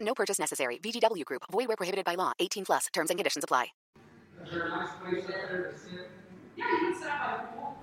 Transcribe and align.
No 0.00 0.14
purchase 0.14 0.38
necessary. 0.38 0.78
VGW 0.78 1.24
Group. 1.24 1.42
Void 1.50 1.68
where 1.68 1.76
prohibited 1.76 2.04
by 2.04 2.14
law. 2.14 2.32
18 2.38 2.64
plus. 2.64 2.86
Terms 2.92 3.10
and 3.10 3.18
conditions 3.18 3.44
apply. 3.44 3.66
Is 4.44 4.52
there 4.52 4.66
a 4.66 4.68
nice 4.68 4.88
place 5.02 5.26
there 5.26 5.72
to 5.72 5.78
sit? 5.78 6.10
Yeah, 6.56 6.70
you 6.70 6.78
can 6.78 6.94
sit 7.00 7.08
out 7.10 7.20
by 7.20 7.42
the 7.42 7.48
pool. 7.56 7.76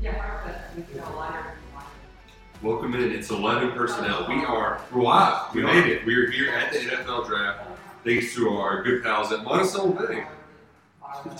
Yeah, 0.00 0.14
fire 0.14 0.42
pit. 0.44 0.56
We 0.76 0.82
can 0.94 1.10
go 1.10 1.16
lighter. 1.18 1.44
Welcome 2.62 2.94
in. 2.94 3.12
It's 3.12 3.30
11 3.30 3.72
personnel. 3.72 4.26
We 4.28 4.44
are 4.44 4.80
we're 4.92 5.02
live. 5.02 5.54
We 5.54 5.62
made 5.62 5.86
it. 5.86 6.04
We're 6.06 6.30
here 6.30 6.54
at 6.54 6.72
the 6.72 6.78
NFL 6.78 7.26
draft 7.26 7.68
thanks 8.04 8.34
to 8.34 8.48
our 8.50 8.82
good 8.82 9.02
pals 9.02 9.32
at 9.32 9.44
Monticello 9.44 9.92
Bank. 9.92 10.26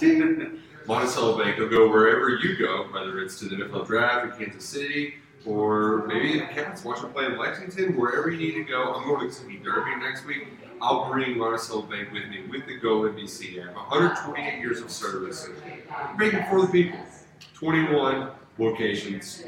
Monticello 0.87 1.42
Bank 1.42 1.59
will 1.59 1.69
go 1.69 1.89
wherever 1.89 2.30
you 2.30 2.56
go, 2.59 2.87
whether 2.92 3.19
it's 3.20 3.39
to 3.39 3.47
the 3.47 3.56
NFL 3.56 3.87
draft 3.87 4.41
in 4.41 4.47
Kansas 4.47 4.64
City 4.64 5.14
or 5.46 6.06
maybe 6.06 6.38
the 6.38 6.46
Cats 6.46 6.84
watch 6.84 7.00
them 7.00 7.12
play 7.12 7.26
in 7.26 7.38
Lexington, 7.38 7.96
wherever 7.96 8.30
you 8.30 8.38
need 8.38 8.54
to 8.54 8.64
go. 8.64 8.94
I'm 8.94 9.04
going 9.04 9.28
to 9.28 9.34
Kentucky 9.34 9.60
Derby 9.64 9.96
next 9.96 10.27
week. 10.27 10.48
I'll 10.82 11.10
bring 11.10 11.36
Monticello 11.36 11.82
Bank 11.82 12.12
with 12.12 12.27
me 12.28 12.47
with 12.48 12.66
the 12.66 12.78
Go 12.78 13.02
NBC 13.02 13.66
app. 13.66 13.74
128 13.74 14.60
years 14.60 14.80
of 14.80 14.91
service. 14.91 15.48
Banking 16.19 16.44
for 16.48 16.62
the 16.62 16.69
people. 16.69 16.98
21 17.55 18.30
locations. 18.58 19.44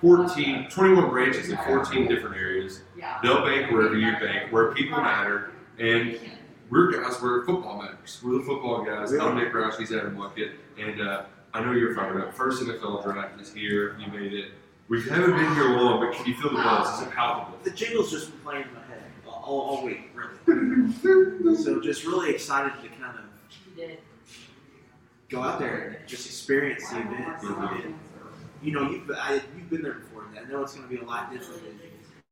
14, 0.00 0.68
21 0.70 1.10
branches 1.10 1.50
in 1.50 1.56
14 1.58 2.08
different 2.08 2.36
areas. 2.36 2.82
They'll 3.22 3.44
bank 3.44 3.70
wherever 3.70 3.96
you 3.96 4.12
bank, 4.12 4.52
where 4.52 4.72
people 4.72 5.00
matter. 5.00 5.52
And 5.78 6.18
we're 6.70 6.90
guys 6.90 7.20
where 7.20 7.44
football 7.44 7.82
matters. 7.82 8.20
We're 8.24 8.38
the 8.38 8.44
football 8.44 8.84
guys. 8.84 9.12
I'm 9.12 9.36
Nick 9.36 9.52
Roush, 9.52 9.76
he's 9.76 9.92
Adam 9.92 10.16
Luckett. 10.16 10.52
And 10.78 11.00
uh, 11.00 11.24
I 11.52 11.64
know 11.64 11.72
you're 11.72 11.94
fired 11.94 12.20
up. 12.20 12.34
First 12.34 12.62
NFL 12.62 13.04
draft 13.04 13.40
is 13.40 13.52
here. 13.52 13.98
You 13.98 14.10
made 14.12 14.32
it. 14.32 14.50
We 14.88 15.02
haven't 15.02 15.36
been 15.36 15.54
here 15.54 15.70
long, 15.70 16.00
but 16.00 16.14
can 16.14 16.26
you 16.26 16.34
feel 16.34 16.50
the 16.50 16.56
buzz? 16.56 17.00
Is 17.00 17.08
it 17.08 17.12
palpable? 17.12 17.58
The 17.64 17.70
jingle's 17.70 18.10
just 18.10 18.30
been 18.30 18.40
playing 18.40 18.62
in 18.68 18.74
my 18.74 18.80
head 18.86 19.02
all, 19.46 19.60
all 19.60 19.84
week, 19.84 20.10
really. 20.14 20.92
so 21.56 21.80
just 21.80 22.04
really 22.04 22.30
excited 22.30 22.72
to 22.82 22.88
kind 22.88 23.18
of 23.18 23.24
go 25.28 25.42
out 25.42 25.58
there 25.58 25.98
and 25.98 26.08
just 26.08 26.26
experience 26.26 26.88
the 26.90 27.00
event. 27.00 27.42
And, 27.42 27.98
you 28.62 28.72
know, 28.72 28.90
you've, 28.90 29.10
I, 29.10 29.40
you've 29.56 29.70
been 29.70 29.82
there 29.82 29.94
before. 29.94 30.24
I 30.38 30.48
know 30.50 30.62
it's 30.62 30.74
going 30.74 30.88
to 30.88 30.94
be 30.94 31.00
a 31.00 31.04
lot 31.04 31.32
different. 31.32 31.62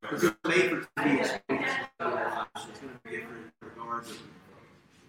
Because 0.01 0.23
it's 0.23 0.35
made 0.47 0.69
for 0.69 0.87
TV 0.99 1.19
experience. 1.19 1.71
So 1.99 2.69
it's 2.69 2.79
going 2.79 2.93
to 2.93 3.09
be 3.09 3.17
different 3.17 3.51
regardless. 3.61 4.17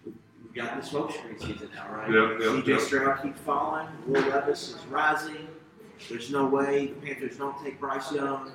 We've 0.05 0.53
got 0.53 0.81
the 0.81 0.87
smoke 0.87 1.11
screen 1.11 1.39
season 1.39 1.69
now, 1.75 1.93
right? 1.93 2.11
Yep, 2.11 2.39
yep, 2.39 2.49
CJ 2.49 2.67
yep. 2.67 2.79
Stroud 2.79 3.21
keeps 3.21 3.39
falling. 3.41 3.87
Will 4.07 4.21
Levis 4.21 4.69
is 4.69 4.85
rising. 4.87 5.47
There's 6.09 6.31
no 6.31 6.45
way 6.45 6.87
the 6.87 7.05
Panthers 7.07 7.37
don't 7.37 7.61
take 7.63 7.79
Bryce 7.79 8.11
Young. 8.11 8.51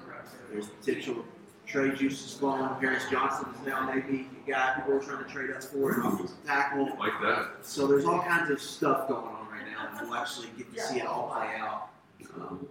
There's 0.51 0.69
potential 0.69 1.25
trade 1.67 1.97
juices 1.97 2.35
flowing. 2.35 2.69
Paris 2.81 3.05
Johnson 3.11 3.49
is 3.61 3.67
now 3.67 3.81
maybe 3.93 4.29
a 4.47 4.51
guy 4.51 4.75
people 4.77 4.95
are 4.95 5.01
trying 5.01 5.25
to 5.25 5.31
trade 5.31 5.51
us 5.51 5.67
for 5.71 5.93
an 6.01 6.07
offensive 6.07 6.37
tackle. 6.47 6.89
Like 6.99 7.13
that. 7.23 7.49
So 7.63 7.87
there's 7.87 8.05
all 8.05 8.21
kinds 8.23 8.51
of 8.51 8.61
stuff 8.61 9.09
going 9.09 9.25
on 9.27 9.47
right 9.51 9.67
now, 9.71 9.89
and 9.99 10.09
we'll 10.09 10.19
actually 10.19 10.49
get 10.59 10.73
to 10.75 10.81
see 10.81 10.99
it 11.01 11.07
all 11.07 11.29
play 11.31 11.55
out. 11.59 11.89
Um, 12.37 12.69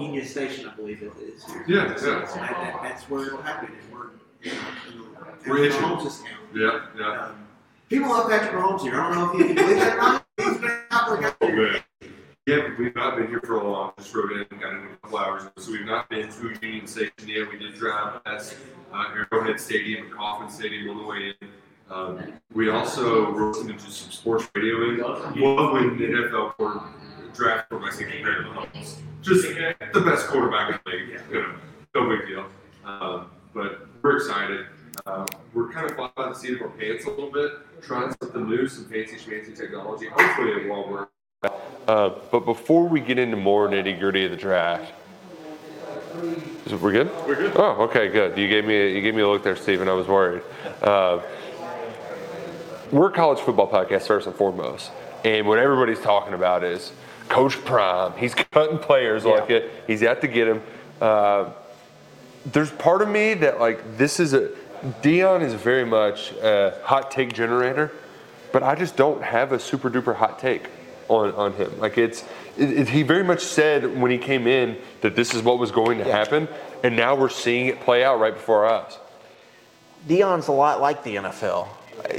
Union 0.00 0.24
Station, 0.26 0.68
I 0.68 0.74
believe 0.74 1.02
it 1.02 1.12
is. 1.22 1.44
Here. 1.44 1.64
Yeah, 1.68 1.94
So 1.96 2.06
yeah. 2.06 2.14
that's- 2.20 2.34
that- 2.34 2.80
that's 2.82 3.02
where 3.10 3.26
it'll 3.26 3.42
happen. 3.42 3.68
And 3.68 3.92
we're, 3.92 4.06
you 4.42 4.52
know, 4.52 4.58
in 4.88 4.98
the- 5.44 5.50
We're. 5.50 5.68
Mahomes 5.70 6.06
is 6.06 6.22
now. 6.22 6.30
Yeah, 6.54 6.80
yeah. 6.98 7.22
Um, 7.26 7.46
people 7.90 8.08
love 8.08 8.30
Patrick 8.30 8.52
Mahomes 8.52 8.80
here. 8.80 8.98
I 8.98 9.12
don't 9.12 9.18
know 9.18 9.32
if 9.32 9.38
you 9.40 9.46
can 9.46 9.54
believe 9.56 9.76
that 9.80 9.92
or 9.94 10.00
not. 10.00 10.23
Yeah, 12.46 12.68
we've 12.78 12.94
not 12.94 13.16
been 13.16 13.28
here 13.28 13.40
for 13.40 13.56
a 13.56 13.66
long. 13.66 13.94
Just 13.96 14.14
rode 14.14 14.32
in 14.32 14.58
got 14.58 14.74
in 14.74 14.84
a 14.84 14.96
couple 15.02 15.16
hours. 15.16 15.44
So 15.56 15.72
we've 15.72 15.86
not 15.86 16.10
been 16.10 16.28
to 16.30 16.54
Union 16.60 16.86
Station 16.86 17.12
yet. 17.26 17.50
We 17.50 17.58
did 17.58 17.74
drive 17.74 18.22
past 18.22 18.54
uh, 18.92 19.14
Arrowhead 19.32 19.58
Stadium 19.58 20.04
and 20.04 20.14
Kauffman 20.14 20.50
Stadium 20.50 20.90
on 20.90 20.98
the 20.98 21.04
way 21.04 21.34
in. 21.40 21.48
Um, 21.90 22.34
we 22.52 22.68
also 22.68 23.32
were 23.32 23.46
listening 23.46 23.78
to 23.78 23.90
some 23.90 24.10
sports 24.10 24.46
radio 24.54 24.90
in. 24.90 24.98
Love 24.98 25.72
when 25.72 25.96
the 25.96 26.04
NFL 26.04 26.52
quarter, 26.56 26.80
draft 27.32 27.70
quarterbacks 27.70 27.98
get 27.98 28.10
compared 28.10 28.44
to 28.44 28.50
Mahomes. 28.50 28.96
Just 29.22 29.48
the 29.48 30.00
best 30.02 30.26
quarterback 30.26 30.70
in 30.70 30.80
the 30.84 30.90
league. 30.90 31.20
You 31.30 31.40
know, 31.40 31.54
no 31.94 32.08
big 32.14 32.26
deal. 32.26 32.46
Um, 32.84 33.30
but 33.54 33.86
we're 34.02 34.16
excited. 34.18 34.66
Uh, 35.06 35.24
we're 35.54 35.72
kind 35.72 35.88
of 35.88 35.96
flying 35.96 36.12
by 36.14 36.28
the 36.28 36.34
seat 36.34 36.56
of 36.56 36.60
our 36.60 36.68
pants 36.68 37.06
a 37.06 37.10
little 37.10 37.32
bit, 37.32 37.52
trying 37.80 38.14
something 38.20 38.46
new, 38.46 38.68
some 38.68 38.84
fancy 38.84 39.16
schmancy 39.16 39.56
technology. 39.56 40.08
Hopefully 40.08 40.50
it 40.50 40.68
will 40.68 40.90
work. 40.90 41.10
Uh, 41.86 42.14
but 42.30 42.40
before 42.40 42.88
we 42.88 43.00
get 43.00 43.18
into 43.18 43.36
more 43.36 43.68
nitty 43.68 43.98
gritty 43.98 44.24
of 44.24 44.30
the 44.30 44.36
draft, 44.36 44.92
we're 46.80 46.92
good. 46.92 47.10
We're 47.26 47.34
good. 47.34 47.52
Oh, 47.56 47.82
okay, 47.82 48.08
good. 48.08 48.38
You 48.38 48.48
gave 48.48 48.64
me 48.64 48.74
a, 48.74 48.88
you 48.88 49.02
gave 49.02 49.14
me 49.14 49.22
a 49.22 49.28
look 49.28 49.42
there, 49.42 49.56
Stephen. 49.56 49.88
I 49.88 49.92
was 49.92 50.06
worried. 50.06 50.42
Uh, 50.80 51.20
we're 52.90 53.08
a 53.08 53.12
college 53.12 53.40
football 53.40 53.70
podcast 53.70 54.06
first 54.06 54.26
and 54.26 54.34
foremost, 54.34 54.90
and 55.24 55.46
what 55.46 55.58
everybody's 55.58 56.00
talking 56.00 56.32
about 56.32 56.64
is 56.64 56.92
Coach 57.28 57.62
Prime. 57.64 58.12
He's 58.16 58.34
cutting 58.34 58.78
players 58.78 59.24
like 59.24 59.50
it. 59.50 59.70
He's 59.86 60.02
out 60.02 60.20
to 60.20 60.28
get 60.28 60.48
him. 60.48 60.62
Uh, 61.00 61.50
there's 62.46 62.70
part 62.70 63.02
of 63.02 63.08
me 63.08 63.34
that 63.34 63.58
like 63.60 63.98
this 63.98 64.20
is 64.20 64.32
a 64.32 64.50
Deion 65.02 65.42
is 65.42 65.54
very 65.54 65.84
much 65.84 66.32
a 66.32 66.78
hot 66.84 67.10
take 67.10 67.32
generator, 67.32 67.90
but 68.52 68.62
I 68.62 68.74
just 68.74 68.96
don't 68.96 69.22
have 69.22 69.52
a 69.52 69.58
super 69.58 69.90
duper 69.90 70.14
hot 70.14 70.38
take 70.38 70.68
on 71.08 71.32
on 71.32 71.52
him. 71.54 71.78
Like 71.80 71.98
it's 71.98 72.24
it, 72.56 72.70
it- 72.70 72.88
he 72.88 73.02
very 73.02 73.24
much 73.24 73.40
said 73.42 74.00
when 74.00 74.10
he 74.10 74.18
came 74.18 74.46
in 74.46 74.76
that 75.00 75.16
this 75.16 75.34
is 75.34 75.42
what 75.42 75.58
was 75.58 75.70
going 75.70 75.98
to 75.98 76.04
happen, 76.04 76.48
and 76.82 76.96
now 76.96 77.14
we're 77.14 77.28
seeing 77.28 77.66
it 77.66 77.80
play 77.80 78.04
out 78.04 78.18
right 78.20 78.34
before 78.34 78.64
our 78.66 78.82
eyes. 78.84 78.98
Deion's 80.08 80.48
a 80.48 80.52
lot 80.52 80.80
like 80.80 81.02
the 81.02 81.16
NFL. 81.16 81.68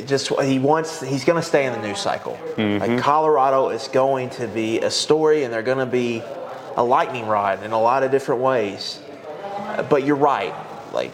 Just 0.07 0.29
he 0.41 0.57
wants 0.57 1.01
he's 1.01 1.23
going 1.25 1.39
to 1.39 1.47
stay 1.47 1.65
in 1.65 1.73
the 1.73 1.87
news 1.87 1.99
cycle. 1.99 2.39
Mm-hmm. 2.55 2.79
Like 2.93 3.01
Colorado 3.03 3.69
is 3.69 3.87
going 3.89 4.29
to 4.31 4.47
be 4.47 4.79
a 4.79 4.89
story, 4.89 5.43
and 5.43 5.53
they're 5.53 5.61
going 5.61 5.77
to 5.79 5.85
be 5.85 6.23
a 6.77 6.83
lightning 6.83 7.27
rod 7.27 7.63
in 7.63 7.71
a 7.71 7.79
lot 7.79 8.03
of 8.03 8.11
different 8.11 8.41
ways. 8.41 8.99
But 9.89 10.03
you're 10.03 10.15
right, 10.15 10.53
like 10.93 11.11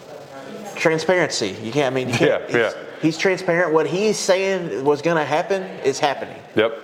transparency. 0.75 1.55
You 1.61 1.71
can't. 1.71 1.91
I 1.91 1.95
mean, 1.95 2.09
you 2.09 2.15
can't, 2.15 2.41
Yeah, 2.43 2.47
he's, 2.47 2.55
yeah. 2.55 2.73
he's 3.01 3.17
transparent. 3.17 3.73
What 3.73 3.87
he's 3.87 4.17
saying 4.17 4.83
was 4.85 5.01
going 5.01 5.17
to 5.17 5.25
happen 5.25 5.63
is 5.83 5.99
happening. 5.99 6.37
Yep, 6.55 6.79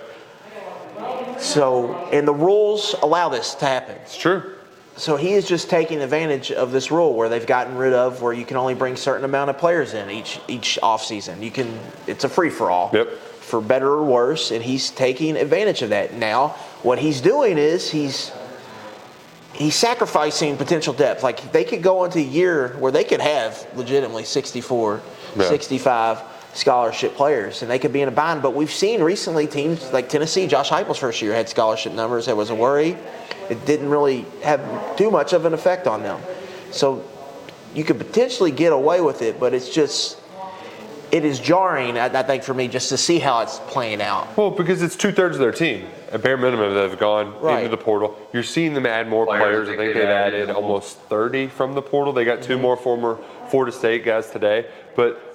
So, 1.38 1.94
and 2.12 2.26
the 2.26 2.34
rules 2.34 2.94
allow 3.02 3.28
this 3.28 3.54
to 3.56 3.64
happen. 3.66 3.96
it's 4.02 4.16
true. 4.16 4.54
So 4.96 5.14
he 5.16 5.34
is 5.34 5.46
just 5.46 5.70
taking 5.70 6.00
advantage 6.02 6.50
of 6.50 6.72
this 6.72 6.90
rule 6.90 7.14
where 7.14 7.28
they've 7.28 7.46
gotten 7.46 7.76
rid 7.76 7.92
of 7.92 8.20
where 8.20 8.32
you 8.32 8.44
can 8.44 8.56
only 8.56 8.74
bring 8.74 8.96
certain 8.96 9.24
amount 9.24 9.48
of 9.50 9.56
players 9.58 9.94
in 9.94 10.10
each 10.10 10.40
each 10.48 10.76
off 10.82 11.04
season. 11.04 11.40
You 11.40 11.52
can 11.52 11.78
it's 12.08 12.24
a 12.24 12.28
free 12.28 12.50
for 12.50 12.68
all. 12.70 12.90
Yep. 12.92 13.08
For 13.40 13.60
better 13.60 13.88
or 13.88 14.02
worse, 14.04 14.50
and 14.50 14.62
he's 14.62 14.90
taking 14.90 15.36
advantage 15.36 15.82
of 15.82 15.90
that. 15.90 16.14
Now, 16.14 16.48
what 16.82 16.98
he's 16.98 17.20
doing 17.20 17.58
is 17.58 17.88
he's 17.90 18.32
he's 19.54 19.76
sacrificing 19.76 20.56
potential 20.56 20.92
depth. 20.92 21.22
Like 21.22 21.52
they 21.52 21.62
could 21.64 21.82
go 21.82 22.04
into 22.04 22.18
a 22.18 22.22
year 22.22 22.70
where 22.80 22.90
they 22.92 23.04
could 23.04 23.20
have 23.20 23.66
legitimately 23.76 24.24
64, 24.24 25.00
Yeah. 25.36 25.48
65 25.48 26.22
scholarship 26.58 27.14
players, 27.14 27.62
and 27.62 27.70
they 27.70 27.78
could 27.78 27.92
be 27.92 28.02
in 28.02 28.08
a 28.08 28.12
bind. 28.12 28.42
But 28.42 28.54
we've 28.54 28.70
seen 28.70 29.00
recently 29.02 29.46
teams 29.46 29.92
like 29.92 30.08
Tennessee, 30.08 30.46
Josh 30.46 30.70
Heupel's 30.70 30.98
first 30.98 31.22
year 31.22 31.32
had 31.32 31.48
scholarship 31.48 31.92
numbers. 31.92 32.26
That 32.26 32.36
was 32.36 32.50
a 32.50 32.54
worry. 32.54 32.96
It 33.48 33.64
didn't 33.64 33.88
really 33.88 34.26
have 34.42 34.96
too 34.96 35.10
much 35.10 35.32
of 35.32 35.44
an 35.44 35.54
effect 35.54 35.86
on 35.86 36.02
them. 36.02 36.20
So 36.72 37.04
you 37.74 37.84
could 37.84 37.98
potentially 37.98 38.50
get 38.50 38.72
away 38.72 39.00
with 39.00 39.22
it, 39.22 39.38
but 39.38 39.54
it's 39.54 39.70
just 39.72 40.18
it 41.10 41.24
is 41.24 41.38
jarring. 41.40 41.96
I, 41.96 42.06
I 42.06 42.22
think 42.22 42.42
for 42.42 42.52
me 42.52 42.68
just 42.68 42.90
to 42.90 42.98
see 42.98 43.18
how 43.18 43.40
it's 43.40 43.58
playing 43.60 44.02
out. 44.02 44.36
Well, 44.36 44.50
because 44.50 44.82
it's 44.82 44.96
two 44.96 45.12
thirds 45.12 45.36
of 45.36 45.40
their 45.40 45.52
team. 45.52 45.86
At 46.12 46.22
bare 46.22 46.36
minimum, 46.36 46.74
they've 46.74 46.98
gone 46.98 47.38
Right. 47.40 47.58
into 47.64 47.70
the 47.70 47.82
portal. 47.82 48.18
You're 48.32 48.42
seeing 48.42 48.74
them 48.74 48.84
add 48.84 49.08
more 49.08 49.24
Players, 49.26 49.42
players. 49.42 49.68
I 49.68 49.76
think 49.76 49.94
they've 49.94 50.04
added 50.04 50.50
almost 50.50 50.98
30 51.08 51.46
from 51.48 51.74
the 51.74 51.82
portal. 51.82 52.12
They 52.12 52.24
got 52.24 52.42
2 52.42 52.58
more 52.58 52.76
former 52.76 53.18
Florida 53.48 53.72
State 53.72 54.04
guys 54.04 54.28
today. 54.30 54.66
But 54.96 55.18
I, 55.18 55.27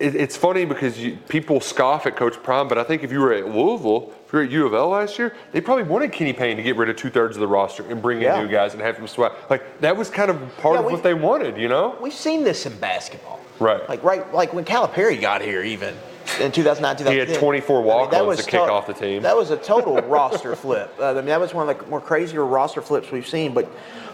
it, 0.00 0.14
it's 0.14 0.36
funny 0.36 0.64
because 0.64 0.98
you, 0.98 1.18
people 1.28 1.60
scoff 1.60 2.06
at 2.06 2.16
Coach 2.16 2.34
Prime, 2.42 2.68
but 2.68 2.78
I 2.78 2.84
think 2.84 3.02
if 3.02 3.10
you 3.12 3.20
were 3.20 3.32
at 3.32 3.46
Louisville, 3.48 4.12
if 4.26 4.32
you 4.32 4.38
were 4.38 4.44
at 4.44 4.50
U 4.50 4.66
of 4.66 4.74
L 4.74 4.88
last 4.88 5.18
year, 5.18 5.34
they 5.52 5.60
probably 5.60 5.84
wanted 5.84 6.12
Kenny 6.12 6.32
Payne 6.32 6.56
to 6.56 6.62
get 6.62 6.76
rid 6.76 6.88
of 6.88 6.96
two 6.96 7.10
thirds 7.10 7.36
of 7.36 7.40
the 7.40 7.46
roster 7.48 7.84
and 7.90 8.00
bring 8.00 8.18
in 8.18 8.24
Yeah. 8.24 8.42
new 8.42 8.48
guys 8.48 8.74
and 8.74 8.82
have 8.82 8.96
them 8.96 9.06
swag. 9.06 9.32
Like 9.50 9.80
that 9.80 9.96
was 9.96 10.10
kind 10.10 10.30
of 10.30 10.38
part 10.58 10.74
Yeah, 10.74 10.86
of 10.86 10.92
what 10.92 11.02
they 11.02 11.14
wanted, 11.14 11.56
you 11.56 11.68
know? 11.68 11.96
We've 12.00 12.12
seen 12.12 12.44
this 12.44 12.66
in 12.66 12.76
basketball. 12.78 13.40
Right. 13.58 13.86
Like 13.88 14.02
right, 14.04 14.32
like 14.32 14.52
when 14.52 14.64
Calipari 14.64 15.20
got 15.20 15.42
here, 15.42 15.62
even 15.62 15.94
in 16.40 16.52
2009, 16.52 16.96
2010. 16.96 17.12
He 17.12 17.18
had 17.18 17.38
24 17.40 17.82
walk-ons 17.82 18.44
to 18.44 18.50
kick 18.50 18.60
off 18.60 18.86
the 18.86 18.92
team. 18.94 19.22
That 19.22 19.36
was 19.36 19.50
a 19.50 19.56
total 19.56 19.96
roster 20.02 20.54
flip. 20.54 20.94
Uh, 21.00 21.10
I 21.10 21.14
mean, 21.14 21.26
that 21.26 21.40
was 21.40 21.54
one 21.54 21.68
of 21.68 21.78
the 21.78 21.86
more 21.86 22.00
crazier 22.00 22.44
roster 22.44 22.82
flips 22.82 23.10
we've 23.10 23.26
seen. 23.26 23.52
But 23.52 23.68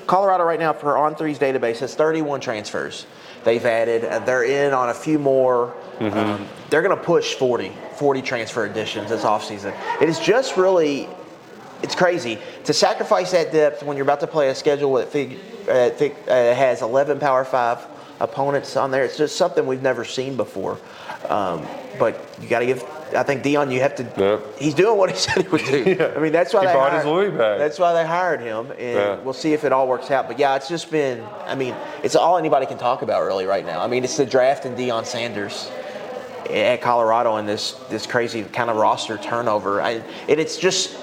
Colorado 0.07 0.45
right 0.45 0.61
now, 0.61 0.73
for 0.73 0.97
On 0.97 1.15
Three's 1.15 1.39
database, 1.39 1.79
has 1.81 1.95
31 1.95 2.41
transfers. 2.41 3.07
They've 3.45 3.65
added. 3.65 4.05
Uh, 4.05 4.19
they're 4.21 4.45
in 4.45 4.73
on 4.73 4.89
a 4.89 4.95
few 4.95 5.19
more. 5.19 5.75
Mm-hmm. 5.99 6.19
Um, 6.19 6.49
they're 6.71 6.83
going 6.83 6.97
to 6.97 7.03
push 7.03 7.35
40, 7.35 7.73
40 7.97 8.23
transfer 8.23 8.65
additions 8.65 9.11
this 9.11 9.23
offseason. 9.23 9.77
It 10.01 10.09
is 10.09 10.19
just 10.19 10.57
really 10.57 11.09
it's 11.85 11.95
crazy 11.95 12.39
to 12.65 12.73
sacrifice 12.73 13.33
that 13.33 13.53
depth 13.53 13.83
when 13.83 13.99
you're 13.99 14.05
about 14.05 14.21
to 14.21 14.27
play 14.27 14.49
a 14.49 14.55
schedule 14.55 14.95
that 14.95 15.11
fig, 15.11 15.39
uh, 15.69 15.91
fig, 15.91 16.17
uh, 16.27 16.55
has 16.55 16.81
11 16.81 17.21
Power 17.21 17.45
Five 17.45 17.87
opponents 18.21 18.75
on 18.77 18.91
there. 18.91 19.05
It's 19.05 19.19
just 19.19 19.37
something 19.37 19.67
we've 19.67 19.83
never 19.83 20.03
seen 20.03 20.35
before. 20.35 20.79
Um, 21.29 21.67
but 21.99 22.19
you 22.41 22.49
got 22.49 22.61
to 22.61 22.67
give. 22.67 22.83
I 23.15 23.23
think 23.23 23.43
Deion, 23.43 23.73
you 23.73 23.81
have 23.81 23.95
to. 23.97 24.41
He's 24.59 24.75
doing 24.75 24.99
what 24.99 25.11
he 25.11 25.17
said 25.25 25.43
he 25.43 25.49
would 25.49 25.65
do. 25.65 25.97
Yeah. 25.99 26.13
I 26.17 26.19
mean, 26.21 26.33
that's 26.33 26.53
why 26.53 26.61
He 26.63 26.67
they 26.67 26.73
brought 26.73 26.91
hired, 26.91 27.05
his 27.05 27.13
Louis 27.13 27.31
back. 27.31 27.59
That's 27.59 27.79
why 27.79 27.93
they 27.93 28.07
hired 28.07 28.41
him, 28.41 28.71
and 28.73 28.81
Yeah. 28.81 29.17
we'll 29.21 29.33
see 29.35 29.53
if 29.53 29.65
it 29.65 29.73
all 29.73 29.87
works 29.89 30.11
out. 30.11 30.27
But 30.29 30.39
yeah, 30.39 30.57
it's 30.57 30.69
just 30.69 30.91
been. 30.91 31.25
I 31.47 31.55
mean, 31.55 31.75
it's 32.03 32.17
all 32.17 32.37
anybody 32.39 32.67
can 32.67 32.79
talk 32.79 33.03
about 33.03 33.23
really 33.25 33.47
right 33.47 33.65
now. 33.65 33.81
I 33.81 33.87
mean, 33.87 34.05
it's 34.05 34.17
the 34.17 34.27
draft 34.27 34.65
and 34.65 34.77
Deion 34.77 35.05
Sanders 35.07 35.71
at 36.51 36.81
Colorado 36.83 37.37
and 37.37 37.49
this 37.49 37.73
this 37.89 38.07
crazy 38.07 38.43
kind 38.45 38.69
of 38.71 38.77
roster 38.77 39.17
turnover. 39.17 39.81
I, 39.81 40.03
and 40.29 40.41
it's 40.41 40.57
just 40.57 40.97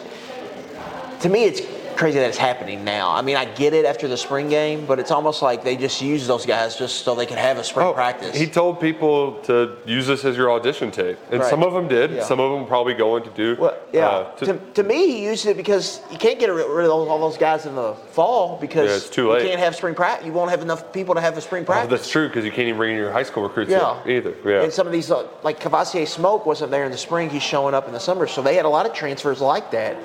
to 1.22 1.30
me, 1.30 1.46
it's 1.46 1.62
crazy 2.02 2.18
that 2.18 2.30
it's 2.30 2.38
happening 2.38 2.84
now. 2.84 3.12
I 3.12 3.22
mean, 3.22 3.36
I 3.36 3.46
get 3.46 3.76
it 3.76 3.86
after 3.86 4.08
the 4.08 4.18
spring 4.18 4.50
game, 4.50 4.88
but 4.88 4.98
it's 4.98 5.12
almost 5.12 5.44
like 5.44 5.64
they 5.64 5.78
just 5.78 6.02
use 6.02 6.26
those 6.26 6.48
guys 6.48 6.76
just 6.76 7.04
so 7.06 7.14
they 7.14 7.28
can 7.28 7.38
have 7.38 7.60
a 7.60 7.64
spring 7.64 7.94
practice. 7.94 8.32
Oh, 8.34 8.40
He 8.40 8.48
told 8.48 8.80
people 8.82 9.34
to 9.44 9.78
use 9.86 10.08
this 10.08 10.26
as 10.26 10.36
your 10.36 10.50
audition 10.52 10.90
tape, 10.90 11.20
and 11.30 11.42
Right. 11.42 11.50
some 11.52 11.62
of 11.62 11.74
them 11.74 11.88
did. 11.88 12.10
Yeah. 12.10 12.24
Some 12.24 12.40
of 12.40 12.52
them 12.54 12.66
probably 12.66 12.96
going 12.96 13.22
to 13.22 13.30
do. 13.30 13.56
Well, 13.60 13.78
yeah. 13.94 14.08
uh, 14.08 14.32
to- 14.38 14.46
to, 14.48 14.54
to 14.74 14.84
me, 14.84 15.06
he 15.12 15.24
used 15.24 15.46
it 15.46 15.56
because 15.56 16.02
you 16.12 16.18
can't 16.18 16.40
get 16.40 16.48
rid 16.48 16.88
of 16.88 16.92
all 16.92 17.20
those 17.20 17.38
guys 17.38 17.68
in 17.68 17.76
the 17.76 17.94
fall 18.14 18.58
because 18.60 18.90
Yeah, 18.90 18.96
it's 18.96 19.10
too 19.10 19.30
late. 19.32 19.44
you 19.44 19.50
can't 19.50 19.60
have 19.60 19.76
spring 19.76 19.94
practice. 19.94 20.26
You 20.26 20.34
won't 20.34 20.50
have 20.50 20.64
enough 20.64 20.92
people 20.92 21.14
to 21.14 21.22
have 21.22 21.38
a 21.38 21.42
spring 21.42 21.62
oh, 21.62 21.68
practice. 21.68 21.92
that's 22.00 22.10
true 22.10 22.28
because 22.30 22.44
you 22.44 22.50
can't 22.52 22.68
even 22.70 22.78
bring 22.78 22.94
in 22.94 22.98
your 22.98 23.12
high 23.12 23.22
school 23.30 23.44
recruits 23.44 23.70
Yeah. 23.70 24.02
in 24.06 24.10
either. 24.18 24.34
Yeah. 24.44 24.64
And 24.64 24.74
some 24.74 24.88
of 24.88 24.92
these, 24.94 25.12
uh, 25.12 25.28
like 25.44 25.60
Cavassier 25.60 26.08
Smoke 26.08 26.48
wasn't 26.48 26.72
there 26.72 26.86
in 26.86 26.92
the 26.92 26.98
spring. 26.98 27.30
He's 27.30 27.44
showing 27.44 27.76
up 27.76 27.86
in 27.86 27.94
the 27.94 28.00
summer. 28.00 28.26
So 28.26 28.42
they 28.42 28.56
had 28.56 28.66
a 28.66 28.70
lot 28.78 28.88
of 28.88 28.94
transfers 28.94 29.40
like 29.40 29.70
that. 29.70 29.98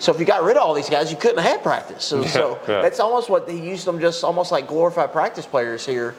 So 0.00 0.12
if 0.12 0.20
you 0.20 0.26
got 0.26 0.42
rid 0.42 0.56
of 0.56 0.62
all 0.62 0.74
these 0.74 0.88
guys, 0.90 1.10
you 1.10 1.16
couldn't 1.16 1.42
have 1.42 1.62
practice. 1.62 2.04
So, 2.04 2.24
so 2.24 2.58
yeah. 2.68 2.82
that's 2.82 3.00
almost 3.00 3.28
what 3.28 3.46
they 3.46 3.58
used 3.58 3.84
them 3.86 4.00
just 4.00 4.22
almost 4.24 4.52
like 4.52 4.66
glorified 4.66 5.12
practice 5.12 5.46
players 5.46 5.84
here 5.84 6.14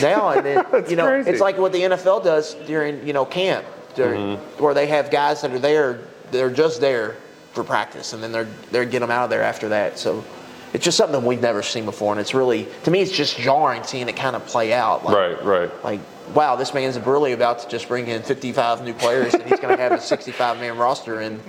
now. 0.00 0.30
And 0.30 0.44
then, 0.46 0.64
you 0.88 0.96
know, 0.96 1.06
crazy. 1.06 1.30
it's 1.30 1.40
like 1.40 1.58
what 1.58 1.72
the 1.72 1.80
NFL 1.80 2.24
does 2.24 2.54
during, 2.66 3.06
you 3.06 3.12
know, 3.12 3.24
camp, 3.24 3.64
during, 3.94 4.20
Mm-hmm. 4.36 4.62
where 4.62 4.74
they 4.74 4.86
have 4.86 5.10
guys 5.10 5.42
that 5.42 5.50
are 5.52 5.58
there, 5.58 6.00
they're 6.30 6.50
just 6.50 6.80
there 6.80 7.16
for 7.52 7.64
practice. 7.64 8.12
And 8.12 8.22
then 8.22 8.32
they're, 8.32 8.48
they're 8.70 8.84
getting 8.84 9.00
them 9.00 9.10
out 9.10 9.24
of 9.24 9.30
there 9.30 9.42
after 9.42 9.68
that. 9.70 9.98
So 9.98 10.24
it's 10.72 10.84
just 10.84 10.96
something 10.96 11.24
we've 11.24 11.40
never 11.40 11.62
seen 11.62 11.84
before. 11.84 12.12
And 12.12 12.20
it's 12.20 12.32
really, 12.34 12.68
to 12.84 12.90
me, 12.90 13.00
it's 13.00 13.12
just 13.12 13.36
jarring 13.36 13.82
seeing 13.82 14.08
it 14.08 14.16
kind 14.16 14.36
of 14.36 14.46
play 14.46 14.72
out. 14.72 15.04
Like, 15.04 15.16
right. 15.16 15.44
Right. 15.44 15.84
like, 15.84 16.00
wow, 16.34 16.54
this 16.56 16.72
man's 16.72 16.98
really 17.00 17.32
about 17.32 17.58
to 17.60 17.68
just 17.68 17.88
bring 17.88 18.06
in 18.06 18.22
55 18.22 18.84
new 18.84 18.94
players, 18.94 19.34
and 19.34 19.42
he's 19.42 19.58
going 19.58 19.76
to 19.76 19.82
have 19.82 19.92
a 19.92 20.00
65 20.00 20.60
man 20.60 20.78
roster 20.78 21.20
and 21.20 21.40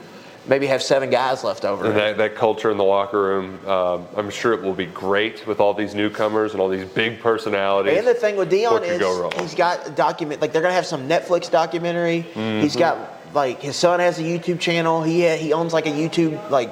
maybe 0.48 0.68
have 0.68 0.82
seven 0.82 1.10
guys 1.10 1.44
left 1.44 1.66
over. 1.66 1.86
And 1.86 1.96
that, 1.96 2.18
that 2.18 2.36
culture 2.36 2.72
in 2.72 2.78
the 2.78 2.84
locker 2.84 3.22
room, 3.22 3.66
um, 3.68 4.08
I'm 4.16 4.30
sure 4.30 4.54
it 4.54 4.62
will 4.62 4.74
be 4.74 4.88
great 4.88 5.46
with 5.46 5.60
all 5.60 5.74
these 5.74 5.94
newcomers 5.94 6.54
and 6.54 6.62
all 6.62 6.70
these 6.70 6.88
big 6.88 7.20
personalities. 7.20 7.98
And 7.98 8.08
the 8.08 8.14
thing 8.14 8.36
with 8.36 8.52
Deion 8.52 8.84
is 8.84 9.00
go 9.00 9.30
he's 9.40 9.56
got 9.56 9.88
a 9.88 9.92
document 9.92 10.42
like 10.42 10.52
they're 10.52 10.62
gonna 10.62 10.74
have 10.74 10.86
some 10.86 11.08
Netflix 11.08 11.50
documentary. 11.50 12.26
Mm-hmm. 12.34 12.62
He's 12.62 12.76
got 12.76 13.20
like 13.34 13.62
his 13.62 13.76
son 13.76 14.00
has 14.00 14.20
a 14.20 14.24
YouTube 14.24 14.60
channel. 14.60 15.04
He 15.04 15.28
he 15.38 15.54
owns 15.54 15.74
like 15.74 15.86
a 15.86 15.92
YouTube 15.92 16.50
like 16.50 16.70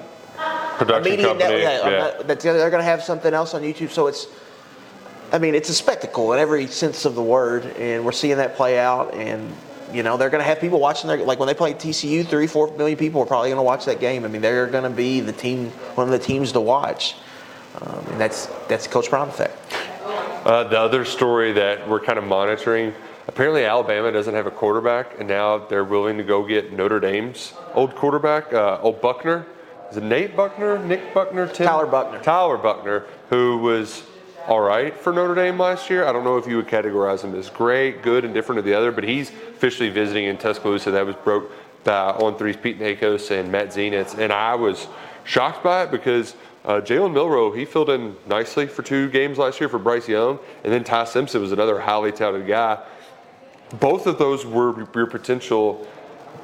production 0.77 1.12
media 1.12 1.27
company. 1.27 1.50
network. 1.50 1.92
Yeah, 1.92 2.25
yeah. 2.27 2.33
uh, 2.33 2.54
they're 2.57 2.71
gonna 2.71 2.83
have 2.83 3.04
something 3.04 3.33
else 3.33 3.54
on 3.54 3.62
YouTube. 3.62 3.92
So 3.92 4.07
it's 4.07 4.27
I 5.31 5.38
mean 5.38 5.54
it's 5.54 5.69
a 5.69 5.74
spectacle 5.74 6.33
in 6.33 6.39
every 6.39 6.68
sense 6.68 7.06
of 7.06 7.16
the 7.16 7.24
word, 7.24 7.66
and 7.77 8.04
we're 8.04 8.12
seeing 8.12 8.38
that 8.38 8.56
play 8.56 8.80
out. 8.80 9.13
And 9.13 9.54
you 9.94 10.03
know 10.03 10.18
they're 10.18 10.30
gonna 10.30 10.44
have 10.44 10.59
people 10.59 10.80
watching 10.80 11.07
their 11.07 11.18
like 11.18 11.39
when 11.39 11.47
they 11.47 11.53
play 11.53 11.74
TCU, 11.74 12.25
three 12.25 12.47
four 12.47 12.75
million 12.77 12.97
people 12.97 13.21
are 13.21 13.25
probably 13.25 13.50
gonna 13.50 13.63
watch 13.63 13.86
that 13.86 14.00
game. 14.00 14.25
I 14.25 14.27
mean 14.27 14.41
they're 14.41 14.68
gonna 14.68 14.89
be 14.89 15.19
the 15.19 15.33
team 15.33 15.69
one 15.95 16.07
of 16.07 16.12
the 16.12 16.19
teams 16.19 16.51
to 16.53 16.62
watch. 16.62 17.15
Um, 17.81 18.06
and 18.12 18.19
that's 18.19 18.47
that's 18.68 18.88
Coach 18.88 19.09
Brown 19.09 19.30
effect. 19.30 19.57
Uh, 20.45 20.63
the 20.63 20.80
other 20.80 21.06
story 21.06 21.53
that 21.53 21.88
we're 21.88 22.00
kind 22.00 22.18
of 22.18 22.24
monitoring 22.24 22.94
apparently 23.27 23.63
Alabama 23.63 24.12
doesn't 24.12 24.33
have 24.33 24.47
a 24.47 24.51
quarterback, 24.51 25.19
and 25.19 25.27
now 25.27 25.59
they're 25.59 25.83
willing 25.83 26.18
to 26.18 26.24
go 26.24 26.45
get 26.45 26.74
Notre 26.74 27.00
Dame's 27.00 27.53
old 27.75 27.95
quarterback, 27.95 28.51
uh, 28.53 28.80
old 28.81 29.01
Buchner. 29.01 29.45
Is 29.92 29.97
it 29.97 30.03
Nate 30.03 30.35
Buchner, 30.35 30.80
Nick 30.80 31.13
Buchner, 31.13 31.47
Tim? 31.47 31.68
Tyler 31.68 31.85
Buchner. 31.85 32.21
Tyler 32.21 32.57
Buchner, 32.57 33.06
who 33.30 33.57
was 33.59 34.03
all 34.49 34.61
right 34.61 34.97
for 34.97 35.13
Notre 35.13 35.35
Dame 35.35 35.59
last 35.59 35.91
year. 35.91 36.05
I 36.05 36.11
don't 36.11 36.23
know 36.23 36.37
if 36.37 36.47
you 36.47 36.55
would 36.55 36.67
categorize 36.67 37.23
him 37.23 37.35
as 37.35 37.51
great, 37.51 38.01
good, 38.01 38.25
and 38.25 38.33
different 38.33 38.57
of 38.57 38.65
the 38.65 38.73
other, 38.73 38.91
but 38.91 39.03
he's 39.03 39.29
officially 39.29 39.89
visiting 39.89 40.25
in 40.25 40.37
Tuscaloosa. 40.37 40.89
That 40.89 41.05
was 41.05 41.15
broke 41.17 41.51
by 41.83 42.13
on 42.13 42.35
three's 42.35 42.57
Pete 42.57 42.79
Nakos 42.79 43.29
and 43.29 43.51
Matt 43.51 43.67
Zenitz, 43.67 44.17
and 44.17 44.33
I 44.33 44.55
was 44.55 44.87
shocked 45.23 45.63
by 45.63 45.83
it 45.83 45.91
because 45.91 46.35
uh, 46.65 46.81
Jalen 46.81 47.13
Milroe 47.13 47.51
he 47.51 47.63
filled 47.63 47.91
in 47.91 48.15
nicely 48.25 48.65
for 48.65 48.81
two 48.81 49.07
games 49.11 49.37
last 49.37 49.59
year 49.59 49.69
for 49.69 49.77
Bryce 49.77 50.09
Young, 50.09 50.39
and 50.63 50.73
then 50.73 50.83
Ty 50.83 51.03
Simpson 51.03 51.41
was 51.41 51.51
another 51.51 51.79
highly 51.79 52.11
touted 52.11 52.47
guy. 52.47 52.83
Both 53.79 54.07
of 54.07 54.17
those 54.17 54.47
were 54.47 54.87
your 54.95 55.05
potential 55.05 55.87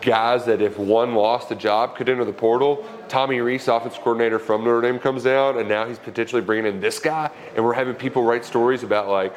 guys 0.05 0.45
that 0.45 0.61
if 0.61 0.77
one 0.77 1.15
lost 1.15 1.51
a 1.51 1.55
job 1.55 1.97
could 1.97 2.07
enter 2.07 2.23
the 2.23 2.31
portal. 2.31 2.85
Tommy 3.09 3.41
Rees, 3.41 3.67
offense 3.67 3.95
coordinator 3.95 4.39
from 4.39 4.63
Notre 4.63 4.81
Dame, 4.81 4.99
comes 4.99 5.23
down, 5.23 5.57
and 5.57 5.67
now 5.67 5.85
he's 5.85 5.99
potentially 5.99 6.41
bringing 6.41 6.67
in 6.67 6.79
this 6.79 6.99
guy, 6.99 7.29
and 7.55 7.65
we're 7.65 7.73
having 7.73 7.95
people 7.95 8.23
write 8.23 8.45
stories 8.45 8.83
about 8.83 9.09
like 9.09 9.35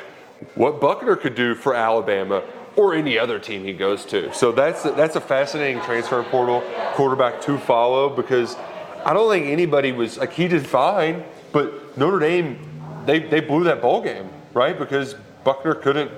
what 0.55 0.81
Buchner 0.81 1.17
could 1.17 1.35
do 1.35 1.55
for 1.55 1.75
Alabama 1.75 2.45
or 2.77 2.95
any 2.95 3.19
other 3.19 3.41
team 3.41 3.65
he 3.65 3.73
goes 3.73 4.05
to. 4.05 4.33
So 4.33 4.53
that's 4.53 4.85
that's 4.85 5.17
a 5.17 5.21
fascinating 5.21 5.83
transfer 5.83 6.23
portal 6.23 6.63
quarterback 6.93 7.41
to 7.43 7.59
follow 7.59 8.09
because 8.09 8.57
I 9.05 9.13
don't 9.15 9.29
think 9.29 9.47
anybody 9.47 9.91
was 9.91 10.19
like 10.19 10.33
he 10.33 10.47
did 10.47 10.65
fine, 10.65 11.25
but 11.51 11.99
Notre 11.99 12.21
Dame 12.21 12.59
they 13.07 13.19
they 13.19 13.41
blew 13.41 13.65
that 13.65 13.83
bowl 13.83 14.03
game 14.03 14.29
right 14.53 14.79
because 14.79 15.15
Buchner 15.43 15.75
couldn't. 15.75 16.11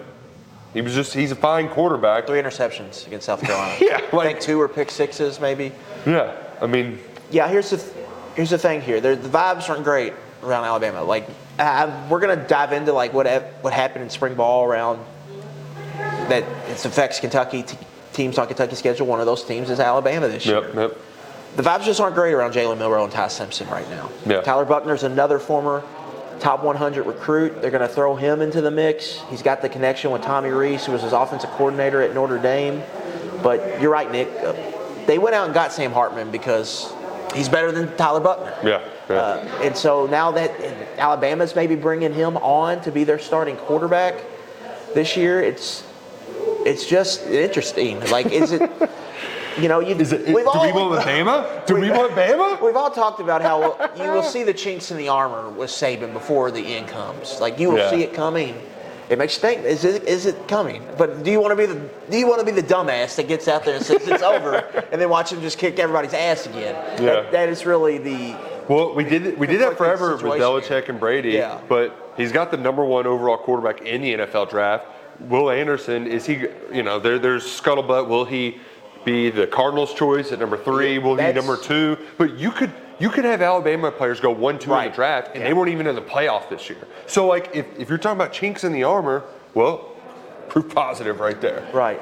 He 0.73 0.81
was 0.83 0.95
just 0.95 1.13
he's 1.15 1.33
a 1.33 1.37
fine 1.37 1.69
quarterback. 1.69 2.27
Three 2.27 2.41
interceptions 2.41 3.07
against 3.07 3.27
South 3.27 3.41
Carolina. 3.45 3.77
Yeah, 3.81 4.01
I 4.13 4.25
think 4.25 4.41
two 4.41 4.59
were 4.59 4.69
pick 4.69 4.91
sixes, 4.91 5.41
maybe. 5.41 5.73
Yeah, 6.07 6.37
I 6.61 6.67
mean 6.67 6.99
Yeah, 7.31 7.49
here's 7.49 7.71
the 7.71 7.79
th- 7.79 7.93
here's 8.37 8.51
the 8.51 8.59
thing 8.59 8.81
here. 8.81 9.01
There, 9.01 9.17
the 9.17 9.29
vibes 9.29 9.69
aren't 9.69 9.85
great 9.85 10.13
around 10.43 10.65
Alabama. 10.65 11.03
Like, 11.03 11.29
we're 12.09 12.21
gonna 12.21 12.37
dive 12.49 12.73
into 12.73 12.93
like 12.93 13.13
what 13.13 13.27
what 13.63 13.73
happened 13.73 14.05
in 14.05 14.11
spring 14.11 14.35
ball 14.35 14.65
around 14.65 15.05
that 16.29 16.45
it 16.71 16.85
affects 16.85 17.21
Kentucky 17.21 17.63
t- 17.65 17.77
teams 18.13 18.39
on 18.39 18.47
Kentucky 18.47 18.77
schedule. 18.77 19.07
One 19.07 19.21
of 19.21 19.27
those 19.27 19.45
teams 19.45 19.71
is 19.71 19.81
Alabama 19.81 20.29
this 20.29 20.47
year. 20.47 20.63
Yep, 20.63 20.75
yep. 20.75 20.99
The 21.57 21.63
vibes 21.65 21.83
just 21.85 22.01
aren't 22.01 22.15
great 22.15 22.33
around 22.33 22.53
Jalen 22.53 22.79
Milroe 22.79 23.03
and 23.03 23.13
Ty 23.13 23.27
Simpson 23.29 23.69
right 23.69 23.89
now. 23.91 24.09
Yeah. 24.25 24.41
Tyler 24.43 24.65
Buchner's 24.65 25.03
another 25.03 25.41
former 25.41 25.83
top 26.41 26.63
100 26.65 27.07
recruit. 27.07 27.61
They're 27.61 27.71
going 27.71 27.87
to 27.87 27.93
throw 27.95 28.17
him 28.17 28.41
into 28.41 28.61
the 28.61 28.71
mix. 28.71 29.21
He's 29.29 29.43
got 29.43 29.63
the 29.63 29.69
connection 29.69 30.11
with 30.11 30.23
Tommy 30.23 30.51
Rees, 30.51 30.85
who 30.87 30.93
was 30.93 31.03
his 31.03 31.13
offensive 31.13 31.51
coordinator 31.51 32.03
at 32.03 32.15
Notre 32.15 32.39
Dame. 32.39 32.83
But 33.43 33.81
you're 33.81 33.91
right, 33.93 34.11
Nick. 34.11 34.29
Uh, 34.43 34.55
They 35.07 35.19
went 35.19 35.35
out 35.35 35.45
and 35.47 35.55
got 35.55 35.73
Sam 35.73 35.93
Hartman 35.93 36.31
because 36.31 36.93
he's 37.35 37.49
better 37.49 37.73
than 37.73 37.95
Tyler 37.97 38.21
Buchner. 38.21 38.55
Yeah, 38.63 38.89
yeah. 39.09 39.15
Uh, 39.17 39.61
and 39.63 39.77
so 39.77 40.07
now 40.07 40.31
that 40.33 40.51
Alabama's 40.99 41.55
maybe 41.55 41.75
bringing 41.77 42.13
him 42.13 42.37
on 42.39 42.81
to 42.83 42.93
be 42.93 43.05
their 43.05 43.19
starting 43.19 43.57
quarterback 43.57 44.15
this 44.95 45.17
year, 45.17 45.41
it's 45.43 45.85
it's 46.67 46.87
just 46.87 47.27
interesting. 47.27 48.01
Like, 48.11 48.27
is 48.27 48.53
it? 48.53 48.71
You 49.61 49.69
know, 49.69 49.81
you, 49.81 49.95
Is 49.97 50.13
it, 50.13 50.27
we've 50.27 50.45
do 50.45 50.49
all, 50.51 50.65
we 50.65 50.73
want 50.73 51.05
Bama? 51.05 51.67
Do 51.67 51.77
we 51.77 51.91
want 51.91 52.13
Bama? 52.13 52.63
We've 52.63 52.77
all 52.77 52.91
talked 52.91 53.21
about 53.21 53.43
how 53.43 53.91
you 53.97 54.11
will 54.11 54.23
see 54.23 54.43
the 54.43 54.55
chinks 54.55 54.91
in 54.91 54.97
the 54.97 55.09
armor 55.09 55.51
with 55.51 55.71
Saban 55.71 56.13
before 56.13 56.51
the 56.51 56.61
end 56.61 56.89
comes. 56.89 57.41
Like 57.41 57.59
you 57.59 57.71
will 57.71 57.79
Yeah. 57.79 57.91
see 57.91 58.03
it 58.03 58.15
coming. 58.15 58.55
It 59.11 59.19
makes 59.19 59.35
you 59.35 59.41
think: 59.41 59.65
Is 59.65 59.85
it 59.85 60.05
is 60.05 60.25
it 60.27 60.47
coming? 60.49 60.87
But 60.97 61.25
do 61.25 61.31
you 61.33 61.41
want 61.41 61.51
to 61.53 61.57
be 61.57 61.67
the 61.67 61.81
do 62.11 62.17
you 62.17 62.27
want 62.29 62.41
to 62.41 62.47
be 62.47 62.53
the 62.53 62.63
dumbass 62.67 63.17
that 63.17 63.27
gets 63.29 63.49
out 63.49 63.65
there 63.65 63.75
and 63.77 63.85
says 63.85 64.07
it's 64.07 64.23
over, 64.23 64.57
and 64.93 65.01
then 65.01 65.09
watch 65.11 65.33
him 65.33 65.41
just 65.41 65.59
kick 65.59 65.79
everybody's 65.81 66.15
ass 66.15 66.47
again? 66.47 66.75
Yeah. 67.03 67.05
That, 67.05 67.33
that 67.33 67.49
is 67.49 67.67
really 67.67 67.99
the 67.99 68.37
Well, 68.69 68.95
we 68.95 69.03
did 69.05 69.37
we 69.37 69.47
did 69.49 69.61
that 69.63 69.77
forever 69.77 70.13
with 70.13 70.21
situation 70.21 70.41
Belichick 70.41 70.89
and 70.89 71.01
Brady, 71.01 71.31
Yeah. 71.31 71.61
but 71.69 72.15
he's 72.17 72.31
got 72.33 72.51
the 72.53 72.57
number 72.57 72.85
one 72.85 73.07
overall 73.07 73.37
quarterback 73.37 73.83
in 73.83 74.01
the 74.01 74.15
NFL 74.15 74.49
draft. 74.49 74.87
Will 75.19 75.51
Anderson 75.51 76.07
is 76.07 76.25
he? 76.25 76.47
You 76.73 76.85
know, 76.85 76.99
there, 77.01 77.19
there's 77.19 77.45
scuttlebutt. 77.45 78.07
Will 78.09 78.25
he 78.25 78.61
be 79.05 79.31
the 79.31 79.47
Cardinals' 79.47 79.95
choice 79.95 80.33
at 80.33 80.39
number 80.39 80.57
three? 80.57 80.99
Will 80.99 81.13
he 81.17 81.23
That's- 81.23 81.35
number 81.35 81.57
two? 81.61 81.97
But 82.19 82.39
you 82.39 82.51
could 82.51 82.73
you 82.99 83.09
could 83.09 83.25
have 83.25 83.41
Alabama 83.41 83.91
players 83.91 84.21
go 84.21 84.31
one 84.31 84.59
two 84.59 84.75
in 84.75 84.85
the 84.91 84.95
draft, 84.95 85.29
and 85.29 85.37
Yeah. 85.41 85.49
they 85.49 85.53
weren't 85.55 85.71
even 85.71 85.87
in 85.87 85.95
the 85.95 86.03
playoff 86.03 86.51
this 86.51 86.69
year. 86.69 86.79
So 87.07 87.27
like, 87.27 87.51
if, 87.55 87.65
if 87.79 87.89
you're 87.89 87.97
talking 87.97 88.19
about 88.21 88.33
chinks 88.35 88.63
in 88.63 88.73
the 88.73 88.85
armor, 88.85 89.25
well, 89.55 89.87
proof 90.51 90.75
positive 90.75 91.19
right 91.19 91.41
there. 91.41 91.67
Right. 91.73 91.99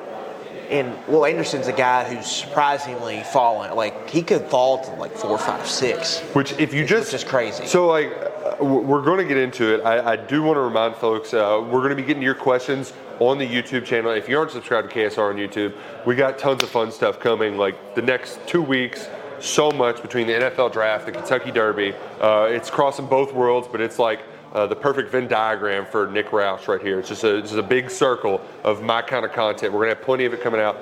And 0.71 0.93
Will 1.07 1.25
Anderson's 1.25 1.67
a 1.69 1.73
guy 1.73 2.03
who's 2.13 2.27
surprisingly 2.27 3.23
fallen. 3.33 3.75
Like 3.77 4.11
he 4.11 4.23
could 4.23 4.43
fall 4.47 4.85
to 4.85 4.91
like 4.95 5.13
four, 5.13 5.39
five, 5.39 5.67
six. 5.69 6.19
Which, 6.35 6.53
if 6.59 6.75
you 6.75 6.81
Which 6.83 6.91
just 6.91 7.15
is 7.15 7.23
crazy. 7.25 7.65
So, 7.67 7.87
like, 7.87 8.13
uh, 8.61 8.63
we're 8.65 9.01
going 9.03 9.19
to 9.19 9.25
get 9.25 9.37
into 9.39 9.73
it. 9.75 9.83
I, 9.85 10.13
I 10.13 10.17
do 10.17 10.43
want 10.43 10.57
to 10.57 10.61
remind 10.63 10.97
folks 10.97 11.33
uh, 11.33 11.61
we're 11.65 11.79
going 11.79 11.91
to 11.91 11.97
be 11.97 12.03
getting 12.03 12.23
your 12.23 12.35
questions 12.35 12.93
on 13.21 13.39
the 13.39 13.47
YouTube 13.47 13.85
channel. 13.85 14.11
If 14.13 14.29
you 14.29 14.39
aren't 14.39 14.51
subscribed 14.51 14.91
to 14.91 14.95
KSR 14.95 15.31
on 15.31 15.37
YouTube, 15.37 15.75
we 16.07 16.15
got 16.15 16.39
tons 16.39 16.63
of 16.63 16.69
fun 16.69 16.93
stuff 16.93 17.21
coming. 17.21 17.57
Like 17.57 17.95
the 17.95 18.03
next 18.03 18.39
two 18.47 18.63
weeks, 18.63 19.09
so 19.41 19.71
much 19.71 20.03
between 20.03 20.27
the 20.27 20.35
NFL 20.35 20.73
draft, 20.73 21.07
the 21.07 21.13
Kentucky 21.13 21.51
Derby. 21.51 21.95
Uh, 22.21 22.49
it's 22.51 22.71
crossing 22.71 23.07
both 23.07 23.33
worlds, 23.33 23.69
but 23.71 23.81
it's 23.81 23.99
like. 23.99 24.21
Uh, 24.51 24.67
the 24.67 24.75
perfect 24.75 25.11
Venn 25.11 25.29
diagram 25.29 25.85
for 25.85 26.11
Nick 26.11 26.29
Roush 26.29 26.69
right 26.69 26.81
here. 26.81 26.99
It's 26.99 27.11
just 27.11 27.23
a, 27.23 27.37
it's 27.37 27.51
just 27.51 27.59
a 27.59 27.63
big 27.63 27.91
circle 27.91 28.41
of 28.65 28.83
my 28.83 29.03
kind 29.03 29.27
of 29.27 29.33
content. 29.35 29.75
We're 29.75 29.81
gonna 29.81 29.95
have 29.95 30.03
plenty 30.03 30.25
of 30.25 30.33
it 30.33 30.41
coming 30.41 30.59
out. 30.59 30.79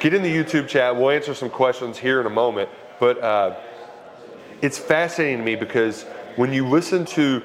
Get 0.00 0.14
in 0.14 0.22
the 0.22 0.34
YouTube 0.34 0.66
chat. 0.66 0.96
We'll 0.96 1.10
answer 1.10 1.34
some 1.34 1.50
questions 1.50 1.98
here 1.98 2.20
in 2.20 2.26
a 2.26 2.30
moment. 2.30 2.70
But 2.98 3.22
uh, 3.22 3.56
it's 4.62 4.78
fascinating 4.78 5.38
to 5.38 5.44
me 5.44 5.56
because 5.56 6.04
when 6.36 6.52
you 6.52 6.66
listen 6.66 7.04
to 7.04 7.42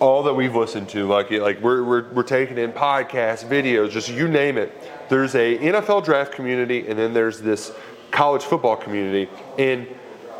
all 0.00 0.22
that 0.22 0.34
we've 0.34 0.56
listened 0.56 0.88
to, 0.88 1.06
like 1.06 1.30
like 1.30 1.60
we're, 1.60 1.84
we're, 1.84 2.12
we're 2.12 2.22
taking 2.22 2.58
in 2.58 2.72
podcasts, 2.72 3.44
videos, 3.44 3.90
just 3.90 4.08
you 4.08 4.26
name 4.26 4.58
it. 4.58 4.72
There's 5.08 5.34
a 5.34 5.58
NFL 5.58 6.04
draft 6.04 6.32
community, 6.32 6.88
and 6.88 6.98
then 6.98 7.12
there's 7.12 7.40
this 7.40 7.72
college 8.10 8.42
football 8.42 8.76
community, 8.76 9.30
and 9.58 9.86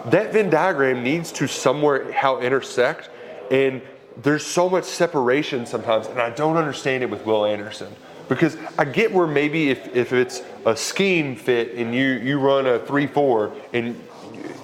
that 0.06 0.32
Venn 0.32 0.50
diagram 0.50 1.02
needs 1.02 1.30
to 1.32 1.46
somewhere 1.46 2.10
how 2.12 2.40
intersect, 2.40 3.10
and 3.50 3.82
there's 4.22 4.44
so 4.44 4.68
much 4.68 4.84
separation 4.84 5.66
sometimes, 5.66 6.06
and 6.06 6.20
I 6.20 6.30
don't 6.30 6.56
understand 6.56 7.02
it 7.02 7.10
with 7.10 7.24
Will 7.26 7.44
Anderson 7.44 7.94
because 8.30 8.56
I 8.78 8.84
get 8.84 9.12
where 9.12 9.26
maybe 9.26 9.70
if, 9.70 9.94
if 9.94 10.12
it's 10.12 10.42
a 10.64 10.76
scheme 10.76 11.34
fit 11.36 11.74
and 11.74 11.94
you 11.94 12.12
you 12.12 12.38
run 12.38 12.66
a 12.66 12.78
three 12.78 13.06
four 13.06 13.52
and 13.72 14.00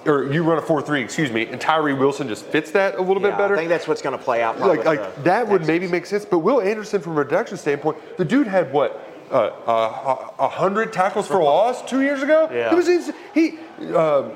or 0.07 0.33
you 0.33 0.43
run 0.43 0.59
a 0.59 0.63
four 0.63 0.81
three, 0.83 1.03
excuse 1.03 1.31
me, 1.31 1.47
and 1.47 1.61
Tyree 1.61 1.93
Wilson 1.95 2.29
just 2.29 2.45
fits 2.47 2.71
that 2.73 2.97
a 2.97 3.03
little 3.03 3.23
Yeah, 3.23 3.31
bit 3.31 3.39
better. 3.39 3.55
I 3.55 3.59
think 3.59 3.69
that's 3.69 3.89
what's 3.89 4.03
going 4.03 4.17
to 4.17 4.23
play 4.23 4.43
out. 4.43 4.59
like 4.61 4.85
like 4.85 5.15
the 5.17 5.23
that 5.23 5.49
would 5.49 5.67
maybe 5.67 5.87
make 5.87 6.07
sense. 6.07 6.25
But 6.25 6.39
Will 6.41 6.61
Anderson, 6.61 7.01
from 7.01 7.13
a 7.13 7.17
reduction 7.17 7.57
standpoint, 7.57 7.99
the 8.17 8.25
dude 8.25 8.47
had 8.47 8.73
what 8.73 9.01
uh, 9.31 9.35
uh, 9.67 10.31
a 10.39 10.49
hundred 10.49 10.93
tackles 10.93 11.27
for 11.27 11.43
loss 11.43 11.83
two 11.89 12.01
years 12.03 12.23
ago. 12.23 12.49
Yeah. 12.53 12.71
He 12.71 12.77
was 12.77 12.89
ins- 12.89 13.13
he. 13.35 13.59
Uh, 13.95 14.31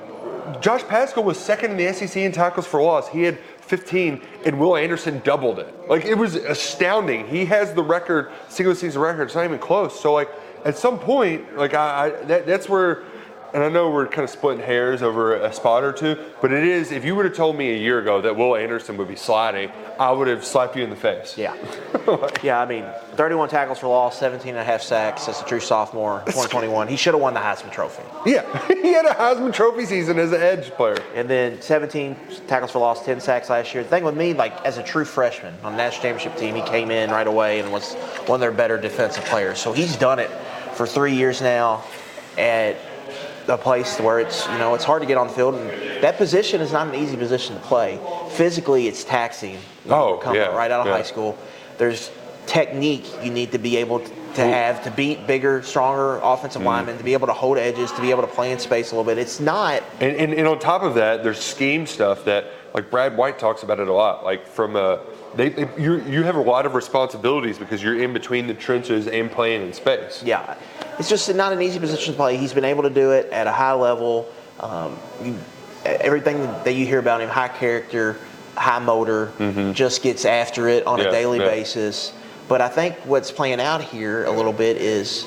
Josh 0.61 0.83
Paschal 0.83 1.23
was 1.23 1.39
second 1.39 1.71
in 1.73 1.77
the 1.77 1.93
SEC 1.95 2.17
in 2.17 2.33
tackles 2.33 2.67
for 2.67 2.83
loss. 2.83 3.09
He 3.09 3.23
had 3.23 3.39
15, 3.61 4.21
and 4.45 4.59
Will 4.59 4.77
Anderson 4.77 5.21
doubled 5.25 5.59
it. 5.61 5.73
Like 5.89 6.05
it 6.05 6.17
was 6.17 6.35
astounding. 6.35 7.27
He 7.29 7.45
has 7.47 7.73
the 7.73 7.83
record, 7.85 8.31
single 8.49 8.75
season 8.75 9.01
record. 9.01 9.23
It's 9.25 9.35
not 9.35 9.45
even 9.45 9.59
close. 9.61 9.99
So 9.99 10.13
like 10.13 10.29
at 10.65 10.77
some 10.77 10.99
point, 10.99 11.57
like 11.57 11.73
I, 11.75 12.07
I 12.07 12.11
that, 12.25 12.47
that's 12.47 12.69
where. 12.69 13.05
And 13.53 13.65
I 13.65 13.69
know 13.69 13.91
we're 13.91 14.07
kind 14.07 14.23
of 14.23 14.31
splitting 14.31 14.65
hairs 14.65 15.03
over 15.03 15.35
a 15.35 15.53
spot 15.53 15.83
or 15.83 15.93
two, 15.93 16.17
but 16.41 16.53
it 16.53 16.65
is. 16.65 16.93
If 16.93 17.05
you 17.05 17.17
would 17.17 17.25
have 17.25 17.35
told 17.35 17.57
me 17.57 17.73
a 17.73 17.79
year 17.79 17.99
ago 17.99 18.21
that 18.21 18.37
Will 18.37 18.57
Anderson 18.57 18.97
would 18.97 19.09
be 19.09 19.17
sliding, 19.17 19.71
I 19.99 20.13
would 20.13 20.29
have 20.29 20.45
slapped 20.45 20.77
you 20.77 20.85
in 20.85 20.91
the 20.91 20.97
face. 20.97 21.37
Yeah. 21.37 21.57
yeah, 22.43 22.61
I 22.61 22.67
mean, 22.67 22.85
31 23.15 23.49
tackles 23.49 23.79
for 23.79 23.89
loss, 23.89 24.19
17 24.19 24.51
and 24.51 24.59
a 24.59 24.65
half 24.65 24.83
sacks 24.83 25.29
as 25.29 25.41
a 25.41 25.45
true 25.45 25.61
sophomore, 25.61 26.21
2021. 26.27 26.89
He 26.89 26.97
should 26.97 27.15
have 27.15 27.21
won 27.21 27.35
the 27.35 27.41
Heisman 27.41 27.73
Trophy. 27.73 28.03
Yeah, 28.25 28.67
he 28.69 28.93
had 28.93 29.05
a 29.05 29.15
Heisman 29.15 29.53
Trophy 29.53 29.85
season 29.85 30.19
as 30.19 30.33
an 30.33 30.41
edge 30.41 30.71
player. 30.71 31.03
And 31.15 31.29
then 31.29 31.61
17 31.61 32.17
tackles 32.47 32.71
for 32.71 32.79
loss, 32.79 33.05
10 33.05 33.21
sacks 33.21 33.51
last 33.51 33.75
year. 33.75 33.83
The 33.83 33.89
thing 33.89 34.05
with 34.05 34.17
me, 34.17 34.33
like 34.33 34.65
as 34.65 34.79
a 34.79 34.83
true 34.83 35.05
freshman 35.05 35.55
on 35.63 35.73
the 35.73 35.79
national 35.79 36.03
championship 36.03 36.39
team, 36.39 36.55
he 36.55 36.63
came 36.63 36.91
in 36.91 37.11
right 37.11 37.27
away 37.27 37.61
and 37.61 37.73
was 37.73 37.95
one 38.27 38.37
of 38.37 38.41
their 38.41 38.53
better 38.53 38.79
defensive 38.79 39.25
players. 39.25 39.59
So 39.59 39.73
he's 39.73 39.97
done 39.97 40.19
it 40.19 40.31
for 40.75 40.87
three 40.87 41.15
years 41.15 41.43
now 41.43 41.85
at 42.39 42.77
a 43.51 43.59
place 43.59 43.99
where 44.01 44.21
it's 44.21 44.47
you 44.49 44.59
know 44.59 44.75
it's 44.75 44.85
hard 44.85 45.03
to 45.03 45.07
get 45.07 45.19
on 45.19 45.27
the 45.27 45.33
field, 45.33 45.55
and 45.55 46.03
that 46.03 46.17
position 46.17 46.61
is 46.61 46.73
not 46.73 46.87
an 46.89 46.95
easy 46.95 47.17
position 47.17 47.55
to 47.57 47.61
play. 47.63 47.99
Physically, 48.31 48.89
it's 48.89 49.05
taxing. 49.05 49.59
Oh, 49.89 50.19
come 50.23 50.35
yeah, 50.35 50.47
right 50.57 50.71
out 50.71 50.81
of 50.81 50.87
yeah. 50.87 50.93
high 50.95 51.03
school. 51.03 51.37
There's 51.79 52.11
technique 52.47 53.07
you 53.23 53.31
need 53.31 53.53
to 53.53 53.59
be 53.59 53.77
able 53.77 54.01
to 54.01 54.11
to 54.35 54.43
have 54.45 54.85
to 54.85 54.93
beat 54.93 55.27
bigger, 55.27 55.61
stronger 55.63 56.21
Mm. 56.23 56.35
offensive 56.35 56.63
linemen, 56.63 56.97
to 56.99 57.03
be 57.03 57.15
able 57.15 57.27
to 57.27 57.33
hold 57.33 57.59
edges, 57.59 57.91
to 57.91 58.01
be 58.01 58.11
able 58.11 58.23
to 58.23 58.29
play 58.29 58.53
in 58.53 58.61
space 58.61 58.93
a 58.93 58.95
little 58.95 59.05
bit. 59.05 59.19
It's 59.19 59.41
not 59.41 59.83
And, 59.99 60.17
and, 60.17 60.33
and 60.33 60.47
on 60.47 60.61
top 60.61 60.85
of 60.85 60.95
that, 60.95 61.25
there's 61.25 61.41
scheme 61.41 61.85
stuff 61.85 62.25
that, 62.27 62.45
like 62.73 62.93
Brad 62.93 63.17
White 63.17 63.41
talks 63.41 63.65
about 63.65 63.81
it 63.81 63.89
a 63.89 63.93
lot. 63.93 64.23
Like 64.23 64.47
from 64.47 64.77
a, 64.77 65.01
they, 65.35 65.49
they 65.49 65.69
you 65.77 66.01
you 66.03 66.23
have 66.23 66.37
a 66.37 66.41
lot 66.41 66.65
of 66.65 66.75
responsibilities 66.77 67.59
because 67.59 67.83
you're 67.83 68.01
in 68.01 68.13
between 68.13 68.47
the 68.47 68.55
trenches 68.55 69.09
and 69.09 69.29
playing 69.33 69.63
in 69.63 69.73
space. 69.73 70.23
Yeah, 70.25 70.57
it's 70.99 71.09
just 71.09 71.33
not 71.35 71.53
an 71.53 71.63
easy 71.63 71.79
position 71.79 72.13
to 72.15 72.17
play. 72.17 72.37
He's 72.37 72.53
been 72.53 72.65
able 72.65 72.83
to 72.85 72.91
do 72.91 73.13
it 73.13 73.31
at 73.31 73.47
a 73.47 73.53
high 73.53 73.73
level. 73.75 74.29
Um, 74.61 74.99
you, 75.23 75.39
everything 75.85 76.43
that 76.65 76.75
you 76.75 76.87
hear 76.87 76.99
about 76.99 77.21
him, 77.21 77.29
high 77.29 77.49
character, 77.49 78.17
high 78.57 78.79
motor, 78.79 79.33
just 79.73 80.03
gets 80.03 80.25
after 80.25 80.69
it 80.69 80.87
on 80.87 80.99
Mm-hmm. 80.99 81.05
Yeah, 81.07 81.09
a 81.09 81.13
daily 81.13 81.39
yeah. 81.39 81.47
basis. 81.47 82.13
But 82.49 82.61
I 82.61 82.69
think 82.69 82.97
what's 83.05 83.31
playing 83.31 83.61
out 83.61 83.81
here 83.83 84.25
a 84.25 84.31
little 84.31 84.53
bit 84.53 84.77
is 84.77 85.27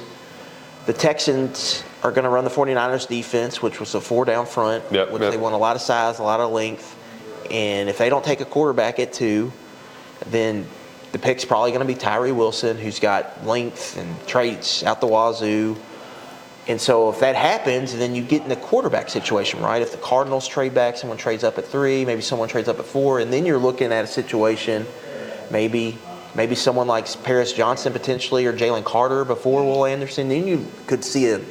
the 0.85 0.93
Texans 0.93 1.83
are 2.03 2.11
going 2.11 2.25
to 2.25 2.29
run 2.29 2.43
the 2.43 2.49
49ers 2.49 3.07
defense, 3.07 3.61
which 3.61 3.79
was 3.79 3.95
a 3.95 4.01
four 4.01 4.25
down 4.25 4.45
front, 4.45 4.83
Yep, 4.91 5.11
which 5.11 5.21
yep. 5.21 5.31
they 5.31 5.37
want 5.37 5.55
a 5.55 5.57
lot 5.57 5.75
of 5.77 5.81
size, 5.81 6.19
a 6.19 6.23
lot 6.23 6.41
of 6.41 6.51
length. 6.51 6.97
And 7.49 7.87
if 7.89 7.97
they 7.97 8.09
don't 8.09 8.25
take 8.25 8.41
a 8.41 8.45
quarterback 8.45 8.99
at 8.99 9.13
two, 9.13 9.51
then 10.27 10.65
the 11.13 11.19
pick's 11.19 11.45
probably 11.45 11.71
going 11.71 11.87
to 11.87 11.87
be 11.87 11.95
Tyree 11.95 12.31
Wilson, 12.31 12.77
who's 12.77 12.99
got 12.99 13.45
length 13.45 13.97
and 13.97 14.27
traits 14.27 14.83
out 14.83 14.99
the 14.99 15.07
wazoo. 15.07 15.77
And 16.67 16.81
so 16.81 17.09
if 17.09 17.19
that 17.19 17.35
happens, 17.35 17.95
then 17.95 18.15
you 18.15 18.23
get 18.23 18.41
in 18.41 18.49
the 18.49 18.55
quarterback 18.55 19.09
situation, 19.09 19.61
right? 19.61 19.81
If 19.81 19.91
the 19.91 19.97
Cardinals 19.97 20.47
trade 20.47 20.73
back, 20.73 20.97
someone 20.97 21.17
trades 21.17 21.43
up 21.43 21.57
at 21.57 21.65
three, 21.65 22.03
maybe 22.03 22.21
someone 22.21 22.49
trades 22.49 22.67
up 22.67 22.79
at 22.79 22.85
four, 22.85 23.19
and 23.19 23.31
then 23.31 23.45
you're 23.45 23.59
looking 23.59 23.91
at 23.91 24.03
a 24.03 24.07
situation, 24.07 24.87
maybe 25.51 25.97
maybe 26.35 26.55
someone 26.55 26.87
like 26.87 27.05
Paris 27.23 27.53
Johnson 27.53 27.93
potentially 27.93 28.47
or 28.47 28.53
Jalen 28.53 28.83
Carter 28.83 29.23
before 29.23 29.63
Will 29.63 29.85
Anderson, 29.85 30.29
then 30.29 30.47
you 30.47 30.65
could 30.87 31.03
see 31.03 31.27
a, 31.27 31.41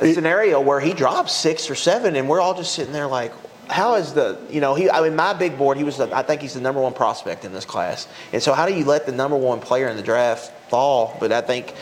a 0.00 0.14
scenario 0.14 0.58
where 0.60 0.80
he 0.80 0.94
drops 0.94 1.32
six 1.34 1.68
or 1.68 1.74
seven, 1.74 2.16
and 2.16 2.30
we're 2.30 2.40
all 2.40 2.54
just 2.54 2.74
sitting 2.74 2.94
there 2.94 3.06
like, 3.06 3.32
how 3.68 3.96
is 3.96 4.12
the 4.12 4.38
you 4.50 4.60
know 4.60 4.74
he 4.74 4.88
I 4.90 5.02
mean 5.02 5.16
my 5.16 5.32
big 5.32 5.58
board 5.58 5.76
he 5.76 5.84
was 5.84 5.96
the, 5.96 6.14
I 6.14 6.22
think 6.22 6.40
he's 6.40 6.54
the 6.54 6.60
number 6.60 6.80
one 6.80 6.92
prospect 6.92 7.44
in 7.44 7.52
this 7.52 7.64
class, 7.64 8.06
and 8.32 8.42
so 8.42 8.52
how 8.52 8.66
do 8.66 8.74
you 8.74 8.84
let 8.84 9.06
the 9.06 9.12
number 9.12 9.36
one 9.36 9.60
player 9.60 9.88
in 9.88 9.96
the 9.96 10.02
draft 10.02 10.52
fall? 10.68 11.16
But 11.20 11.32
I 11.32 11.40
think 11.40 11.74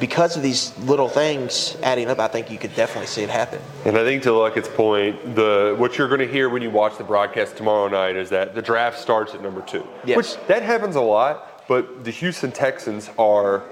because 0.00 0.36
of 0.36 0.42
these 0.42 0.76
little 0.78 1.08
things 1.08 1.76
adding 1.82 2.08
up, 2.08 2.18
I 2.18 2.28
think 2.28 2.50
you 2.50 2.58
could 2.58 2.74
definitely 2.74 3.06
see 3.06 3.22
it 3.22 3.30
happen. 3.30 3.60
And 3.84 3.96
I 3.96 4.04
think 4.04 4.22
to 4.24 4.32
Luckett's 4.32 4.68
point, 4.68 5.34
the 5.34 5.74
what 5.78 5.96
you're 5.96 6.08
going 6.08 6.20
to 6.20 6.30
hear 6.30 6.48
when 6.48 6.62
you 6.62 6.70
watch 6.70 6.98
the 6.98 7.04
broadcast 7.04 7.56
tomorrow 7.56 7.88
night 7.88 8.16
is 8.16 8.30
that 8.30 8.54
the 8.54 8.62
draft 8.62 8.98
starts 8.98 9.34
at 9.34 9.42
number 9.42 9.62
two. 9.62 9.86
Yes. 10.04 10.16
Which 10.16 10.46
that 10.46 10.62
happens 10.62 10.96
a 10.96 11.00
lot, 11.00 11.66
but 11.68 12.04
the 12.04 12.10
Houston 12.10 12.52
Texans 12.52 13.10
are 13.18 13.64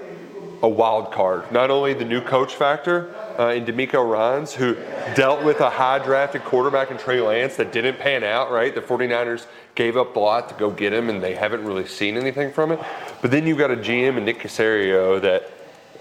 a 0.63 0.67
wild 0.67 1.11
card. 1.11 1.51
Not 1.51 1.69
only 1.69 1.93
the 1.93 2.05
new 2.05 2.21
coach 2.21 2.55
factor 2.55 3.13
uh, 3.37 3.49
in 3.49 3.65
DeMeco 3.65 4.09
Ryans, 4.09 4.53
who 4.53 4.75
dealt 5.13 5.43
with 5.43 5.59
a 5.59 5.69
high 5.69 5.99
drafted 5.99 6.45
quarterback 6.45 6.89
in 6.89 6.97
Trey 6.97 7.19
Lance 7.19 7.57
that 7.57 7.73
didn't 7.73 7.99
pan 7.99 8.23
out, 8.23 8.49
right? 8.49 8.73
The 8.73 8.81
49ers 8.81 9.45
gave 9.75 9.97
up 9.97 10.15
a 10.15 10.19
lot 10.19 10.47
to 10.49 10.55
go 10.55 10.71
get 10.71 10.93
him, 10.93 11.09
and 11.09 11.21
they 11.21 11.35
haven't 11.35 11.65
really 11.65 11.85
seen 11.85 12.15
anything 12.15 12.51
from 12.53 12.71
it. 12.71 12.79
But 13.21 13.31
then 13.31 13.45
you've 13.45 13.57
got 13.57 13.71
a 13.71 13.75
GM 13.75 14.15
and 14.15 14.25
Nick 14.25 14.39
Caserio 14.39 15.21
that, 15.21 15.51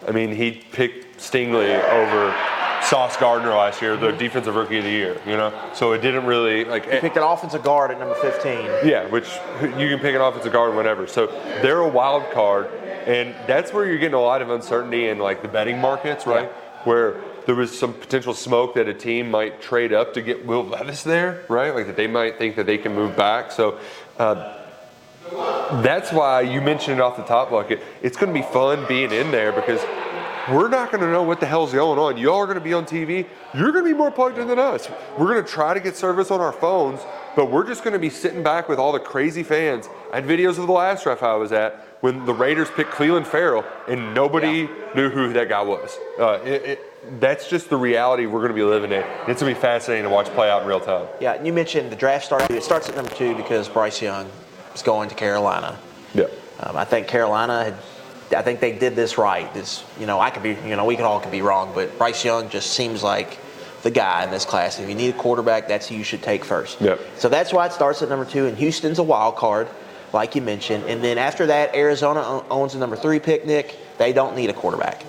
I 0.06 0.12
mean, 0.12 0.32
he 0.32 0.52
picked 0.52 1.18
Stingley 1.18 1.82
over 1.90 2.30
Sauce 2.84 3.16
Gardner 3.16 3.50
last 3.50 3.80
year, 3.80 3.96
the 3.96 4.12
defensive 4.12 4.54
rookie 4.54 4.78
of 4.78 4.84
the 4.84 4.90
year, 4.90 5.20
you 5.26 5.36
know? 5.36 5.52
So 5.74 5.92
it 5.92 5.98
didn't 6.02 6.26
really, 6.26 6.64
like, 6.64 6.90
He 6.90 7.00
picked 7.00 7.16
an 7.16 7.22
offensive 7.22 7.62
guard 7.62 7.90
at 7.90 7.98
number 7.98 8.14
15. 8.16 8.66
yeah, 8.84 9.06
which 9.06 9.28
you 9.62 9.88
can 9.88 9.98
pick 9.98 10.14
an 10.14 10.20
offensive 10.20 10.52
guard 10.52 10.74
whenever. 10.74 11.06
So 11.06 11.26
they're 11.62 11.80
a 11.80 11.88
wild 11.88 12.30
card, 12.32 12.66
and 13.06 13.34
that's 13.46 13.72
where 13.72 13.86
you're 13.86 13.98
getting 13.98 14.14
a 14.14 14.20
lot 14.20 14.42
of 14.42 14.50
uncertainty 14.50 15.08
in 15.08 15.18
like 15.18 15.42
the 15.42 15.48
betting 15.48 15.80
markets, 15.80 16.26
right? 16.26 16.50
Where 16.84 17.22
there 17.46 17.54
was 17.54 17.76
some 17.76 17.92
potential 17.92 18.34
smoke 18.34 18.74
that 18.74 18.88
a 18.88 18.94
team 18.94 19.30
might 19.30 19.60
trade 19.60 19.92
up 19.92 20.14
to 20.14 20.22
get 20.22 20.44
Will 20.46 20.64
Levis 20.64 21.02
there, 21.02 21.44
right? 21.48 21.74
Like 21.74 21.86
that 21.86 21.96
they 21.96 22.06
might 22.06 22.38
think 22.38 22.56
that 22.56 22.66
they 22.66 22.78
can 22.78 22.94
move 22.94 23.16
back. 23.16 23.52
So. 23.52 23.78
Uh, 24.18 24.58
that's 25.82 26.12
why 26.12 26.42
you 26.42 26.60
mentioned 26.60 26.98
it 26.98 27.02
off 27.02 27.16
the 27.16 27.22
top 27.22 27.48
Luckett. 27.50 27.80
It's 28.02 28.16
going 28.16 28.34
to 28.34 28.38
be 28.38 28.44
fun 28.46 28.84
being 28.86 29.12
in 29.12 29.30
there 29.30 29.52
because 29.52 29.80
we're 30.50 30.68
not 30.68 30.90
going 30.90 31.02
to 31.02 31.10
know 31.10 31.22
what 31.22 31.40
the 31.40 31.46
hell's 31.46 31.72
going 31.72 31.98
on. 31.98 32.16
Y'all 32.16 32.38
are 32.38 32.46
going 32.46 32.58
to 32.58 32.64
be 32.64 32.72
on 32.72 32.84
TV. 32.84 33.26
You're 33.54 33.72
going 33.72 33.84
to 33.84 33.90
be 33.90 33.96
more 33.96 34.10
plugged 34.10 34.38
in 34.38 34.48
than 34.48 34.58
us. 34.58 34.88
We're 35.18 35.32
going 35.32 35.44
to 35.44 35.50
try 35.50 35.74
to 35.74 35.80
get 35.80 35.96
service 35.96 36.30
on 36.30 36.40
our 36.40 36.52
phones, 36.52 37.00
But 37.36 37.50
we're 37.50 37.66
just 37.66 37.84
going 37.84 37.92
to 37.92 37.98
be 37.98 38.10
sitting 38.10 38.42
back 38.42 38.68
with 38.68 38.78
all 38.78 38.92
the 38.92 39.00
crazy 39.00 39.42
fans. 39.42 39.88
I 40.12 40.16
had 40.16 40.24
videos 40.24 40.58
of 40.58 40.66
the 40.66 40.72
last 40.72 41.04
draft 41.04 41.22
I 41.22 41.34
was 41.34 41.52
at 41.52 41.86
when 42.00 42.24
the 42.26 42.34
Raiders 42.34 42.68
picked 42.70 42.90
Clelin 42.90 43.24
Ferrell 43.24 43.64
and 43.88 44.14
nobody 44.14 44.68
knew 44.94 45.08
who 45.10 45.32
that 45.32 45.48
guy 45.48 45.62
was. 45.62 45.96
Uh, 46.18 46.40
it, 46.44 46.62
it, 46.64 47.20
that's 47.20 47.48
just 47.48 47.70
the 47.70 47.76
reality 47.76 48.26
we're 48.26 48.40
going 48.40 48.50
to 48.50 48.54
be 48.54 48.62
living 48.62 48.92
in. 48.92 49.04
It's 49.28 49.40
going 49.40 49.54
to 49.54 49.58
be 49.58 49.60
fascinating 49.60 50.04
to 50.04 50.10
watch 50.10 50.26
play 50.30 50.50
out 50.50 50.62
in 50.62 50.68
real 50.68 50.80
time. 50.80 51.06
Yeah, 51.20 51.34
and 51.34 51.46
you 51.46 51.52
mentioned 51.52 51.90
the 51.90 51.96
draft 51.96 52.24
start. 52.24 52.50
It 52.50 52.62
starts 52.62 52.88
at 52.88 52.96
number 52.96 53.10
two 53.10 53.34
because 53.36 53.68
Bryce 53.68 54.02
Young 54.02 54.28
is 54.74 54.82
going 54.82 55.08
to 55.08 55.14
Carolina. 55.14 55.78
Yeah. 56.14 56.26
Um, 56.60 56.76
I 56.76 56.84
think 56.84 57.06
Carolina 57.06 57.64
had. 57.64 57.74
I 58.34 58.42
think 58.42 58.60
they 58.60 58.72
did 58.72 58.94
this 58.96 59.18
right. 59.18 59.52
This, 59.54 59.84
you 59.98 60.06
know, 60.06 60.18
I 60.20 60.30
could 60.30 60.42
be, 60.42 60.56
you 60.66 60.76
know, 60.76 60.84
we 60.84 60.96
can 60.96 61.04
all 61.04 61.20
could 61.20 61.32
be 61.32 61.42
wrong, 61.42 61.72
but 61.74 61.96
Bryce 61.98 62.24
Young 62.24 62.48
just 62.48 62.72
seems 62.72 63.02
like 63.02 63.38
the 63.82 63.90
guy 63.90 64.24
in 64.24 64.30
this 64.30 64.44
class. 64.44 64.78
If 64.78 64.88
you 64.88 64.94
need 64.94 65.14
a 65.14 65.18
quarterback, 65.18 65.68
that's 65.68 65.88
who 65.88 65.94
you 65.96 66.04
should 66.04 66.22
take 66.22 66.44
first. 66.44 66.80
Yep. 66.80 67.00
So 67.16 67.28
that's 67.28 67.52
why 67.52 67.66
it 67.66 67.72
starts 67.72 68.00
at 68.02 68.08
number 68.08 68.24
two, 68.24 68.46
and 68.46 68.56
Houston's 68.56 68.98
a 68.98 69.02
wild 69.02 69.36
card, 69.36 69.68
like 70.12 70.34
you 70.34 70.42
mentioned. 70.42 70.84
And 70.84 71.02
then 71.02 71.18
after 71.18 71.46
that, 71.46 71.74
Arizona 71.74 72.44
owns 72.48 72.74
the 72.74 72.78
number 72.78 72.96
three 72.96 73.18
pick. 73.18 73.44
Nick, 73.44 73.76
they 73.98 74.12
don't 74.12 74.36
need 74.36 74.50
a 74.50 74.54
quarterback, 74.54 75.04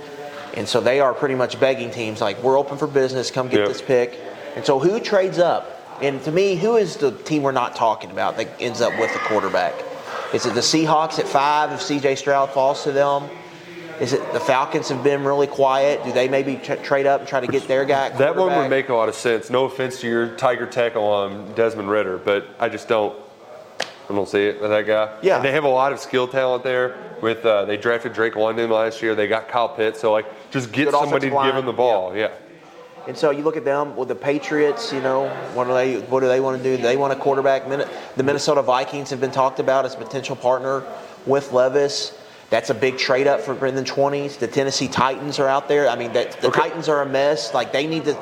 and 0.56 0.68
so 0.68 0.82
they 0.82 1.00
are 1.00 1.13
pretty 1.13 1.36
much 1.36 1.60
begging 1.60 1.92
teams 1.92 2.20
like, 2.20 2.42
"We're 2.42 2.58
open 2.58 2.77
for 2.77 2.88
business. 2.88 3.30
Come 3.32 3.48
get 3.48 3.60
Yep. 3.60 3.68
this 3.68 3.82
pick." 3.82 4.20
And 4.56 4.65
so 4.65 4.80
who 4.80 5.00
trades 5.00 5.39
up? 5.39 5.70
And 6.01 6.24
to 6.24 6.32
me, 6.32 6.56
who 6.56 6.75
is 6.75 6.98
the 6.98 7.12
team 7.12 7.44
we're 7.44 7.51
not 7.51 7.75
talking 7.75 8.12
about 8.12 8.38
that 8.38 8.48
ends 8.60 8.82
up 8.82 8.98
with 9.00 9.13
the 9.13 9.20
quarterback? 9.20 9.74
Is 10.34 10.46
it 10.48 10.56
the 10.56 10.62
Seahawks 10.62 11.20
at 11.20 11.28
five 11.28 11.72
if 11.72 11.82
C.J. 11.82 12.16
Stroud 12.16 12.50
falls 12.50 12.84
to 12.84 12.92
them? 12.92 13.30
Is 14.00 14.13
it 14.13 14.34
the 14.34 14.40
Falcons 14.40 14.90
have 14.90 15.04
been 15.04 15.24
really 15.24 15.46
quiet? 15.46 16.04
Do 16.04 16.12
they 16.12 16.28
maybe 16.28 16.56
tra- 16.56 16.78
trade 16.78 17.06
up 17.06 17.20
and 17.20 17.30
try 17.30 17.40
to 17.40 17.48
get 17.48 17.68
their 17.68 17.86
guy? 17.86 18.08
at 18.08 18.18
That 18.18 18.36
one 18.36 18.56
would 18.56 18.70
make 18.70 18.90
a 18.90 18.96
lot 18.96 19.10
of 19.10 19.16
sense. 19.16 19.52
No 19.52 19.66
offense 19.66 20.02
to 20.02 20.08
your 20.08 20.36
Tiger 20.36 20.66
Tech 20.66 20.96
on 20.96 21.54
Desmond 21.54 21.90
Ridder, 21.90 22.18
but 22.18 22.48
I 22.60 22.70
just 22.70 22.88
don't. 22.88 23.16
I 23.80 24.13
don't 24.13 24.28
see 24.28 24.48
it 24.48 24.60
with 24.60 24.72
that 24.72 24.86
guy. 24.86 25.18
Yeah. 25.22 25.38
And 25.38 25.46
they 25.46 25.52
have 25.52 25.63
a 25.63 25.70
lot 25.70 25.94
of 25.94 26.00
skill 26.00 26.28
talent 26.28 26.63
there. 26.63 26.98
With 27.22 27.46
uh, 27.46 27.66
they 27.66 27.78
drafted 27.78 28.13
Drake 28.13 28.36
London 28.36 28.70
last 28.70 29.02
year. 29.02 29.16
They 29.16 29.28
got 29.28 29.48
Kyle 29.48 29.70
Pitts. 29.70 30.02
So 30.02 30.12
like, 30.12 30.25
just 30.52 30.72
get 30.72 30.86
Good 30.86 30.94
somebody 30.94 31.30
to 31.30 31.44
give 31.44 31.56
him 31.56 31.66
the 31.66 31.72
ball. 31.72 32.16
Yeah. 32.16 32.32
And 33.08 33.18
so 33.18 33.32
you 33.32 33.44
look 33.44 33.58
at 33.58 33.66
them 33.66 33.96
with 33.96 34.08
the 34.08 34.16
Patriots. 34.16 34.94
You 34.94 35.02
know, 35.02 35.28
what 35.54 35.66
do 35.66 35.74
they 35.74 36.00
what 36.00 36.22
do 36.22 36.28
they 36.28 36.40
want 36.40 36.58
to 36.58 36.64
do? 36.64 36.82
They 36.82 36.96
want 36.98 37.12
a 37.14 37.16
quarterback. 37.18 37.68
The 37.68 38.24
Minnesota 38.24 38.62
Vikings 38.62 39.10
have 39.10 39.20
been 39.20 39.32
talked 39.32 39.60
about 39.60 39.86
as 39.86 39.94
a 39.96 39.98
potential 39.98 40.36
partner 40.36 40.84
with 41.26 41.52
Levis. 41.52 42.18
That's 42.50 42.70
a 42.70 42.74
big 42.74 42.98
trade 42.98 43.28
up 43.28 43.42
for 43.42 43.66
in 43.66 43.76
the 43.76 43.84
twenties. 43.84 44.38
The 44.38 44.48
Tennessee 44.48 44.88
Titans 44.88 45.40
are 45.40 45.48
out 45.48 45.68
there. 45.68 45.90
I 45.90 45.96
mean, 45.96 46.14
that, 46.14 46.40
the 46.40 46.48
Okay. 46.48 46.62
Titans 46.62 46.88
are 46.88 47.02
a 47.02 47.06
mess. 47.06 47.54
Like 47.54 47.72
they 47.74 47.88
need 47.88 48.06
to. 48.06 48.18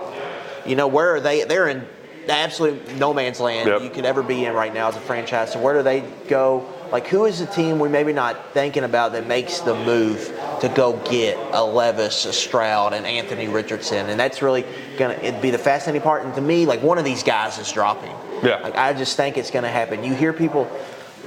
You 0.65 0.75
know, 0.75 0.87
where 0.87 1.15
are 1.15 1.19
they? 1.19 1.43
They're 1.43 1.67
in 1.67 1.85
absolute 2.29 2.95
no 2.95 3.13
man's 3.13 3.39
land 3.39 3.67
Yep. 3.67 3.81
you 3.81 3.89
could 3.89 4.05
ever 4.05 4.23
be 4.23 4.45
in 4.45 4.53
right 4.53 4.73
now 4.73 4.87
as 4.87 4.95
a 4.95 4.99
franchise. 5.01 5.51
So 5.51 5.59
where 5.59 5.73
do 5.73 5.83
they 5.83 6.01
go? 6.27 6.65
Like, 6.91 7.07
who 7.07 7.25
is 7.25 7.39
the 7.39 7.45
team 7.45 7.79
we're 7.79 7.89
maybe 7.89 8.11
not 8.11 8.53
thinking 8.53 8.83
about 8.83 9.13
that 9.13 9.25
makes 9.25 9.59
the 9.59 9.73
move 9.73 10.27
to 10.59 10.69
go 10.69 10.97
get 11.09 11.37
a 11.53 11.63
Levis, 11.63 12.25
a 12.25 12.33
Stroud, 12.33 12.93
and 12.93 13.05
Anthony 13.05 13.47
Richardson? 13.47 14.09
And 14.09 14.19
that's 14.19 14.41
really 14.41 14.65
gonna 14.97 15.13
it'd 15.15 15.41
be 15.41 15.51
the 15.51 15.57
fascinating 15.57 16.01
part. 16.01 16.25
And 16.25 16.33
to 16.35 16.41
me, 16.41 16.65
like 16.65 16.81
one 16.81 16.97
of 16.97 17.05
these 17.05 17.23
guys 17.23 17.57
is 17.57 17.71
dropping. 17.71 18.15
Yeah. 18.43 18.57
Like 18.57 18.75
I 18.75 18.93
just 18.93 19.15
think 19.15 19.37
it's 19.37 19.51
gonna 19.51 19.69
happen. 19.69 20.03
You 20.03 20.13
hear 20.13 20.33
people. 20.33 20.69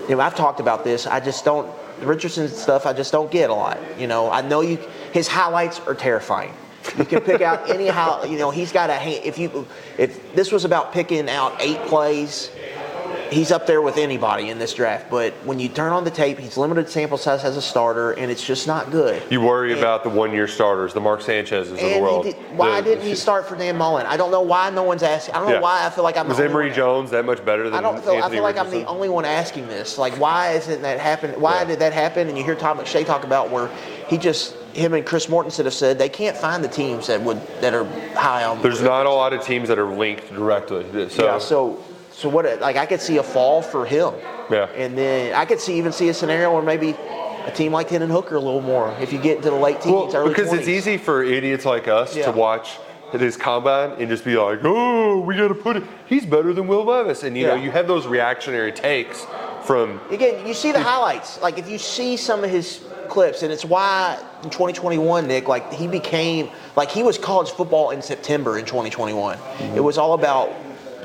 You 0.09 0.17
know, 0.17 0.21
I've 0.21 0.35
talked 0.35 0.61
about 0.61 0.85
this. 0.85 1.07
I 1.07 1.21
just 1.21 1.45
don't 1.45 1.73
Richardson 2.01 2.49
stuff. 2.49 2.85
I 2.85 2.93
just 2.93 3.13
don't 3.13 3.31
get 3.31 3.49
a 3.49 3.55
lot. 3.55 3.79
You 3.99 4.07
know, 4.07 4.31
I 4.31 4.43
know 4.43 4.61
you. 4.61 4.79
His 5.13 5.29
highlights 5.29 5.81
are 5.81 5.95
terrifying. 5.95 6.53
You 6.99 7.05
can 7.05 7.23
pick 7.23 7.41
out 7.41 7.71
any 7.71 7.87
how 7.87 8.25
you 8.25 8.37
know 8.37 8.51
he's 8.51 8.73
got 8.73 8.91
a 8.91 8.95
hand. 8.95 9.25
If 9.25 9.39
you 9.39 9.67
if 9.97 10.35
this 10.35 10.53
was 10.53 10.65
about 10.65 10.93
picking 10.93 11.31
out 11.31 11.57
eight 11.61 11.81
plays, 11.87 12.51
he's 13.31 13.51
up 13.51 13.67
there 13.67 13.83
with 13.83 13.97
anybody 13.97 14.49
in 14.51 14.59
this 14.59 14.75
draft. 14.75 15.11
But 15.11 15.33
when 15.45 15.59
you 15.59 15.69
turn 15.69 15.93
on 15.93 16.05
the 16.05 16.11
tape, 16.11 16.39
he's 16.39 16.57
limited 16.57 16.89
sample 16.89 17.19
size 17.19 17.45
as 17.45 17.57
a 17.57 17.63
starter, 17.63 18.13
and 18.13 18.31
it's 18.31 18.45
just 18.45 18.67
not 18.67 18.91
good. 18.91 19.23
You 19.31 19.41
worry 19.41 19.73
And- 19.73 19.81
about 19.81 20.03
the 20.05 20.11
one-year 20.11 20.49
starters, 20.49 20.93
the 20.93 21.01
Mark 21.01 21.21
Sanchez's 21.23 21.73
of 21.73 21.79
the 21.79 21.99
world. 22.01 22.25
did, 22.25 22.37
why 22.57 22.81
The- 22.81 22.91
didn't 22.91 23.05
he 23.07 23.15
start 23.15 23.47
for 23.49 23.57
Dan 23.57 23.77
Mullen? 23.77 24.07
I 24.07 24.17
don't 24.17 24.31
know 24.31 24.41
why 24.43 24.71
no 24.71 24.83
one's 24.83 25.03
asking. 25.03 25.35
I 25.35 25.41
don't 25.41 25.51
know 25.51 25.61
why 25.61 25.85
I 25.87 25.91
feel 25.91 26.05
like 26.05 26.17
I'm 26.17 26.29
Was 26.29 26.37
the 26.37 26.45
only 26.45 26.53
Emory 26.53 26.67
one- 26.69 26.77
Jones 26.77 27.11
that 27.11 27.25
much 27.25 27.45
better 27.45 27.65
than 27.65 27.75
I 27.75 27.81
don't 27.81 28.03
feel. 28.03 28.15
Anthony 28.15 28.23
I 28.23 28.31
feel 28.31 28.43
like 28.43 28.59
I'm 28.59 28.71
the 28.71 28.85
only 28.87 29.09
one 29.09 29.25
asking 29.25 29.69
this. 29.69 29.99
Like, 29.99 30.15
why 30.21 30.53
isn't 30.53 30.83
that 30.83 30.99
happen? 31.01 31.33
Why 31.41 31.59
Yeah. 31.61 31.65
did 31.65 31.79
that 31.81 31.93
happen? 31.93 32.29
And 32.29 32.37
you 32.39 32.45
hear 32.45 32.55
Todd 32.55 32.79
McShay 32.79 33.05
talk 33.07 33.25
about 33.25 33.51
where 33.51 33.69
he 34.09 34.19
just 34.19 34.55
him 34.75 34.93
and 34.93 35.07
Chris 35.07 35.27
Mortensen 35.27 35.65
have 35.67 35.73
said 35.75 35.99
they 36.01 36.09
can't 36.09 36.37
find 36.37 36.65
the 36.65 36.69
teams 36.69 37.07
that 37.07 37.21
would 37.21 37.41
that 37.61 37.73
are 37.75 37.87
high 38.17 38.43
on. 38.45 38.61
There's 38.61 38.83
not 38.83 39.07
a 39.07 39.11
lot 39.11 39.33
of 39.33 39.41
teams 39.45 39.69
that 39.69 39.79
are 39.79 39.85
linked 39.85 40.35
directly. 40.35 40.85
So, 41.11 41.25
yeah. 41.25 41.39
So 41.39 41.79
so 42.15 42.29
what? 42.29 42.61
Like 42.61 42.77
I 42.77 42.87
could 42.87 43.01
see 43.01 43.17
a 43.19 43.23
fall 43.23 43.63
for 43.63 43.85
him. 43.85 44.15
Yeah. 44.51 44.69
And 44.77 44.97
then 44.97 45.35
I 45.35 45.45
could 45.45 45.61
see 45.61 45.77
even 45.79 45.93
see 45.93 46.09
a 46.09 46.15
scenario 46.15 46.53
where 46.53 46.63
maybe 46.63 46.91
a 47.47 47.51
team 47.51 47.73
like 47.73 47.91
Hendon 47.91 48.11
Hooker 48.11 48.37
a 48.37 48.41
little 48.41 48.63
more 48.63 48.95
if 49.01 49.13
you 49.13 49.19
get 49.19 49.37
into 49.37 49.51
the 49.51 49.57
late 49.57 49.81
teens, 49.81 49.95
well, 49.95 50.17
early 50.17 50.31
because 50.31 50.51
20s. 50.51 50.59
it's 50.59 50.69
easy 50.69 50.97
for 50.97 51.23
idiots 51.23 51.65
like 51.65 51.89
us 51.89 52.17
Yeah. 52.17 52.27
to 52.27 52.33
watch 52.33 52.79
his 53.13 53.37
combine 53.37 53.93
and 53.99 54.09
just 54.09 54.25
be 54.25 54.37
like, 54.37 54.61
"Oh, 54.65 55.21
we 55.21 55.37
got 55.37 55.49
to 55.49 55.55
put 55.55 55.77
it. 55.77 55.85
He's 56.07 56.27
better 56.27 56.53
than 56.53 56.67
Will 56.67 56.85
Levis," 56.85 57.23
and 57.23 57.37
you 57.37 57.47
know, 57.47 57.55
you 57.55 57.71
have 57.71 57.87
those 57.87 58.07
reactionary 58.07 58.73
takes 58.73 59.25
from 59.63 60.01
Again, 60.11 60.47
you 60.47 60.53
see 60.53 60.73
the 60.73 60.81
highlights. 60.81 61.41
Like 61.41 61.59
if 61.59 61.69
you 61.69 61.79
see 61.79 62.17
some 62.17 62.45
of 62.45 62.51
his 62.51 62.81
clips, 63.09 63.43
and 63.43 63.53
it's 63.53 63.65
why 63.65 64.19
in 64.43 64.51
2021, 64.51 65.27
Nick, 65.27 65.49
like 65.49 65.73
he 65.73 65.87
became 65.87 66.51
like 66.77 66.91
he 66.91 67.03
was 67.03 67.19
college 67.19 67.51
football 67.51 67.91
in 67.91 68.03
September 68.03 68.59
in 68.59 68.65
2021. 68.65 69.35
It 69.35 69.39
mm-hmm. 69.39 69.83
was 69.83 69.99
all 69.99 70.15
about. 70.15 70.53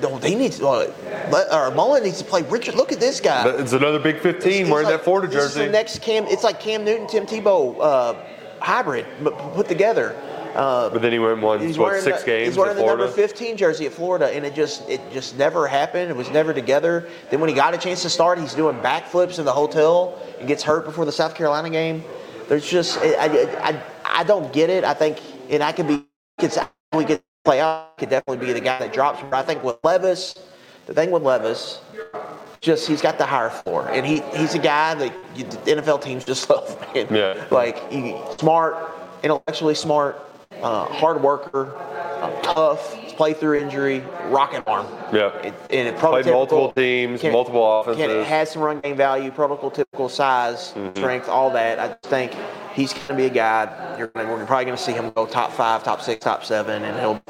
No, 0.01 0.17
they 0.19 0.35
need 0.35 0.53
to. 0.53 0.67
Uh, 0.67 1.45
or 1.51 1.71
Mullen 1.71 2.03
needs 2.03 2.19
to 2.19 2.23
play 2.23 2.41
Richard. 2.43 2.75
Look 2.75 2.91
at 2.91 2.99
this 2.99 3.19
guy. 3.19 3.47
it's 3.49 3.73
another 3.73 3.99
Big 3.99 4.19
15 4.19 4.51
It's 4.51 4.69
wearing 4.69 4.85
like- 4.85 4.95
that 4.95 5.03
Florida 5.03 5.31
jersey. 5.31 5.65
the 5.65 5.71
next 5.71 6.01
Cam. 6.01 6.25
It's 6.25 6.43
like 6.43 6.59
Cam 6.59 6.83
Newton, 6.83 7.07
Tim 7.07 7.25
Tebow 7.25 7.77
uh, 7.79 8.15
hybrid 8.59 9.05
put 9.53 9.67
together. 9.67 10.15
Uh, 10.55 10.89
but 10.89 11.01
then 11.01 11.11
he 11.11 11.19
went 11.19 11.39
one, 11.41 11.59
He's 11.59 11.77
what 11.77 11.89
wearing 11.89 12.03
six 12.03 12.21
the, 12.21 12.25
games 12.25 12.47
He's 12.47 12.57
wearing 12.57 12.75
the 12.75 12.83
number 12.83 13.07
15 13.07 13.55
jersey 13.55 13.85
at 13.85 13.93
Florida, 13.93 14.29
and 14.35 14.43
it 14.45 14.55
just 14.55 14.87
it 14.89 14.99
just 15.11 15.37
never 15.37 15.67
happened. 15.67 16.09
It 16.09 16.17
was 16.17 16.29
never 16.31 16.53
together. 16.53 17.07
Then 17.29 17.39
when 17.39 17.49
he 17.49 17.55
got 17.55 17.75
a 17.75 17.77
chance 17.77 18.01
to 18.01 18.09
start, 18.09 18.39
he's 18.39 18.55
doing 18.55 18.75
backflips 18.77 19.37
in 19.37 19.45
the 19.45 19.51
hotel 19.51 20.19
and 20.39 20.47
gets 20.47 20.63
hurt 20.63 20.85
before 20.85 21.05
the 21.05 21.11
South 21.11 21.35
Carolina 21.35 21.69
game. 21.69 22.03
There's 22.47 22.67
just 22.67 22.97
I 22.97 23.13
I, 23.13 23.69
I, 23.69 23.83
I 24.03 24.23
don't 24.23 24.51
get 24.51 24.71
it. 24.71 24.83
I 24.83 24.95
think 24.95 25.19
and 25.49 25.63
I 25.63 25.71
could 25.71 25.87
be 25.87 26.05
could 26.39 26.51
we 26.93 27.05
could 27.05 27.21
play 27.49 27.61
out. 27.61 27.97
Could 27.97 28.09
definitely 28.09 28.45
be 28.45 28.53
the 28.53 28.59
guy 28.61 28.77
that 28.79 28.93
drops. 28.93 29.21
But 29.23 29.33
I 29.33 29.41
think 29.41 29.63
with 29.63 29.77
Levis, 29.83 30.35
the 30.85 30.93
thing 30.93 31.09
with 31.11 31.23
Levis. 31.23 31.81
Just 32.61 32.87
he's 32.89 33.01
got 33.01 33.17
the 33.17 33.25
higher 33.25 33.49
floor, 33.49 33.87
and 33.89 34.05
he 34.05 34.19
he's 34.35 34.53
a 34.53 34.59
guy 34.59 34.93
that 34.93 35.13
you, 35.33 35.45
the 35.45 35.57
NFL 35.81 36.03
teams 36.03 36.25
just 36.25 36.49
love. 36.49 36.77
Man. 36.93 37.07
Yeah. 37.09 37.45
like 37.51 37.89
he, 37.89 38.17
smart, 38.37 38.75
intellectually 39.23 39.75
smart, 39.75 40.19
uh, 40.61 40.83
hard 40.85 41.23
worker, 41.23 41.73
uh, 41.77 42.29
tough, 42.41 42.97
play 43.15 43.33
through 43.33 43.59
injury, 43.59 44.01
rocket 44.25 44.65
arm. 44.67 44.85
Yeah. 45.13 45.33
It, 45.37 45.53
and 45.69 45.87
it 45.87 45.95
Played 45.97 46.25
multiple 46.25 46.73
teams, 46.73 47.21
can- 47.21 47.31
multiple 47.31 47.83
Can, 47.85 47.93
offenses. 47.93 48.17
it 48.17 48.27
has 48.27 48.51
some 48.51 48.61
run 48.61 48.81
game 48.81 48.97
value, 48.97 49.31
prototypical 49.31 49.73
typical 49.73 50.09
size, 50.09 50.73
Mm-hmm. 50.75 50.97
strength, 50.97 51.29
all 51.29 51.51
that. 51.51 51.79
I 51.79 51.93
think 52.09 52.33
he's 52.73 52.93
going 52.93 53.07
to 53.07 53.15
be 53.15 53.25
a 53.25 53.29
guy. 53.29 53.95
You're 53.97 54.07
gonna, 54.07 54.29
we're 54.29 54.45
probably 54.45 54.65
going 54.65 54.77
to 54.77 54.83
see 54.83 54.93
him 54.93 55.11
go 55.11 55.25
top 55.25 55.51
five, 55.51 55.83
top 55.83 56.01
six, 56.01 56.23
top 56.23 56.43
seven, 56.43 56.83
and 56.83 56.99
he'll 56.99 57.21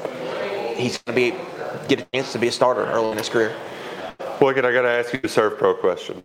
he's 0.76 0.98
going 0.98 1.16
to 1.16 1.32
be 1.32 1.36
get 1.88 2.00
a 2.00 2.04
chance 2.14 2.32
to 2.32 2.38
be 2.38 2.48
a 2.48 2.52
starter 2.52 2.84
early 2.86 3.12
in 3.12 3.18
his 3.18 3.28
career. 3.28 3.54
Look, 4.40 4.56
I 4.56 4.60
got 4.60 4.82
to 4.82 4.88
ask 4.88 5.12
you 5.12 5.20
the 5.20 5.28
Servpro 5.28 5.78
question. 5.80 6.22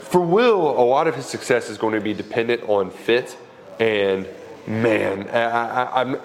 for 0.00 0.20
Will, 0.20 0.70
a 0.78 0.84
lot 0.84 1.08
of 1.08 1.16
his 1.16 1.26
success 1.26 1.68
is 1.68 1.76
going 1.76 1.94
to 1.94 2.00
be 2.00 2.14
dependent 2.14 2.62
on 2.68 2.90
fit, 2.90 3.36
and 3.80 4.28
man, 4.66 5.28
I, 5.30 5.84
I, 5.84 6.00
I'm. 6.00 6.16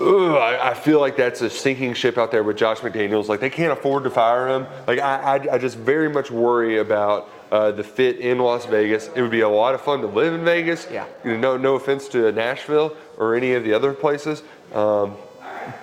Ugh, 0.00 0.34
I, 0.34 0.70
I 0.70 0.74
feel 0.74 0.98
like 0.98 1.16
that's 1.16 1.42
a 1.42 1.50
sinking 1.50 1.92
ship 1.92 2.16
out 2.16 2.30
there 2.30 2.42
with 2.42 2.56
Josh 2.56 2.78
McDaniels. 2.78 3.28
Like 3.28 3.40
they 3.40 3.50
can't 3.50 3.70
afford 3.72 4.04
to 4.04 4.10
fire 4.10 4.48
him. 4.48 4.66
Like 4.86 4.98
I, 4.98 5.36
I, 5.36 5.54
I 5.54 5.58
just 5.58 5.76
very 5.76 6.08
much 6.08 6.30
worry 6.30 6.78
about 6.78 7.28
uh, 7.52 7.70
the 7.72 7.84
fit 7.84 8.18
in 8.18 8.38
Las 8.38 8.64
Vegas. 8.64 9.08
It 9.14 9.20
would 9.20 9.30
be 9.30 9.40
a 9.42 9.48
lot 9.48 9.74
of 9.74 9.82
fun 9.82 10.00
to 10.00 10.06
live 10.06 10.32
in 10.32 10.42
Vegas. 10.42 10.86
Yeah. 10.90 11.04
You 11.22 11.32
know, 11.32 11.38
no, 11.38 11.56
no 11.58 11.74
offense 11.74 12.08
to 12.08 12.32
Nashville 12.32 12.96
or 13.18 13.34
any 13.34 13.52
of 13.52 13.62
the 13.62 13.74
other 13.74 13.92
places, 13.92 14.42
um, 14.72 15.16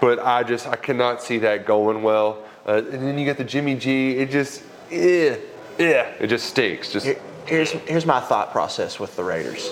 but 0.01 0.17
I 0.17 0.41
just 0.41 0.65
I 0.65 0.77
cannot 0.77 1.21
see 1.21 1.37
that 1.39 1.67
going 1.67 2.01
well. 2.01 2.43
Uh, 2.65 2.77
and 2.91 3.03
then 3.07 3.19
you 3.19 3.25
get 3.25 3.37
the 3.37 3.43
Jimmy 3.43 3.75
G. 3.75 4.17
It 4.17 4.31
just, 4.31 4.63
yeah, 4.89 5.35
yeah, 5.77 6.11
it 6.19 6.27
just 6.27 6.47
stinks. 6.47 6.91
Just 6.91 7.05
Here- 7.05 7.21
Here's 7.45 7.71
here's 7.71 8.05
my 8.05 8.19
thought 8.19 8.51
process 8.51 8.99
with 8.99 9.15
the 9.15 9.23
Raiders. 9.23 9.71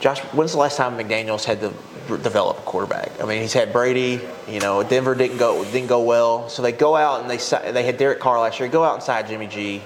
Josh, 0.00 0.20
when's 0.32 0.52
the 0.52 0.58
last 0.58 0.76
time 0.76 0.96
McDaniel's 0.96 1.44
had 1.44 1.60
to 1.60 1.72
develop 2.18 2.58
a 2.58 2.62
quarterback? 2.62 3.20
I 3.20 3.26
mean, 3.26 3.42
he's 3.42 3.52
had 3.52 3.72
Brady. 3.72 4.20
You 4.48 4.60
know, 4.60 4.82
Denver 4.82 5.14
didn't 5.14 5.38
go 5.38 5.64
didn't 5.64 5.88
go 5.88 6.02
well, 6.02 6.48
so 6.48 6.62
they 6.62 6.72
go 6.72 6.94
out 6.94 7.22
and 7.22 7.30
they 7.30 7.72
they 7.72 7.82
had 7.82 7.98
Derek 7.98 8.20
Carr 8.20 8.40
last 8.40 8.60
year. 8.60 8.68
Go 8.68 8.84
out 8.84 8.94
and 8.94 9.02
sign 9.02 9.26
Jimmy 9.26 9.48
G, 9.48 9.82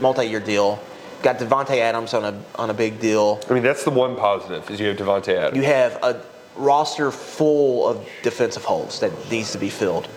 multi-year 0.00 0.40
deal. 0.40 0.82
Got 1.22 1.38
Davante 1.38 1.76
Adams 1.76 2.14
on 2.14 2.24
a 2.24 2.42
on 2.54 2.70
a 2.70 2.74
big 2.74 3.00
deal. 3.00 3.40
I 3.50 3.52
mean, 3.52 3.62
that's 3.62 3.84
the 3.84 3.90
one 3.90 4.16
positive 4.16 4.68
is 4.70 4.80
you 4.80 4.88
have 4.88 4.96
Davante 4.96 5.34
Adams. 5.34 5.56
You 5.56 5.64
have 5.64 5.98
a 6.02 6.22
roster 6.56 7.10
full 7.10 7.86
of 7.86 8.08
defensive 8.22 8.64
holes 8.64 9.00
that 9.00 9.12
needs 9.30 9.52
to 9.52 9.58
be 9.58 9.68
filled. 9.68 10.08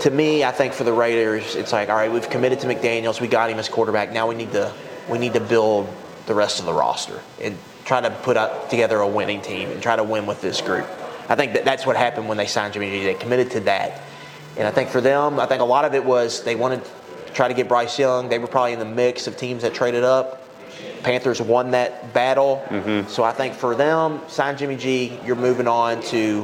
To 0.00 0.10
me, 0.10 0.44
I 0.44 0.52
think 0.52 0.74
for 0.74 0.84
the 0.84 0.92
Raiders, 0.92 1.56
it's 1.56 1.72
like, 1.72 1.88
all 1.88 1.96
right, 1.96 2.12
we've 2.12 2.28
committed 2.30 2.60
to 2.60 2.66
McDaniels. 2.68 3.20
We 3.20 3.26
got 3.26 3.50
him 3.50 3.58
as 3.58 3.68
quarterback. 3.68 4.12
Now 4.12 4.28
we 4.28 4.34
need 4.34 4.52
to 4.52 4.72
we 5.08 5.18
need 5.18 5.32
to 5.32 5.40
build 5.40 5.88
the 6.26 6.34
rest 6.34 6.60
of 6.60 6.66
the 6.66 6.74
roster 6.74 7.18
and 7.40 7.56
try 7.88 8.02
to 8.02 8.10
put 8.10 8.36
out 8.36 8.68
together 8.68 9.00
a 9.00 9.08
winning 9.08 9.40
team 9.40 9.70
and 9.70 9.82
try 9.82 9.96
to 9.96 10.04
win 10.04 10.26
with 10.26 10.42
this 10.42 10.60
group. 10.60 10.86
I 11.28 11.34
think 11.34 11.54
that 11.54 11.64
that's 11.64 11.86
what 11.86 11.96
happened 11.96 12.28
when 12.28 12.36
they 12.36 12.46
signed 12.46 12.74
Jimmy 12.74 12.90
G. 12.90 13.02
They 13.02 13.14
committed 13.14 13.50
to 13.52 13.60
that, 13.60 14.02
and 14.56 14.68
I 14.68 14.70
think 14.70 14.90
for 14.90 15.00
them, 15.00 15.40
I 15.40 15.46
think 15.46 15.62
a 15.62 15.64
lot 15.64 15.84
of 15.86 15.94
it 15.94 16.04
was 16.04 16.44
they 16.44 16.54
wanted 16.54 16.84
to 16.84 17.32
try 17.32 17.48
to 17.48 17.54
get 17.54 17.66
Bryce 17.66 17.98
Young. 17.98 18.28
They 18.28 18.38
were 18.38 18.46
probably 18.46 18.74
in 18.74 18.78
the 18.78 18.84
mix 18.84 19.26
of 19.26 19.36
teams 19.36 19.62
that 19.62 19.74
traded 19.74 20.04
up. 20.04 20.44
Panthers 21.02 21.40
won 21.40 21.70
that 21.72 22.12
battle. 22.12 22.62
Mm-hmm. 22.68 23.08
So 23.08 23.24
I 23.24 23.32
think 23.32 23.54
for 23.54 23.74
them, 23.74 24.20
sign 24.28 24.56
Jimmy 24.58 24.76
G, 24.76 25.18
you're 25.24 25.36
moving 25.36 25.66
on 25.66 26.02
to 26.04 26.42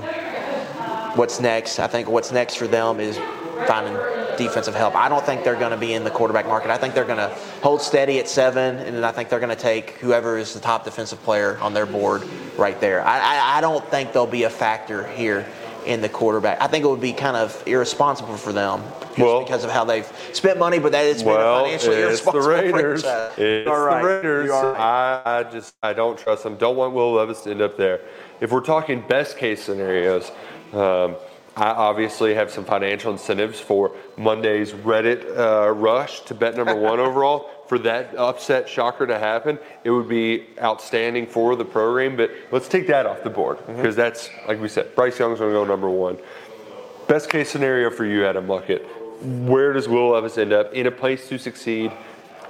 what's 1.14 1.40
next. 1.40 1.78
I 1.78 1.86
think 1.86 2.08
what's 2.08 2.32
next 2.32 2.54
for 2.56 2.66
them 2.66 3.00
is 3.00 3.18
finding 3.66 3.94
defensive 4.36 4.74
help. 4.74 4.94
I 4.94 5.08
don't 5.08 5.24
think 5.24 5.44
they're 5.44 5.58
going 5.58 5.70
to 5.70 5.76
be 5.76 5.94
in 5.94 6.04
the 6.04 6.10
quarterback 6.10 6.46
market. 6.46 6.70
I 6.70 6.76
think 6.78 6.94
they're 6.94 7.04
going 7.04 7.18
to 7.18 7.28
hold 7.62 7.82
steady 7.82 8.18
at 8.18 8.28
seven, 8.28 8.76
and 8.78 8.96
then 8.96 9.04
I 9.04 9.12
think 9.12 9.28
they're 9.28 9.40
going 9.40 9.54
to 9.54 9.62
take 9.62 9.90
whoever 9.98 10.36
is 10.38 10.54
the 10.54 10.60
top 10.60 10.84
defensive 10.84 11.22
player 11.22 11.58
on 11.60 11.74
their 11.74 11.86
board 11.86 12.22
right 12.56 12.80
there. 12.80 13.04
I, 13.04 13.18
I, 13.18 13.58
I 13.58 13.60
don't 13.60 13.84
think 13.90 14.12
they'll 14.12 14.26
be 14.26 14.44
a 14.44 14.50
factor 14.50 15.06
here 15.08 15.46
in 15.86 16.00
the 16.00 16.08
quarterback. 16.08 16.60
I 16.62 16.66
think 16.66 16.82
it 16.84 16.88
would 16.88 17.00
be 17.00 17.12
kind 17.12 17.36
of 17.36 17.62
irresponsible 17.66 18.38
for 18.38 18.52
them 18.52 18.82
just 19.08 19.18
Well- 19.18 19.42
because 19.42 19.64
of 19.64 19.70
how 19.70 19.84
they've 19.84 20.10
spent 20.32 20.58
money, 20.58 20.78
but 20.78 20.92
that 20.92 21.04
it's 21.04 21.22
been 21.22 21.32
a 21.32 21.36
Well, 21.36 21.64
financially 21.64 21.96
it's 21.96 22.22
the 22.22 22.40
Raiders. 22.40 23.02
franchise. 23.02 23.38
It's 23.38 23.68
right. 23.68 24.00
the 24.00 24.06
Raiders. 24.08 24.50
Right. 24.50 24.76
I, 24.80 25.22
I 25.24 25.42
just 25.44 25.74
I 25.82 25.92
don't 25.92 26.18
trust 26.18 26.42
them. 26.42 26.56
Don't 26.56 26.76
want 26.76 26.94
Will 26.94 27.12
Levis 27.12 27.42
to 27.42 27.50
end 27.50 27.60
up 27.60 27.76
there. 27.76 28.00
If 28.40 28.50
we're 28.50 28.62
talking 28.62 29.04
best 29.06 29.36
case 29.36 29.62
scenarios, 29.62 30.32
um, 30.72 31.16
I 31.56 31.68
obviously 31.70 32.34
have 32.34 32.50
some 32.50 32.64
financial 32.64 33.12
incentives 33.12 33.60
for 33.60 33.92
Monday's 34.16 34.72
Reddit 34.72 35.38
uh, 35.38 35.70
rush 35.70 36.20
to 36.22 36.34
bet 36.34 36.56
number 36.56 36.74
one 36.74 36.98
overall. 37.08 37.50
For 37.68 37.78
that 37.78 38.14
upset 38.16 38.68
shocker 38.68 39.06
to 39.06 39.18
happen, 39.18 39.58
it 39.84 39.90
would 39.90 40.08
be 40.08 40.46
outstanding 40.60 41.26
for 41.26 41.56
the 41.56 41.64
program. 41.64 42.14
But 42.16 42.30
let's 42.50 42.68
take 42.68 42.86
that 42.88 43.06
off 43.06 43.22
the 43.22 43.30
board 43.30 43.58
Mm-hmm. 43.58 43.76
because 43.76 43.96
that's 43.96 44.28
like 44.46 44.60
we 44.60 44.68
said, 44.68 44.94
Bryce 44.94 45.18
Young's 45.18 45.38
going 45.38 45.50
to 45.50 45.54
go 45.54 45.64
number 45.64 45.88
one. 45.88 46.18
Best 47.08 47.30
case 47.30 47.50
scenario 47.50 47.90
for 47.90 48.04
you, 48.04 48.26
Adam 48.26 48.46
Luckett. 48.46 48.84
Where 49.46 49.72
does 49.72 49.88
Will 49.88 50.10
Levis 50.10 50.36
end 50.38 50.52
up 50.52 50.72
in 50.74 50.86
a 50.86 50.90
place 50.90 51.28
to 51.28 51.38
succeed? 51.38 51.92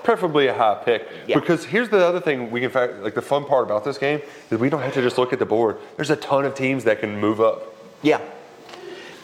Preferably 0.03 0.49
a 0.49 0.55
high 0.55 0.83
pick. 0.85 1.09
Yeah. 1.27 1.39
Because 1.39 1.65
here's 1.65 1.89
the 1.89 2.05
other 2.05 2.21
thing 2.21 2.51
we 2.51 2.61
can 2.61 2.71
fact 2.71 2.95
like 3.01 3.15
the 3.15 3.23
fun 3.23 3.45
part 3.45 3.65
about 3.65 3.85
this 3.85 3.99
game 3.99 4.21
is 4.51 4.59
we 4.59 4.69
don't 4.71 4.83
have 4.83 4.95
to 4.95 5.03
just 5.03 5.19
look 5.19 5.33
at 5.33 5.39
the 5.39 5.47
board. 5.47 5.79
There's 5.97 6.11
a 6.11 6.17
ton 6.17 6.45
of 6.45 6.55
teams 6.55 6.85
that 6.85 7.01
can 7.01 7.19
move 7.21 7.41
up. 7.41 7.75
Yeah. 8.03 8.21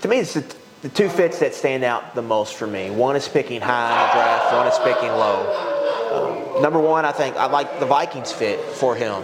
To 0.03 0.09
me, 0.09 0.19
it's 0.19 0.35
the, 0.35 0.45
the 0.83 0.89
two 0.89 1.09
fits 1.09 1.41
that 1.41 1.55
stand 1.55 1.85
out 1.85 2.15
the 2.15 2.23
most 2.23 2.55
for 2.55 2.67
me. 2.67 2.91
One 2.91 3.17
is 3.17 3.29
picking 3.29 3.61
high 3.61 3.91
in 3.91 4.09
the 4.09 4.13
draft, 4.15 4.55
one 4.55 4.67
is 4.67 4.95
picking 4.95 5.11
low. 5.11 6.57
Um, 6.57 6.63
number 6.63 6.81
one, 6.81 7.05
I 7.05 7.13
think 7.13 7.37
I 7.37 7.47
like 7.47 7.81
the 7.81 7.87
Vikings 7.87 8.33
fit 8.33 8.61
for 8.61 8.97
him. 8.97 9.23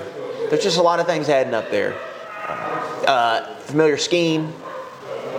There's 0.51 0.63
just 0.63 0.79
a 0.79 0.83
lot 0.83 1.01
of 1.01 1.07
things 1.07 1.29
adding 1.29 1.55
up 1.55 1.71
there. 1.71 1.95
Uh, 3.07 3.57
familiar 3.61 3.97
scheme, 3.97 4.53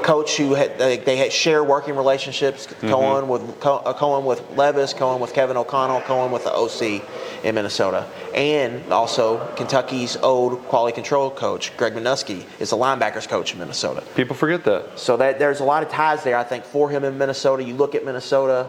coach 0.02 0.38
who 0.38 0.54
had, 0.54 0.78
they, 0.80 0.98
they 0.98 1.18
had 1.18 1.32
share 1.32 1.64
working 1.64 1.96
relationships. 1.96 2.68
Coen 2.68 3.28
with 3.28 3.42
uh, 3.66 3.94
Coen 3.94 4.24
with 4.24 4.42
Levis, 4.58 4.94
Coen 4.94 5.20
with 5.20 5.34
Kevin 5.34 5.56
O'Connell, 5.56 6.02
Coen 6.02 6.32
with 6.32 6.46
the 6.46 6.54
OC 6.54 7.02
in 7.44 7.56
Minnesota, 7.56 8.06
and 8.34 8.92
also 8.92 9.46
Kentucky's 9.56 10.18
old 10.18 10.60
quality 10.66 10.94
control 10.96 11.30
coach 11.32 11.76
Greg 11.78 11.94
Manusky 11.94 12.46
is 12.60 12.70
the 12.72 12.78
linebackers 12.78 13.28
coach 13.28 13.54
in 13.54 13.60
Minnesota. 13.60 14.04
People 14.16 14.36
forget 14.36 14.64
that. 14.66 14.98
So 15.00 15.18
that 15.18 15.40
there's 15.40 15.60
a 15.60 15.64
lot 15.64 15.84
of 15.84 15.90
ties 15.90 16.24
there, 16.24 16.38
I 16.38 16.44
think, 16.44 16.64
for 16.64 16.90
him 16.90 17.04
in 17.04 17.18
Minnesota. 17.18 17.64
You 17.64 17.76
look 17.76 17.96
at 17.96 18.04
Minnesota, 18.06 18.68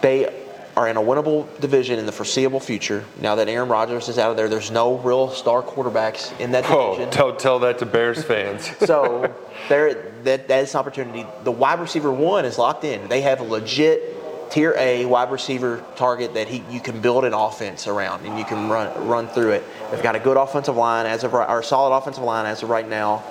they 0.00 0.44
are 0.76 0.86
in 0.88 0.96
a 0.96 1.00
winnable 1.00 1.48
division 1.60 1.98
in 1.98 2.06
the 2.06 2.12
foreseeable 2.12 2.60
future. 2.60 3.04
Now 3.20 3.34
that 3.34 3.48
Aaron 3.48 3.68
Rodgers 3.68 4.08
is 4.08 4.16
out 4.16 4.30
of 4.30 4.36
there, 4.36 4.48
there's 4.48 4.70
no 4.70 4.96
real 4.98 5.28
star 5.30 5.60
quarterbacks 5.60 6.38
in 6.38 6.52
that 6.52 6.66
Oh, 6.70 6.92
division. 6.92 7.10
tell, 7.10 7.34
tell 7.34 7.58
that 7.60 7.78
to 7.80 7.86
Bears 7.86 8.22
fans. 8.30 8.70
So 8.86 9.34
there, 9.68 10.12
that, 10.22 10.46
that 10.46 10.62
is 10.62 10.74
an 10.74 10.78
opportunity. 10.78 11.26
The 11.42 11.50
wide 11.50 11.80
receiver 11.80 12.12
one 12.12 12.44
is 12.44 12.58
locked 12.58 12.84
in. 12.84 13.08
They 13.08 13.22
have 13.22 13.40
a 13.40 13.44
legit 13.44 14.17
tier 14.50 14.74
A 14.78 15.04
wide 15.04 15.30
receiver 15.30 15.84
target 15.96 16.34
that 16.34 16.48
he 16.48 16.62
you 16.70 16.80
can 16.80 17.00
build 17.00 17.24
an 17.24 17.34
offense 17.34 17.86
around 17.86 18.26
and 18.26 18.38
you 18.38 18.44
can 18.44 18.68
run 18.68 19.06
run 19.06 19.28
through 19.28 19.52
it. 19.52 19.64
They've 19.90 20.02
got 20.02 20.16
a 20.16 20.20
good 20.20 20.36
offensive 20.36 20.76
line 20.76 21.06
as 21.06 21.24
of 21.24 21.32
right, 21.32 21.64
solid 21.64 21.96
offensive 21.96 22.24
line 22.24 22.46
as 22.46 22.62
of 22.62 22.70
right 22.70 22.88
now. 22.88 23.24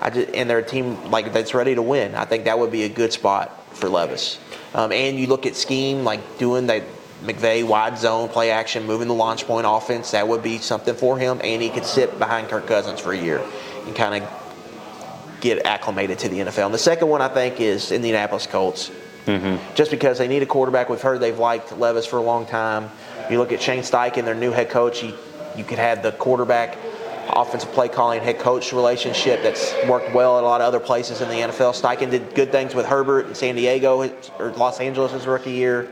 I 0.00 0.10
just, 0.10 0.28
and 0.34 0.48
they're 0.48 0.58
a 0.58 0.62
team 0.62 1.10
like 1.10 1.32
that's 1.32 1.54
ready 1.54 1.74
to 1.74 1.82
win. 1.82 2.14
I 2.14 2.24
think 2.24 2.44
that 2.44 2.58
would 2.58 2.70
be 2.70 2.84
a 2.84 2.88
good 2.88 3.12
spot 3.12 3.74
for 3.74 3.88
Levis. 3.88 4.38
Um, 4.74 4.92
and 4.92 5.18
you 5.18 5.26
look 5.26 5.46
at 5.46 5.56
scheme 5.56 6.04
like 6.04 6.38
doing 6.38 6.66
that 6.66 6.82
McVay 7.22 7.66
wide 7.66 7.98
zone 7.98 8.28
play 8.28 8.50
action, 8.50 8.86
moving 8.86 9.08
the 9.08 9.14
launch 9.14 9.46
point 9.46 9.66
offense. 9.68 10.10
That 10.10 10.28
would 10.28 10.42
be 10.42 10.58
something 10.58 10.94
for 10.94 11.18
him, 11.18 11.40
and 11.42 11.62
he 11.62 11.70
could 11.70 11.84
sit 11.84 12.18
behind 12.18 12.48
Kirk 12.48 12.66
Cousins 12.66 13.00
for 13.00 13.12
a 13.12 13.18
year 13.18 13.42
and 13.86 13.96
kind 13.96 14.22
of 14.22 15.40
get 15.40 15.64
acclimated 15.64 16.18
to 16.20 16.28
the 16.28 16.40
NFL. 16.40 16.66
And 16.66 16.74
the 16.74 16.78
second 16.78 17.08
one 17.08 17.22
I 17.22 17.28
think 17.28 17.60
is 17.60 17.92
Indianapolis 17.92 18.46
Colts. 18.46 18.90
Just 19.74 19.90
because 19.90 20.18
they 20.18 20.28
need 20.28 20.42
a 20.42 20.46
quarterback, 20.46 20.88
we've 20.88 21.02
heard 21.02 21.20
they've 21.20 21.38
liked 21.38 21.76
Levis 21.76 22.06
for 22.06 22.18
a 22.18 22.22
long 22.22 22.46
time. 22.46 22.90
You 23.30 23.38
look 23.38 23.52
at 23.52 23.60
Shane 23.60 23.82
Steichen, 23.82 24.24
their 24.24 24.34
new 24.34 24.52
head 24.52 24.70
coach. 24.70 25.02
You, 25.02 25.14
you 25.56 25.64
could 25.64 25.78
have 25.78 26.02
the 26.02 26.12
quarterback, 26.12 26.78
offensive 27.30 27.72
play 27.72 27.88
calling, 27.88 28.22
head 28.22 28.38
coach 28.38 28.72
relationship 28.72 29.42
that's 29.42 29.74
worked 29.88 30.14
well 30.14 30.38
at 30.38 30.44
a 30.44 30.46
lot 30.46 30.60
of 30.60 30.66
other 30.66 30.80
places 30.80 31.20
in 31.20 31.28
the 31.28 31.34
NFL. 31.34 31.80
Steichen 31.80 32.10
did 32.10 32.34
good 32.34 32.52
things 32.52 32.74
with 32.74 32.86
Herbert 32.86 33.26
in 33.26 33.34
San 33.34 33.56
Diego 33.56 34.08
or 34.38 34.50
Los 34.52 34.80
Angeles 34.80 35.12
his 35.12 35.26
rookie 35.26 35.52
year, 35.52 35.90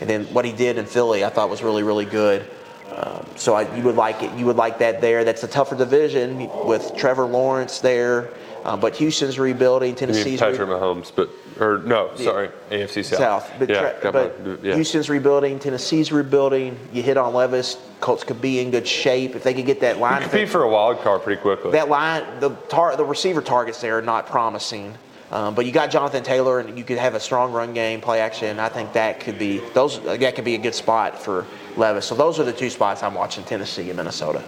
and 0.00 0.08
then 0.08 0.26
what 0.26 0.44
he 0.44 0.52
did 0.52 0.78
in 0.78 0.86
Philly 0.86 1.24
I 1.24 1.28
thought 1.28 1.50
was 1.50 1.62
really 1.62 1.82
really 1.82 2.04
good. 2.04 2.46
Um, 2.94 3.26
so 3.34 3.54
I, 3.54 3.74
you 3.76 3.82
would 3.82 3.96
like 3.96 4.22
it. 4.22 4.32
You 4.38 4.46
would 4.46 4.56
like 4.56 4.78
that 4.78 5.00
there. 5.00 5.24
That's 5.24 5.42
a 5.42 5.48
tougher 5.48 5.76
division 5.76 6.48
with 6.66 6.96
Trevor 6.96 7.24
Lawrence 7.24 7.80
there, 7.80 8.30
uh, 8.66 8.76
but 8.76 8.96
Houston's 8.96 9.38
rebuilding. 9.38 9.94
Tennessee's 9.94 10.40
Patrick 10.40 10.68
re- 10.68 10.74
Mahomes, 10.74 11.12
but 11.14 11.30
or 11.60 11.78
no, 11.78 12.10
sorry, 12.16 12.50
AFC 12.70 13.04
South. 13.04 13.18
South. 13.18 13.52
But, 13.60 13.68
yeah, 13.68 13.92
tra- 13.92 14.12
but 14.12 14.60
yeah. 14.64 14.74
Houston's 14.74 15.08
rebuilding, 15.08 15.60
Tennessee's 15.60 16.10
rebuilding. 16.10 16.76
You 16.92 17.02
hit 17.02 17.16
on 17.16 17.32
Levis. 17.32 17.78
Colts 18.00 18.24
could 18.24 18.42
be 18.42 18.58
in 18.58 18.72
good 18.72 18.86
shape 18.86 19.36
if 19.36 19.44
they 19.44 19.54
could 19.54 19.66
get 19.66 19.80
that 19.80 19.98
line. 19.98 20.20
compete 20.22 20.48
for 20.48 20.64
a 20.64 20.68
wild 20.68 20.98
card 20.98 21.22
pretty 21.22 21.40
quickly. 21.40 21.70
that 21.70 21.88
line, 21.88 22.24
the 22.40 22.50
tar- 22.68 22.96
the 22.96 23.04
receiver 23.04 23.40
targets 23.40 23.80
there 23.80 23.96
are 23.98 24.02
not 24.02 24.26
promising. 24.26 24.94
Um, 25.30 25.54
but 25.54 25.64
you 25.66 25.72
got 25.72 25.90
Jonathan 25.90 26.22
Taylor, 26.24 26.60
and 26.60 26.76
you 26.76 26.84
could 26.84 26.98
have 26.98 27.14
a 27.14 27.20
strong 27.20 27.52
run 27.52 27.72
game, 27.72 28.00
play 28.00 28.20
action. 28.20 28.58
I 28.58 28.68
think 28.68 28.92
that 28.94 29.20
could 29.20 29.38
be 29.38 29.58
those. 29.74 30.00
That 30.02 30.34
could 30.34 30.44
be 30.44 30.54
a 30.56 30.58
good 30.58 30.74
spot 30.74 31.20
for 31.20 31.46
Levis. 31.76 32.04
So 32.04 32.14
those 32.16 32.38
are 32.40 32.44
the 32.44 32.52
two 32.52 32.70
spots 32.70 33.02
I'm 33.04 33.14
watching: 33.14 33.44
Tennessee 33.44 33.88
and 33.90 33.96
Minnesota, 33.96 34.42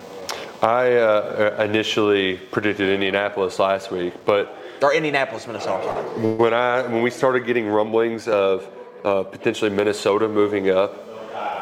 I 0.63 0.93
uh, 0.97 1.65
initially 1.65 2.37
predicted 2.37 2.89
Indianapolis 2.89 3.59
last 3.59 3.93
week, 3.93 4.15
but 4.25 4.57
or 4.83 4.93
Indianapolis, 4.93 5.47
Minnesota. 5.47 5.89
When 6.37 6.53
I 6.53 6.83
when 6.83 7.03
we 7.03 7.11
started 7.11 7.47
getting 7.47 7.69
rumblings 7.69 8.27
of 8.27 8.69
uh, 9.05 9.23
potentially 9.23 9.71
Minnesota 9.71 10.29
moving 10.29 10.71
up, 10.71 10.97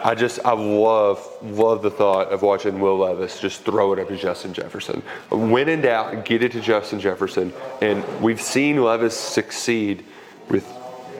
I 0.02 0.14
just 0.14 0.40
I 0.46 0.52
love 0.52 1.26
love 1.42 1.82
the 1.82 1.90
thought 1.90 2.28
of 2.28 2.40
watching 2.40 2.80
Will 2.80 2.96
Levis 2.96 3.38
just 3.38 3.64
throw 3.64 3.92
it 3.92 3.98
up 3.98 4.08
to 4.08 4.16
Justin 4.16 4.54
Jefferson. 4.54 5.02
When 5.30 5.68
in 5.68 5.82
doubt, 5.82 6.24
get 6.24 6.42
it 6.42 6.52
to 6.52 6.60
Justin 6.60 6.98
Jefferson, 6.98 7.52
and 7.82 8.02
we've 8.22 8.40
seen 8.40 8.82
Levis 8.82 9.18
succeed 9.18 10.06
with 10.48 10.64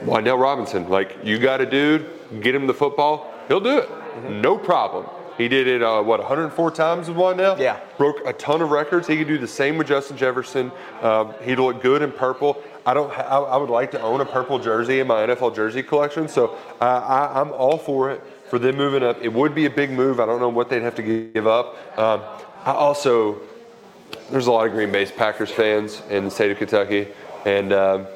Wan'Dale 0.04 0.40
Robinson. 0.40 0.88
Like 0.88 1.18
you 1.24 1.38
got 1.38 1.60
a 1.60 1.66
dude, 1.66 2.08
get 2.40 2.54
him 2.54 2.66
the 2.66 2.74
football, 2.74 3.34
he'll 3.48 3.60
do 3.60 3.78
it, 3.78 3.90
no 4.30 4.56
problem. 4.56 5.06
He 5.36 5.48
did 5.48 5.66
it 5.66 5.82
uh, 5.82 6.02
what 6.02 6.20
104 6.20 6.70
times 6.70 7.08
with 7.08 7.16
one 7.16 7.36
now? 7.36 7.56
Yeah. 7.56 7.80
broke 7.98 8.26
a 8.26 8.32
ton 8.32 8.62
of 8.62 8.70
records. 8.70 9.06
He 9.06 9.16
could 9.16 9.28
do 9.28 9.38
the 9.38 9.46
same 9.46 9.76
with 9.76 9.88
Justin 9.88 10.16
Jefferson. 10.16 10.72
Um, 11.02 11.34
he'd 11.42 11.58
look 11.58 11.82
good 11.82 12.02
in 12.02 12.10
purple. 12.10 12.62
I 12.86 12.94
don't. 12.94 13.10
I, 13.18 13.38
I 13.38 13.56
would 13.56 13.70
like 13.70 13.90
to 13.92 14.00
own 14.00 14.20
a 14.20 14.24
purple 14.24 14.58
jersey 14.58 15.00
in 15.00 15.06
my 15.06 15.26
NFL 15.26 15.54
jersey 15.54 15.82
collection, 15.82 16.28
so 16.28 16.56
uh, 16.80 16.84
I, 16.84 17.40
I'm 17.40 17.52
all 17.52 17.78
for 17.78 18.10
it 18.10 18.22
for 18.48 18.58
them 18.58 18.76
moving 18.76 19.02
up. 19.02 19.20
It 19.20 19.32
would 19.32 19.54
be 19.54 19.66
a 19.66 19.70
big 19.70 19.90
move. 19.90 20.20
I 20.20 20.26
don't 20.26 20.40
know 20.40 20.48
what 20.48 20.70
they'd 20.70 20.82
have 20.82 20.94
to 20.94 21.02
give 21.02 21.46
up. 21.46 21.76
Um, 21.98 22.22
I 22.64 22.72
also 22.72 23.40
there's 24.30 24.46
a 24.46 24.52
lot 24.52 24.66
of 24.66 24.72
Green 24.72 24.90
Bay 24.90 25.04
Packers 25.06 25.50
fans 25.50 26.00
in 26.10 26.24
the 26.24 26.30
state 26.30 26.50
of 26.50 26.58
Kentucky, 26.58 27.08
and 27.44 27.72
um, 27.72 28.06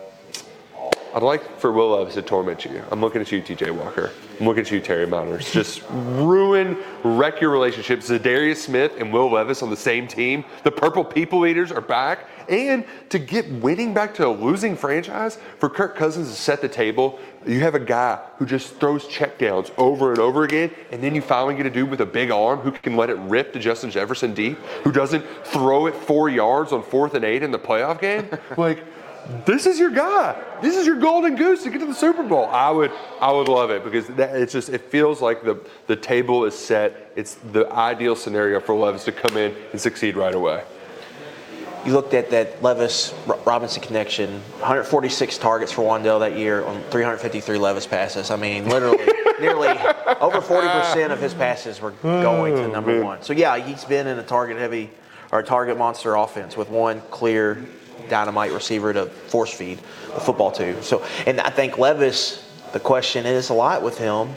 I'd 1.13 1.23
like 1.23 1.59
for 1.59 1.73
Will 1.73 1.91
Levis 1.91 2.15
to 2.15 2.23
torment 2.23 2.65
you. 2.65 2.83
I'm 2.91 3.01
looking 3.01 3.21
at 3.21 3.33
you, 3.33 3.43
TJ 3.43 3.73
Walker. 3.73 4.13
I'm 4.39 4.47
looking 4.47 4.63
at 4.63 4.71
you, 4.71 4.81
Terry 4.81 5.07
Miners. 5.07 5.53
Just 5.53 5.83
ruin, 5.91 6.79
wreck 7.03 7.41
your 7.41 7.51
relationships. 7.51 8.09
Za'Darius 8.09 8.57
Smith 8.57 8.93
and 8.99 9.13
Will 9.13 9.31
Levis 9.31 9.63
on 9.63 9.71
the 9.71 9.77
same 9.77 10.07
team. 10.07 10.45
The 10.63 10.71
Purple 10.71 11.05
People 11.05 11.47
Eaters 11.47 11.73
are 11.73 11.81
back. 11.81 12.29
And 12.49 12.85
to 13.11 13.19
get 13.19 13.51
winning 13.51 13.93
back 13.93 14.15
to 14.15 14.27
a 14.27 14.31
losing 14.31 14.77
franchise, 14.77 15.39
for 15.59 15.69
Kirk 15.69 15.97
Cousins 15.97 16.29
to 16.31 16.35
set 16.35 16.61
the 16.61 16.69
table, 16.69 17.19
you 17.47 17.61
have 17.61 17.75
a 17.75 17.81
guy 17.81 18.21
who 18.39 18.47
just 18.47 18.75
throws 18.77 19.07
checkdowns 19.07 19.71
over 19.79 20.11
and 20.11 20.19
over 20.19 20.45
again, 20.45 20.71
and 20.91 21.03
then 21.03 21.15
you 21.15 21.23
finally 21.23 21.55
get 21.55 21.67
a 21.67 21.71
dude 21.71 21.91
with 21.91 22.01
a 22.01 22.07
big 22.07 22.31
arm 22.31 22.59
who 22.61 22.73
can 22.73 22.97
let 22.97 23.09
it 23.09 23.17
rip 23.19 23.53
to 23.53 23.59
Justin 23.59 23.91
Jefferson 23.91 24.35
deep, 24.35 24.59
who 24.85 24.93
doesn't 24.93 25.25
throw 25.45 25.87
it 25.87 25.95
four 25.95 26.29
yards 26.29 26.73
on 26.73 26.83
fourth 26.83 27.15
and 27.15 27.25
eight 27.25 27.43
in 27.43 27.51
the 27.51 27.59
playoff 27.59 28.01
game. 28.01 28.29
like, 28.57 28.85
this 29.47 29.67
is 29.67 29.79
your 29.79 29.91
guy. 29.91 30.41
This 30.63 30.77
is 30.77 30.87
your 30.87 30.97
golden 30.97 31.37
goose 31.37 31.63
to 31.65 31.71
get 31.71 31.79
to 31.79 31.87
the 31.87 31.95
Super 31.95 32.23
Bowl. 32.23 32.47
I 32.47 32.71
would, 32.71 32.93
I 33.21 33.33
would 33.33 33.49
love 33.49 33.71
it 33.71 33.85
because 33.85 34.07
that, 34.09 34.37
it's 34.37 34.53
just, 34.53 34.69
it 34.69 34.83
feels 34.83 35.21
like 35.21 35.43
the 35.43 35.61
the 35.87 35.97
table 35.97 36.45
is 36.45 36.57
set. 36.57 37.13
It's 37.17 37.35
the 37.53 37.71
ideal 37.73 38.17
scenario 38.17 38.61
for 38.61 38.75
Levis 38.75 39.05
to 39.05 39.13
come 39.13 39.37
in 39.37 39.55
and 39.73 39.81
succeed 39.81 40.17
right 40.17 40.35
away. 40.35 40.63
You 41.85 41.93
looked 41.93 42.13
at 42.13 42.31
that 42.31 42.63
Levis 42.63 43.15
Robinson 43.47 43.83
connection. 43.83 44.31
146 44.59 45.39
targets 45.39 45.73
for 45.73 45.83
Wan'Dale 45.83 46.21
that 46.21 46.37
year 46.37 46.63
on 46.65 46.83
353 46.91 47.57
Levis 47.57 47.87
passes. 47.87 48.31
I 48.31 48.37
mean, 48.37 48.69
literally, 48.69 48.99
nearly 49.41 49.69
over 50.21 50.41
40% 50.41 51.11
of 51.11 51.21
his 51.21 51.33
passes 51.33 51.81
were 51.81 51.93
going 52.03 52.57
to 52.57 52.65
oh, 52.65 52.71
number 52.71 53.03
one. 53.03 53.23
So 53.23 53.33
yeah, 53.33 53.57
he's 53.57 53.85
been 53.85 54.07
in 54.07 54.19
a 54.19 54.23
target 54.23 54.59
heavy 54.59 54.91
or 55.33 55.43
target 55.43 55.79
monster 55.79 56.17
offense 56.17 56.55
with 56.55 56.69
one 56.69 57.01
clear 57.11 57.65
dynamite 58.11 58.53
receiver 58.53 58.93
to 58.93 59.07
force 59.07 59.53
feed 59.53 59.79
the 60.13 60.21
football 60.21 60.51
to. 60.53 60.83
So, 60.83 61.03
and 61.27 61.41
I 61.41 61.51
think 61.51 61.79
Levis, 61.79 62.45
the 62.73 62.81
question 62.81 63.25
is 63.25 63.49
a 63.49 63.55
lot 63.55 63.83
with 63.83 63.97
him 63.97 64.35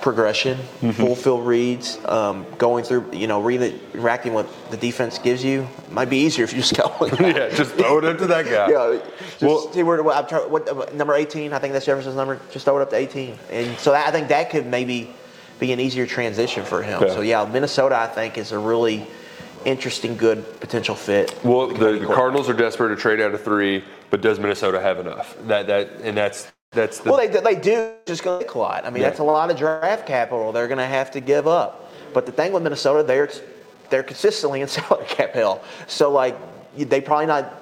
progression, 0.00 0.56
full 0.94 1.14
field 1.14 1.46
reads, 1.46 1.98
um, 2.06 2.46
going 2.56 2.84
through, 2.84 3.12
you 3.12 3.26
know, 3.26 3.42
re- 3.42 3.78
reacting 3.92 4.32
what 4.32 4.48
the 4.70 4.76
defense 4.76 5.18
gives 5.18 5.44
you. 5.44 5.68
Might 5.90 6.08
be 6.08 6.18
easier 6.18 6.44
if 6.44 6.52
you 6.52 6.60
just 6.62 6.74
go. 6.74 6.90
yeah, 7.20 7.50
just 7.50 7.74
throw 7.74 7.98
it 7.98 8.04
up 8.04 8.18
to 8.18 8.26
that 8.28 8.46
guy. 8.46 8.70
Yeah, 8.70 8.98
just 9.18 9.42
Well- 9.42 9.72
see 9.72 9.82
where, 9.82 10.02
what, 10.02 10.28
trying, 10.28 10.50
what 10.50 10.68
uh, 10.68 10.86
number 10.94 11.14
18. 11.14 11.52
I 11.52 11.58
think 11.58 11.72
that's 11.72 11.84
Jefferson's 11.84 12.16
number. 12.16 12.40
Just 12.50 12.64
throw 12.64 12.78
it 12.78 12.82
up 12.82 12.90
to 12.90 12.96
18, 12.96 13.38
and 13.50 13.78
so 13.78 13.92
that, 13.92 14.08
I 14.08 14.10
think 14.10 14.28
that 14.28 14.50
could 14.50 14.66
maybe 14.66 15.14
be 15.58 15.72
an 15.72 15.80
easier 15.80 16.06
transition 16.06 16.64
for 16.64 16.82
him. 16.82 17.02
Yeah. 17.02 17.14
So 17.14 17.20
yeah, 17.20 17.44
Minnesota 17.44 17.96
I 17.96 18.06
think 18.06 18.38
is 18.38 18.52
a 18.52 18.58
really 18.58 19.06
interesting, 19.64 20.16
good 20.16 20.44
potential 20.60 20.94
fit. 20.94 21.38
Well, 21.44 21.68
The 21.68 21.72
the, 21.72 21.74
Kentucky 21.74 21.80
the 21.80 22.06
quarterback. 22.06 22.16
Cardinals 22.16 22.48
are 22.48 22.54
desperate 22.54 22.88
to 22.94 22.96
trade 22.96 23.20
out 23.20 23.34
of 23.34 23.42
three, 23.42 23.84
but 24.10 24.20
does 24.20 24.38
Minnesota 24.38 24.80
have 24.80 24.98
enough? 24.98 25.36
That 25.46 25.66
that 25.68 25.90
and 26.02 26.16
that's 26.16 26.50
that's 26.72 26.98
the 27.00 27.10
Well, 27.10 27.18
they, 27.28 27.40
they 27.40 27.54
do 27.60 27.92
just 28.06 28.22
going 28.22 28.46
to 28.46 28.52
a 28.52 28.58
lot. 28.58 28.84
I 28.86 28.90
mean, 28.90 29.02
Yeah. 29.02 29.08
that's 29.08 29.20
a 29.20 29.24
lot 29.24 29.50
of 29.50 29.56
draft 29.56 30.06
capital 30.06 30.52
they're 30.52 30.68
going 30.68 30.78
to 30.78 30.86
have 30.86 31.10
to 31.12 31.20
give 31.20 31.46
up. 31.48 31.90
But 32.12 32.26
the 32.26 32.32
thing 32.32 32.52
with 32.52 32.62
Minnesota, 32.62 33.02
they're 33.02 33.30
they're 33.90 34.02
consistently 34.04 34.60
in 34.60 34.68
salary 34.76 35.06
cap 35.06 35.32
hell. 35.34 35.62
So 35.88 36.10
like, 36.10 36.36
they 36.76 37.00
probably 37.00 37.26
not. 37.26 37.56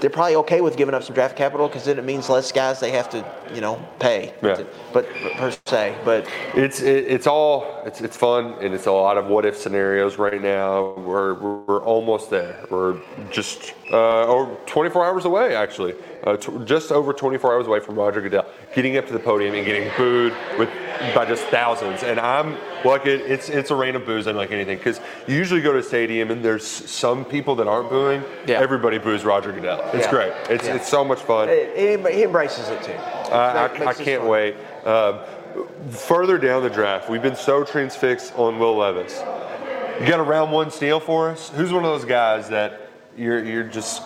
They're 0.00 0.10
probably 0.10 0.36
okay 0.36 0.60
with 0.60 0.76
giving 0.76 0.94
up 0.94 1.02
some 1.02 1.14
draft 1.14 1.36
capital 1.36 1.68
because 1.68 1.84
then 1.84 1.98
it 1.98 2.04
means 2.04 2.28
less 2.28 2.50
guys 2.52 2.80
they 2.80 2.90
have 2.92 3.10
to, 3.10 3.24
you 3.54 3.60
know, 3.60 3.86
pay. 3.98 4.34
Yeah. 4.42 4.62
But 4.92 5.06
per 5.36 5.56
se, 5.66 5.96
but 6.04 6.26
It's 6.54 6.80
it, 6.80 7.04
it's 7.06 7.26
all 7.26 7.82
it's 7.84 8.00
it's 8.00 8.16
fun 8.16 8.54
and 8.60 8.74
it's 8.74 8.86
a 8.86 8.92
lot 8.92 9.16
of 9.16 9.26
what 9.26 9.44
if 9.44 9.56
scenarios 9.56 10.18
right 10.18 10.40
now. 10.40 10.94
We're 10.94 11.34
we're, 11.34 11.56
we're 11.56 11.84
almost 11.84 12.30
there. 12.30 12.64
We're 12.70 13.00
just 13.30 13.74
uh, 13.92 14.26
over 14.26 14.54
24 14.66 15.04
hours 15.04 15.24
away 15.24 15.54
actually. 15.54 15.94
Uh, 16.24 16.36
t- 16.36 16.52
just 16.64 16.92
over 16.92 17.12
24 17.12 17.54
hours 17.54 17.66
away 17.66 17.80
from 17.80 17.96
Roger 17.96 18.20
Goodell 18.20 18.46
getting 18.74 18.96
up 18.96 19.06
to 19.06 19.12
the 19.12 19.18
podium 19.18 19.54
and 19.54 19.64
getting 19.66 19.90
booed 19.96 20.32
with 20.58 20.68
by 21.14 21.24
just 21.26 21.42
thousands. 21.44 22.02
And 22.02 22.20
I'm 22.20 22.56
like 22.84 23.06
it, 23.06 23.22
it's 23.22 23.48
it's 23.48 23.70
a 23.70 23.74
rain 23.74 23.96
of 23.96 24.04
boos 24.06 24.26
unlike 24.26 24.52
anything 24.52 24.78
because 24.78 25.00
you 25.26 25.34
usually 25.36 25.60
go 25.60 25.72
to 25.72 25.78
a 25.78 25.82
stadium 25.82 26.30
and 26.30 26.44
there's 26.44 26.66
some 26.66 27.24
people 27.24 27.54
that 27.56 27.66
aren't 27.66 27.88
booing. 27.90 28.22
Yeah. 28.46 28.60
Everybody 28.60 28.98
boos 28.98 29.24
Roger 29.24 29.52
Goodell. 29.52 29.80
It's 29.92 30.04
Yeah. 30.06 30.10
great. 30.10 30.32
It's 30.48 30.66
Yeah. 30.66 30.76
it's 30.76 30.88
so 30.88 31.04
much 31.04 31.20
fun. 31.20 31.48
it, 31.48 31.70
it- 31.76 32.14
he 32.14 32.22
embraces 32.22 32.68
it 32.68 32.82
too. 32.82 32.92
I, 32.92 33.66
I, 33.66 33.86
I 33.88 33.94
can't 33.94 34.22
fun. 34.22 34.28
wait. 34.28 34.56
Um, 34.84 35.18
further 35.90 36.38
down 36.38 36.62
the 36.62 36.70
draft, 36.70 37.08
we've 37.10 37.22
been 37.22 37.36
so 37.36 37.64
transfixed 37.64 38.32
on 38.36 38.58
Will 38.58 38.76
Levis. 38.76 39.20
You 40.00 40.06
got 40.06 40.20
a 40.20 40.22
round 40.22 40.52
one 40.52 40.70
steal 40.70 41.00
for 41.00 41.28
us? 41.30 41.50
Who's 41.50 41.72
one 41.72 41.84
of 41.84 41.90
those 41.90 42.04
guys 42.04 42.48
that 42.50 42.88
you're 43.16 43.44
you're 43.44 43.64
just 43.64 44.02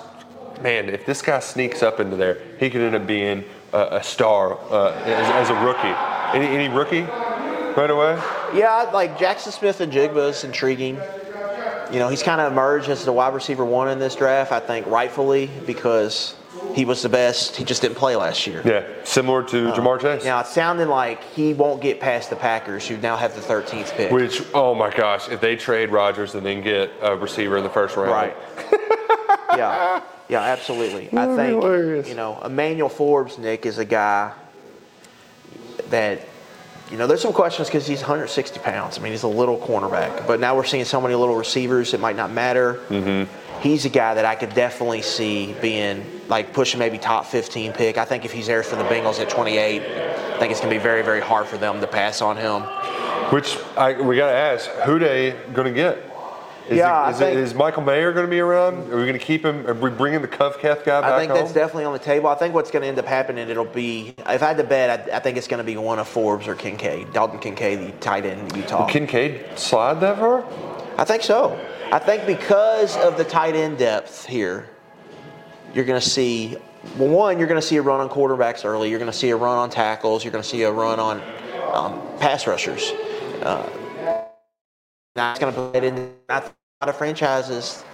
man? 0.63 0.89
If 0.89 1.07
this 1.07 1.23
guy 1.23 1.41
sneaks 1.41 1.83
up 1.83 2.01
into 2.01 2.17
there, 2.17 2.39
he 2.59 2.71
could 2.71 2.81
end 2.81 2.95
up 2.97 3.07
being 3.07 3.45
a, 3.75 3.97
a 3.97 4.03
star 4.03 4.59
uh, 4.71 4.93
as, 5.05 5.49
as 5.49 5.51
a 5.51 5.55
rookie. 5.65 5.95
Any, 6.37 6.47
any 6.47 6.69
rookie 6.75 7.03
right 7.03 7.91
away? 7.91 8.15
Yeah, 8.55 8.89
like 8.93 9.19
Jaxon 9.19 9.53
Smith-Njigba 9.53 10.31
is 10.31 10.45
intriguing. 10.45 10.99
You 11.93 11.99
know, 11.99 12.09
he's 12.09 12.23
kind 12.23 12.41
of 12.41 12.51
emerged 12.51 12.89
as 12.89 13.05
the 13.05 13.13
wide 13.13 13.35
receiver 13.35 13.65
one 13.65 13.89
in 13.89 13.99
this 13.99 14.15
draft, 14.17 14.53
I 14.53 14.61
think 14.61 14.87
rightfully, 14.87 15.51
because 15.67 16.35
he 16.75 16.85
was 16.85 17.03
the 17.03 17.09
best. 17.09 17.57
He 17.57 17.65
just 17.65 17.83
didn't 17.83 17.97
play 17.97 18.17
last 18.17 18.47
year. 18.47 18.63
Yeah, 18.65 18.85
similar 19.05 19.43
to 19.45 19.71
Ja'Marr 19.73 20.01
Chase. 20.01 20.25
Now, 20.25 20.41
it's 20.41 20.51
sounding 20.51 20.89
like 20.89 21.23
he 21.35 21.53
won't 21.53 21.83
get 21.83 22.01
past 22.01 22.31
the 22.31 22.37
Packers, 22.37 22.89
who 22.89 22.97
now 22.97 23.17
have 23.17 23.35
the 23.35 23.41
13th 23.41 23.93
pick. 23.97 24.11
Which, 24.11 24.43
oh 24.55 24.75
my 24.75 24.91
gosh, 24.91 25.29
if 25.29 25.41
they 25.41 25.57
trade 25.57 25.91
Rodgers 25.91 26.35
and 26.35 26.45
then 26.45 26.63
get 26.63 26.91
a 27.03 27.17
receiver 27.17 27.59
in 27.59 27.65
the 27.65 27.71
first 27.71 27.97
round, 27.97 28.11
Right. 28.11 28.37
yeah. 29.57 30.03
Yeah, 30.29 30.41
absolutely. 30.41 31.09
I 31.13 31.37
think 31.37 31.63
hilarious. 31.63 32.09
you 32.09 32.15
know 32.15 32.41
Emmanuel 32.43 32.89
Forbes, 32.89 33.39
Nick, 33.39 33.67
is 33.67 33.79
a 33.79 33.85
guy 33.85 34.33
that 35.91 36.23
you 36.91 36.97
know 36.97 37.07
there's 37.07 37.21
some 37.21 37.33
questions 37.33 37.69
because 37.69 37.87
he's 37.87 38.01
160 38.01 38.61
pounds. 38.61 38.99
I 38.99 39.03
mean, 39.03 39.13
he's 39.13 39.23
a 39.23 39.29
little 39.29 39.59
cornerback, 39.59 40.27
but 40.27 40.41
now 40.41 40.57
we're 40.57 40.65
seeing 40.65 40.85
so 40.85 41.01
many 41.01 41.15
little 41.15 41.37
receivers. 41.37 41.93
It 41.95 42.01
might 42.01 42.17
not 42.17 42.31
matter. 42.31 42.75
Mm-hmm. 42.89 43.61
He's 43.61 43.85
a 43.85 43.89
guy 43.89 44.15
that 44.15 44.25
I 44.25 44.35
could 44.35 44.55
definitely 44.55 45.03
see 45.03 45.55
being 45.61 46.05
like 46.29 46.53
pushing 46.53 46.79
maybe 46.79 46.99
top 46.99 47.27
15 47.27 47.73
pick. 47.73 47.99
I 47.99 48.05
think 48.05 48.25
if 48.25 48.33
he's 48.33 48.47
there 48.47 48.63
for 48.63 48.77
the 48.77 48.85
Bengals 48.85 49.21
at 49.21 49.31
28, 49.31 49.83
I 49.83 50.39
think 50.39 50.51
it's 50.51 50.61
going 50.61 50.73
to 50.73 50.79
be 50.79 50.83
very 50.83 51.03
very 51.03 51.21
hard 51.21 51.47
for 51.47 51.59
them 51.59 51.81
to 51.81 51.87
pass 51.87 52.23
on 52.23 52.37
him. 52.37 52.63
Which 53.31 53.57
I, 53.77 54.01
we 54.01 54.17
got 54.17 54.31
to 54.31 54.37
ask, 54.37 54.71
who 54.87 54.99
they 54.99 55.33
going 55.53 55.67
to 55.67 55.73
get? 55.73 56.14
Is, 56.69 56.79
Yeah, 56.79 57.09
it, 57.09 57.13
is, 57.13 57.19
think- 57.19 57.37
it, 57.37 57.41
is 57.43 57.55
Michael 57.55 57.83
Mayer 57.83 58.13
going 58.13 58.25
to 58.25 58.31
be 58.31 58.41
around? 58.41 58.91
Are 58.93 58.97
we 58.97 59.03
going 59.05 59.13
to 59.13 59.19
keep 59.19 59.45
him? 59.45 59.67
Are 59.67 59.75
we 59.75 59.91
bringing 59.91 60.23
the 60.23 60.29
Covcath 60.29 60.85
guy 60.85 61.01
back 61.01 61.05
I 61.05 61.19
think 61.19 61.31
home? 61.31 61.41
that's 61.41 61.53
definitely 61.53 61.85
on 61.85 61.93
the 61.93 61.99
table. 61.99 62.29
I 62.29 62.35
think 62.37 62.55
what's 62.55 62.71
going 62.71 62.83
to 62.83 62.89
end 62.89 62.99
up 62.99 63.05
happening, 63.05 63.49
it'll 63.49 63.65
be, 63.65 64.15
if 64.19 64.43
I 64.43 64.47
had 64.47 64.57
to 64.57 64.65
bet, 64.65 65.11
I, 65.13 65.17
I 65.17 65.21
think 65.21 65.37
it's 65.37 65.49
going 65.49 65.59
to 65.59 65.65
be 65.65 65.77
one 65.77 65.99
of 65.99 66.09
Forbes 66.09 66.49
or 66.49 66.55
Kincaid, 66.55 67.13
Dalton 67.13 67.39
Kincaid, 67.39 67.81
the 67.81 67.93
tight 67.99 68.25
end 68.25 68.57
Utah. 68.57 68.87
Kincaid 68.87 69.59
slide 69.59 70.01
that 70.01 70.19
far? 70.19 70.45
I 70.97 71.05
think 71.05 71.23
so. 71.23 71.59
I 71.93 71.99
think 71.99 72.27
because 72.27 72.97
of 72.97 73.19
the 73.19 73.25
tight 73.25 73.55
end 73.55 73.79
depth 73.79 74.25
here, 74.25 74.69
you're 75.75 75.85
going 75.85 76.01
to 76.01 76.09
see 76.09 76.57
well, 76.97 77.09
one, 77.09 77.39
you're 77.39 77.49
going 77.49 77.61
to 77.61 77.67
see 77.67 77.77
a 77.77 77.83
run 77.83 78.01
on 78.01 78.09
quarterbacks 78.09 78.65
early. 78.65 78.91
You're 78.91 78.99
going 78.99 79.11
to 79.11 79.17
see 79.17 79.31
a 79.31 79.37
run 79.37 79.57
on 79.57 79.71
tackles. 79.71 80.23
You're 80.23 80.33
going 80.33 80.43
to 80.43 80.49
see 80.49 80.63
a 80.63 80.71
run 80.71 81.01
on 81.01 81.23
um, 81.73 82.01
pass 82.19 82.47
rushers. 82.47 82.93
Uh, 83.43 83.69
that's 85.15 85.39
going 85.39 85.53
to 85.55 85.61
put 85.61 85.77
it 85.77 85.85
in. 85.85 86.13
A 86.29 86.35
lot 86.35 86.55
of 86.83 86.97
franchises 86.97 87.85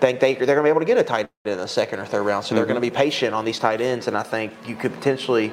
think 0.00 0.20
they, 0.20 0.34
they're 0.34 0.46
going 0.46 0.58
to 0.58 0.62
be 0.62 0.68
able 0.68 0.80
to 0.80 0.86
get 0.86 0.98
a 0.98 1.02
tight 1.02 1.28
end 1.44 1.52
in 1.54 1.58
the 1.58 1.68
second 1.68 2.00
or 2.00 2.06
third 2.06 2.22
round, 2.22 2.44
so 2.44 2.54
they're 2.54 2.64
going 2.64 2.76
to 2.76 2.80
be 2.80 2.90
patient 2.90 3.34
on 3.34 3.44
these 3.44 3.58
tight 3.58 3.80
ends, 3.80 4.08
and 4.08 4.16
I 4.16 4.22
think 4.22 4.52
you 4.66 4.76
could 4.76 4.92
potentially 4.92 5.52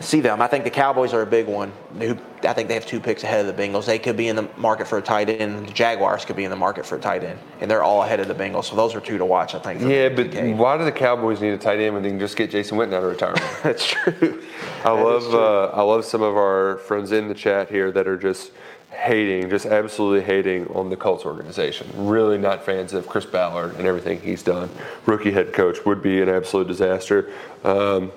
see 0.00 0.20
them. 0.20 0.40
I 0.40 0.46
think 0.48 0.64
the 0.64 0.70
Cowboys 0.70 1.12
are 1.12 1.22
a 1.22 1.26
big 1.26 1.46
one. 1.46 1.72
Who 1.98 2.16
I 2.42 2.52
think 2.54 2.66
they 2.68 2.74
have 2.74 2.86
two 2.86 2.98
picks 2.98 3.22
ahead 3.22 3.44
of 3.46 3.54
the 3.56 3.62
Bengals. 3.62 3.86
They 3.86 3.98
could 3.98 4.16
be 4.16 4.28
in 4.28 4.36
the 4.36 4.48
market 4.56 4.88
for 4.88 4.98
a 4.98 5.02
tight 5.02 5.28
end. 5.28 5.68
The 5.68 5.72
Jaguars 5.72 6.24
could 6.24 6.34
be 6.34 6.44
in 6.44 6.50
the 6.50 6.56
market 6.56 6.86
for 6.86 6.96
a 6.96 7.00
tight 7.00 7.22
end, 7.22 7.38
and 7.60 7.70
they're 7.70 7.82
all 7.84 8.02
ahead 8.02 8.18
of 8.18 8.26
the 8.28 8.34
Bengals. 8.34 8.64
So 8.64 8.76
those 8.76 8.94
are 8.94 9.00
two 9.00 9.18
to 9.18 9.24
watch. 9.24 9.54
I 9.54 9.58
think. 9.58 9.80
Yeah, 9.80 10.08
but 10.08 10.30
decade. 10.30 10.56
why 10.58 10.76
do 10.78 10.84
the 10.84 10.92
Cowboys 10.92 11.40
need 11.40 11.50
a 11.50 11.58
tight 11.58 11.78
end 11.78 11.94
when 11.94 12.02
they 12.02 12.08
can 12.10 12.18
just 12.18 12.36
get 12.36 12.50
Jason 12.50 12.78
Witten 12.78 12.94
out 12.94 13.04
of 13.04 13.10
retirement? 13.10 13.44
that's 13.62 13.86
true. 13.86 14.42
I 14.84 14.94
That 14.96 15.04
love 15.04 15.22
true. 15.24 15.38
uh, 15.38 15.70
I 15.74 15.82
love 15.82 16.04
some 16.04 16.22
of 16.22 16.36
our 16.36 16.78
friends 16.78 17.12
in 17.12 17.28
the 17.28 17.34
chat 17.34 17.68
here 17.68 17.92
that 17.92 18.08
are 18.08 18.16
just 18.16 18.50
hating, 18.92 19.50
just 19.50 19.66
absolutely 19.66 20.22
hating 20.22 20.68
on 20.68 20.90
the 20.90 20.96
Colts 20.96 21.24
organization. 21.24 21.88
Really 21.94 22.38
not 22.38 22.64
fans 22.64 22.92
of 22.92 23.08
Chris 23.08 23.24
Ballard 23.24 23.74
and 23.76 23.86
everything 23.86 24.20
he's 24.20 24.42
done. 24.42 24.70
Rookie 25.06 25.32
head 25.32 25.52
coach 25.52 25.84
would 25.84 26.02
be 26.02 26.20
an 26.22 26.28
absolute 26.28 26.68
disaster. 26.68 27.30
Um, 27.64 28.12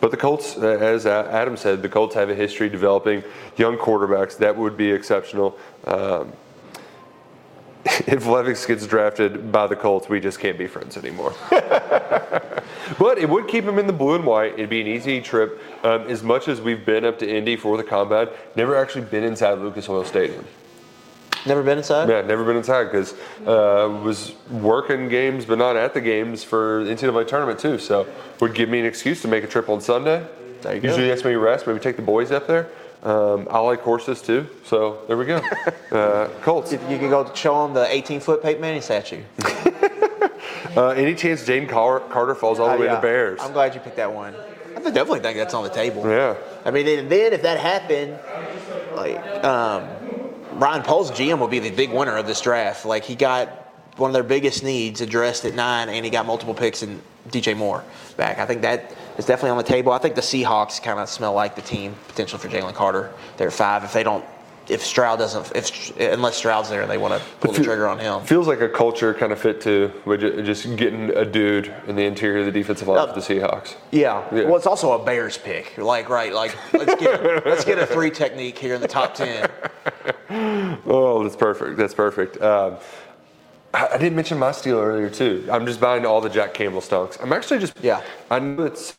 but 0.00 0.10
the 0.10 0.16
Colts, 0.16 0.56
uh, 0.56 0.66
as 0.66 1.06
Adam 1.06 1.56
said, 1.56 1.80
the 1.80 1.88
Colts 1.88 2.14
have 2.14 2.28
a 2.28 2.34
history 2.34 2.68
developing 2.68 3.22
young 3.56 3.76
quarterbacks. 3.76 4.36
That 4.38 4.56
would 4.56 4.76
be 4.76 4.90
exceptional. 4.90 5.56
Um, 5.86 6.32
if 7.84 8.26
Levis 8.26 8.66
gets 8.66 8.86
drafted 8.86 9.50
by 9.50 9.66
the 9.66 9.76
Colts, 9.76 10.08
we 10.08 10.20
just 10.20 10.40
can't 10.40 10.58
be 10.58 10.66
friends 10.66 10.96
anymore. 10.96 11.34
But 12.98 13.18
it 13.18 13.28
would 13.28 13.48
keep 13.48 13.64
him 13.64 13.78
in 13.78 13.86
the 13.86 13.92
blue 13.92 14.14
and 14.14 14.24
white. 14.24 14.54
It'd 14.54 14.70
be 14.70 14.80
an 14.80 14.86
easy 14.86 15.20
trip. 15.20 15.60
Um, 15.84 16.02
as 16.02 16.22
much 16.22 16.48
as 16.48 16.60
we've 16.60 16.84
been 16.84 17.04
up 17.04 17.18
to 17.20 17.28
Indy 17.28 17.56
for 17.56 17.76
the 17.76 17.84
combine, 17.84 18.28
never 18.56 18.76
actually 18.76 19.04
been 19.06 19.24
inside 19.24 19.58
Lucas 19.58 19.88
Oil 19.88 20.04
Stadium. 20.04 20.44
Never 21.44 21.62
been 21.62 21.78
inside. 21.78 22.08
Yeah, 22.08 22.20
never 22.20 22.44
been 22.44 22.56
inside 22.56 22.84
because 22.84 23.14
uh, 23.46 23.88
was 24.02 24.34
working 24.48 25.08
games, 25.08 25.44
but 25.44 25.58
not 25.58 25.76
at 25.76 25.92
the 25.92 26.00
games 26.00 26.44
for 26.44 26.84
the 26.84 26.90
NCAA 26.90 27.26
tournament 27.26 27.58
too. 27.58 27.78
So 27.78 28.06
would 28.40 28.54
give 28.54 28.68
me 28.68 28.78
an 28.78 28.86
excuse 28.86 29.22
to 29.22 29.28
make 29.28 29.42
a 29.42 29.48
trip 29.48 29.68
on 29.68 29.80
Sunday. 29.80 30.24
There 30.60 30.74
you 30.74 30.80
go. 30.80 30.88
Usually 30.88 31.08
that's 31.08 31.24
me 31.24 31.34
rest. 31.34 31.66
Maybe 31.66 31.80
take 31.80 31.96
the 31.96 32.02
boys 32.02 32.30
up 32.30 32.46
there. 32.46 32.68
Um, 33.02 33.48
I 33.50 33.58
like 33.58 33.80
horses 33.80 34.22
too, 34.22 34.48
so 34.64 35.02
there 35.08 35.16
we 35.16 35.24
go. 35.24 35.40
uh, 35.90 36.28
Colts. 36.42 36.70
You 36.70 36.78
you 36.88 36.98
could 36.98 37.10
go 37.10 37.32
show 37.34 37.66
them 37.66 37.74
the 37.74 37.92
18 37.92 38.20
foot 38.20 38.42
Peyton 38.42 38.60
Manning 38.60 38.82
statue. 38.82 39.22
Uh, 40.76 40.88
any 40.88 41.14
chance 41.14 41.44
Car- 41.68 42.00
Carter 42.00 42.34
falls 42.34 42.58
all 42.60 42.68
the 42.70 42.76
way 42.78 42.88
Oh, 42.88 42.90
yeah. 42.90 42.96
to 42.96 43.00
Bears? 43.02 43.40
I'm 43.42 43.52
glad 43.52 43.74
you 43.74 43.80
picked 43.80 43.96
that 43.96 44.12
one. 44.12 44.34
I 44.76 44.80
definitely 44.90 45.20
think 45.20 45.36
that's 45.36 45.54
on 45.54 45.62
the 45.64 45.70
table. 45.70 46.08
Yeah. 46.08 46.34
I 46.64 46.70
mean, 46.70 46.86
and 46.88 47.10
then 47.10 47.32
if 47.32 47.42
that 47.42 47.58
happened, 47.60 48.18
like 48.96 49.16
um, 49.44 49.88
Ryan 50.58 50.82
Poles 50.82 51.10
GM 51.10 51.38
will 51.38 51.48
be 51.48 51.58
the 51.60 51.70
big 51.70 51.90
winner 51.92 52.16
of 52.16 52.26
this 52.26 52.40
draft. 52.40 52.84
Like 52.84 53.04
he 53.04 53.14
got 53.14 53.48
one 53.96 54.08
of 54.10 54.14
their 54.14 54.22
biggest 54.22 54.64
needs 54.64 55.00
addressed 55.00 55.44
at 55.44 55.54
nine, 55.54 55.88
and 55.88 56.04
he 56.04 56.10
got 56.10 56.26
multiple 56.26 56.54
picks 56.54 56.82
in 56.82 57.00
DJ 57.28 57.56
Moore 57.56 57.84
back. 58.16 58.38
I 58.38 58.46
think 58.46 58.62
that 58.62 58.94
is 59.18 59.26
definitely 59.26 59.50
on 59.50 59.58
the 59.58 59.62
table. 59.62 59.92
I 59.92 59.98
think 59.98 60.14
the 60.14 60.20
Seahawks 60.20 60.82
kind 60.82 60.98
of 60.98 61.08
smell 61.08 61.32
like 61.34 61.54
the 61.54 61.62
team 61.62 61.94
potential 62.08 62.38
for 62.38 62.48
Jalen 62.48 62.74
Carter. 62.74 63.12
They're 63.36 63.50
five. 63.50 63.84
If 63.84 63.92
they 63.92 64.02
don't, 64.02 64.24
if 64.72 64.82
Stroud 64.82 65.18
doesn't, 65.18 65.52
if 65.54 65.96
unless 65.98 66.36
Stroud's 66.36 66.68
there, 66.70 66.82
and 66.82 66.90
they 66.90 66.98
want 66.98 67.14
to 67.14 67.28
pull 67.40 67.52
the 67.52 67.62
trigger 67.62 67.86
on 67.86 67.98
him. 67.98 68.22
Feels 68.22 68.46
like 68.48 68.60
a 68.60 68.68
culture 68.68 69.14
kind 69.14 69.32
of 69.32 69.38
fit 69.38 69.60
too, 69.60 69.92
just 70.44 70.76
getting 70.76 71.10
a 71.10 71.24
dude 71.24 71.72
in 71.86 71.96
the 71.96 72.04
interior 72.04 72.40
of 72.40 72.46
the 72.46 72.52
defensive 72.52 72.88
line 72.88 72.98
Uh, 72.98 73.12
for 73.12 73.20
the 73.20 73.20
Seahawks. 73.20 73.76
Yeah. 73.90 74.26
Yeah. 74.32 74.44
Well, 74.44 74.56
it's 74.56 74.66
also 74.66 74.92
a 74.92 75.04
Bears 75.04 75.38
pick. 75.38 75.76
Like, 75.78 76.08
right? 76.08 76.32
Like, 76.32 76.56
let's 76.72 76.94
get 77.00 77.46
let's 77.46 77.64
get 77.64 77.78
a 77.78 77.86
three 77.86 78.10
technique 78.10 78.58
here 78.58 78.74
in 78.74 78.80
the 78.80 78.88
top 78.88 79.14
ten. 79.14 79.48
Oh, 80.86 81.22
that's 81.22 81.36
perfect. 81.36 81.76
That's 81.76 81.92
perfect. 81.92 82.40
Um, 82.40 82.76
I, 83.74 83.98
didn't 83.98 84.16
mention 84.16 84.38
my 84.38 84.52
steal 84.52 84.78
earlier 84.78 85.10
too. 85.10 85.46
I'm 85.50 85.66
just 85.66 85.80
buying 85.80 86.04
all 86.06 86.20
the 86.20 86.28
Jack 86.30 86.54
Campbell 86.54 86.80
stonks. 86.80 87.22
I'm 87.22 87.32
actually 87.32 87.60
just 87.60 87.74
Yeah. 87.82 88.02
I 88.30 88.38
know 88.38 88.64
it's 88.64 88.96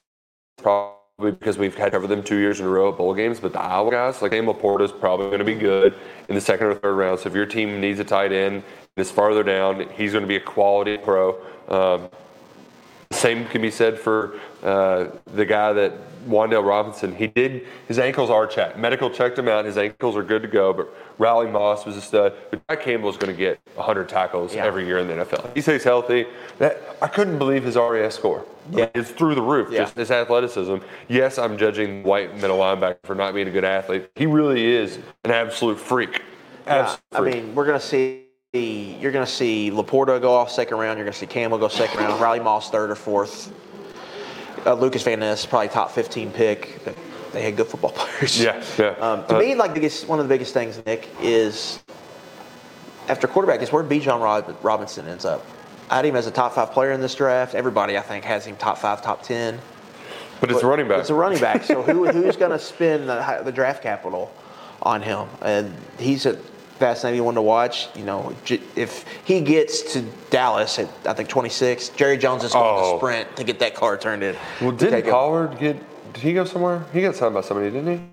probably 0.58 0.98
because 1.32 1.58
we've 1.58 1.76
had 1.76 1.92
covered 1.92 2.08
them 2.08 2.24
two 2.24 2.38
years 2.38 2.60
in 2.60 2.66
a 2.66 2.70
row 2.70 2.92
at 2.92 2.98
bowl 2.98 3.14
games, 3.14 3.40
but 3.40 3.54
the 3.54 3.62
Iowa 3.62 3.92
guys 3.92 4.22
like 4.22 4.32
Campbell 4.32 4.54
Porta's 4.54 4.92
probably 4.92 5.28
going 5.28 5.40
to 5.40 5.46
be 5.46 5.56
good 5.56 5.94
in 6.30 6.36
the 6.36 6.42
second 6.42 6.68
or 6.68 6.76
third 6.76 6.96
round. 6.96 7.20
So 7.20 7.30
if 7.30 7.36
your 7.36 7.46
team 7.46 7.80
needs 7.82 8.00
a 8.00 8.04
tight 8.04 8.32
end 8.32 8.56
and 8.56 8.64
is 8.98 9.12
farther 9.12 9.44
down, 9.44 9.90
he's 9.92 10.12
going 10.12 10.24
to 10.24 10.28
be 10.28 10.36
a 10.36 10.42
quality 10.42 10.98
pro. 10.98 11.40
Um, 11.68 12.10
same 13.14 13.46
can 13.48 13.62
be 13.62 13.72
said 13.72 14.00
for 14.00 14.40
uh, 14.64 15.08
the 15.34 15.46
guy 15.46 15.74
that 15.74 15.94
Wan'Dale 16.28 16.66
Robinson. 16.66 17.14
He 17.16 17.28
did 17.28 17.66
his 17.88 18.00
ankles 18.00 18.30
are 18.30 18.48
checked. 18.48 18.78
Medical 18.78 19.10
checked 19.10 19.38
him 19.38 19.48
out. 19.48 19.66
His 19.66 19.78
ankles 19.78 20.16
are 20.16 20.24
good 20.24 20.42
to 20.42 20.48
go. 20.48 20.72
But 20.74 20.94
Riley 21.18 21.50
Moss 21.52 21.86
was 21.86 21.98
a 21.98 22.02
stud. 22.02 22.34
But 22.50 22.66
Jack 22.70 22.82
Campbell 22.84 23.10
is 23.10 23.18
going 23.18 23.34
to 23.34 23.38
get 23.38 23.60
100 23.76 24.08
tackles 24.10 24.56
Yeah. 24.56 24.66
every 24.66 24.86
year 24.86 25.00
in 25.00 25.08
the 25.08 25.16
NFL. 25.16 25.54
He 25.54 25.62
stays 25.62 25.84
healthy. 25.84 26.26
That 26.60 26.82
I 27.02 27.08
couldn't 27.08 27.38
believe 27.38 27.64
his 27.64 27.76
RAS 27.76 28.16
score. 28.16 28.46
Yeah. 28.72 28.90
it's 28.96 29.10
through 29.12 29.36
the 29.36 29.42
roof. 29.42 29.70
Yeah. 29.72 29.80
Just 29.80 29.98
his 29.98 30.10
athleticism. 30.12 30.78
Yes, 31.10 31.38
I'm 31.38 31.58
judging 31.58 32.04
white 32.04 32.34
middle 32.40 32.58
linebacker 32.60 33.00
for 33.04 33.16
not 33.16 33.34
being 33.34 33.48
a 33.50 33.52
good 33.52 33.66
athlete. 33.66 34.10
He 34.16 34.26
really 34.26 34.66
is 34.66 35.00
an 35.26 35.32
absolute 35.32 35.78
freak. 35.80 36.22
Yeah, 36.66 36.98
Absolute 37.12 37.34
I 37.34 37.42
mean, 37.42 37.56
we're 37.56 37.66
gonna 37.66 37.80
see. 37.82 38.23
You're 38.64 39.12
gonna 39.12 39.26
see 39.26 39.72
LaPorta 39.72 40.22
go 40.22 40.36
off 40.36 40.52
second 40.52 40.78
round. 40.78 41.00
You're 41.00 41.06
gonna 41.06 41.14
see 41.16 41.26
Campbell 41.26 41.58
go 41.58 41.70
second 41.70 41.98
round. 42.00 42.22
Riley 42.22 42.40
Moss 42.40 42.70
third 42.70 42.92
or 42.92 42.96
fourth. 42.96 43.52
Uh, 44.64 44.76
Lucas 44.76 45.02
Van 45.02 45.20
Ness 45.22 45.44
probably 45.44 45.70
top 45.70 45.90
15 45.90 46.30
pick. 46.32 46.80
They 47.32 47.42
had 47.42 47.58
good 47.58 47.66
football 47.66 47.90
players. 47.96 48.40
Yeah, 48.40 48.64
yeah. 48.78 48.90
Um, 49.02 49.26
to 49.26 49.38
Uh, 49.38 49.40
me, 49.40 49.56
like 49.56 49.74
biggest, 49.74 50.08
one 50.08 50.20
of 50.20 50.26
the 50.28 50.30
biggest 50.34 50.54
things, 50.54 50.80
Nick, 50.86 51.10
is 51.20 51.80
after 53.10 53.28
quarterback 53.28 53.64
is 53.64 53.72
where 53.72 53.84
Bijan 53.84 54.22
Rob- 54.22 54.56
Robinson 54.62 55.08
ends 55.08 55.26
up. 55.26 55.44
I 55.90 55.96
had 55.96 56.06
him 56.06 56.16
as 56.16 56.28
a 56.28 56.32
top 56.32 56.54
five 56.54 56.72
player 56.74 56.92
in 56.92 57.02
this 57.02 57.16
draft. 57.16 57.56
Everybody, 57.56 57.98
I 57.98 58.02
think, 58.02 58.24
has 58.24 58.46
him 58.46 58.56
top 58.58 58.78
five, 58.78 59.02
top 59.02 59.24
ten. 59.24 59.58
but 60.40 60.52
it's 60.52 60.62
a 60.62 60.68
running 60.68 60.88
back. 60.88 61.00
It's 61.00 61.10
a 61.10 61.16
running 61.16 61.40
back. 61.40 61.64
So 61.64 61.82
who, 61.82 62.06
who's 62.08 62.38
going 62.38 62.52
to 62.52 62.60
spend 62.60 63.10
the, 63.10 63.42
the 63.44 63.52
draft 63.52 63.82
capital 63.82 64.32
on 64.84 65.02
him? 65.02 65.28
And 65.42 65.74
he's 65.98 66.28
a 66.28 66.38
fascinating 66.84 67.24
one 67.24 67.36
to 67.36 67.42
watch. 67.42 67.88
You 67.96 68.04
know, 68.04 68.36
if 68.76 69.06
he 69.24 69.40
gets 69.40 69.94
to 69.94 70.02
Dallas 70.30 70.80
at 70.80 70.90
I 71.06 71.14
think 71.14 71.30
26, 71.30 71.90
Jerry 71.90 72.18
Jones 72.18 72.44
is 72.44 72.52
going 72.52 72.66
Oh. 72.66 72.92
to 72.94 72.98
sprint 73.00 73.36
to 73.38 73.44
get 73.46 73.60
that 73.60 73.74
car 73.74 73.98
turned 73.98 74.22
in. 74.22 74.36
Well, 74.60 74.72
didn't. 74.72 75.10
Pollard 75.10 75.58
get? 75.60 75.78
Did 76.14 76.22
he 76.24 76.34
go 76.34 76.44
somewhere? 76.44 76.84
He 76.92 77.02
got 77.02 77.16
signed 77.16 77.34
by 77.34 77.42
somebody, 77.42 77.72
didn't 77.72 77.98
he? 77.98 78.13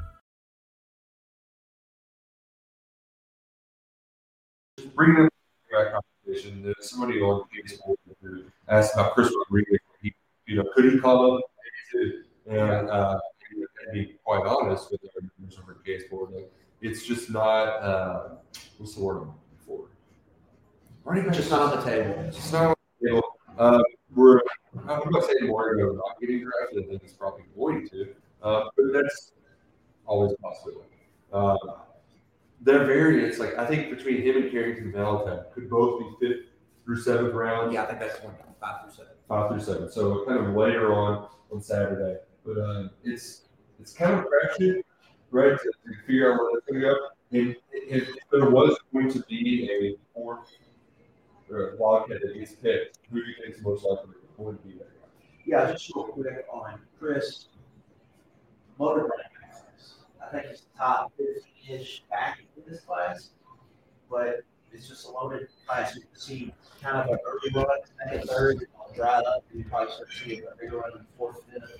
Bringing 4.95 5.25
up 5.25 5.33
that 5.71 6.01
conversation, 6.25 6.63
there's 6.63 6.89
somebody 6.89 7.21
on 7.21 7.43
Facebook 7.55 7.95
who 8.21 8.43
asked 8.67 8.93
about 8.93 9.13
Chris 9.13 9.33
Rodriguez. 9.35 9.79
He, 10.01 10.13
you 10.45 10.57
know, 10.57 10.65
could 10.73 10.91
he 10.91 10.99
call 10.99 11.37
up? 11.37 11.43
And 12.47 12.89
uh, 12.89 13.19
to 13.85 13.91
be 13.93 14.15
quite 14.23 14.45
honest 14.45 14.91
with 14.91 15.01
our 15.15 15.29
members 15.37 15.57
of 15.57 15.67
our 15.67 15.75
case 15.75 16.03
board, 16.09 16.31
like, 16.31 16.51
it's 16.81 17.05
just 17.05 17.29
not. 17.29 17.67
Uh, 17.67 18.29
what's 18.77 18.95
the 18.95 19.01
word 19.03 19.17
I'm 19.17 19.27
looking 19.27 19.35
for? 19.65 19.89
Running 21.03 21.25
back 21.25 21.35
Just 21.35 21.51
not 21.51 21.61
on 21.61 21.79
the 21.79 21.85
table. 21.85 22.29
just 22.31 22.51
not 22.53 22.67
on 22.67 22.75
the 22.99 23.07
table. 23.07 23.23
Um, 23.57 23.83
we're. 24.15 24.41
I'm 24.87 25.11
not 25.11 25.23
saying 25.25 25.51
we're 25.51 25.75
going 25.75 25.89
to 25.89 25.95
not 25.97 26.19
getting 26.19 26.43
drafted. 26.43 26.85
I 26.85 26.89
think 26.89 27.03
it's 27.03 27.13
probably 27.13 27.43
going 27.55 27.87
to, 27.89 28.07
uh, 28.41 28.63
but 28.75 28.93
that's 28.93 29.33
always 30.05 30.31
a 30.31 30.37
possibility. 30.37 30.87
Uh, 31.31 31.57
their 32.61 32.85
variants, 32.85 33.39
like 33.39 33.57
I 33.57 33.65
think 33.65 33.89
between 33.95 34.21
him 34.21 34.37
and 34.37 34.51
Carrington 34.51 34.91
Valentine, 34.91 35.45
could 35.53 35.69
both 35.69 35.99
be 35.99 36.27
fifth 36.27 36.45
through 36.85 36.97
seventh 36.97 37.33
round, 37.33 37.73
Yeah, 37.73 37.83
I 37.83 37.85
think 37.87 37.99
that's 37.99 38.21
one 38.23 38.33
five 38.59 38.81
through 38.83 38.91
seven. 38.91 39.13
five 39.27 39.49
through 39.49 39.59
seven. 39.61 39.91
So 39.91 40.25
kind 40.25 40.45
of 40.45 40.55
later 40.55 40.93
on 40.93 41.27
on 41.51 41.61
Saturday. 41.61 42.17
But 42.45 42.57
uh, 42.57 42.87
it's 43.03 43.47
it's 43.79 43.93
kind 43.93 44.13
of 44.13 44.25
crapshoot, 44.25 44.81
right? 45.31 45.57
To, 45.57 45.63
to 45.63 45.97
figure 46.05 46.33
out 46.33 46.39
where 46.39 46.51
that's 46.53 46.65
going 46.67 46.81
to 46.81 46.87
go. 46.87 46.95
if, 47.31 47.57
if, 47.71 48.09
if 48.09 48.15
there 48.31 48.49
was 48.49 48.77
going 48.93 49.11
to 49.11 49.19
be 49.27 49.69
a 49.71 49.95
fourth 50.13 50.49
or 51.49 51.71
a 51.71 51.77
Wildcat 51.77 52.21
that 52.21 52.33
gets 52.33 52.53
picked, 52.53 52.99
who 53.11 53.21
do 53.23 53.27
you 53.27 53.35
think 53.43 53.55
is 53.57 53.63
most 53.63 53.83
likely 53.85 54.11
would 54.37 54.63
be 54.63 54.73
there? 54.77 54.87
Yeah, 55.45 55.71
just 55.71 55.91
real 55.95 56.05
quick 56.05 56.45
on 56.51 56.79
Chris. 56.99 57.47
Motor 58.79 59.01
running 59.01 59.09
backs. 59.17 59.29
I 59.30 59.30
think 60.31 60.45
the 60.51 60.57
top 60.77 61.11
fifteen-ish 61.17 62.03
back 62.09 62.39
in 62.57 62.63
this 62.71 62.81
class, 62.81 63.31
but 64.09 64.41
it's 64.71 64.87
just 64.87 65.05
a 65.07 65.11
loaded 65.11 65.47
class. 65.67 65.95
You 65.95 66.01
can 66.01 66.19
see 66.19 66.53
kind 66.81 66.97
of 66.97 67.07
an 67.09 67.19
early 67.27 67.51
run, 67.53 67.67
second, 68.03 68.23
third, 68.27 68.67
dry 68.95 69.19
up, 69.19 69.43
and 69.51 69.59
you 69.59 69.65
probably 69.69 69.93
start 69.93 70.09
seeing 70.11 70.43
a 70.43 70.55
bigger 70.59 70.77
run 70.77 70.91
in 70.97 71.05
fourth, 71.17 71.43
fifth. 71.51 71.77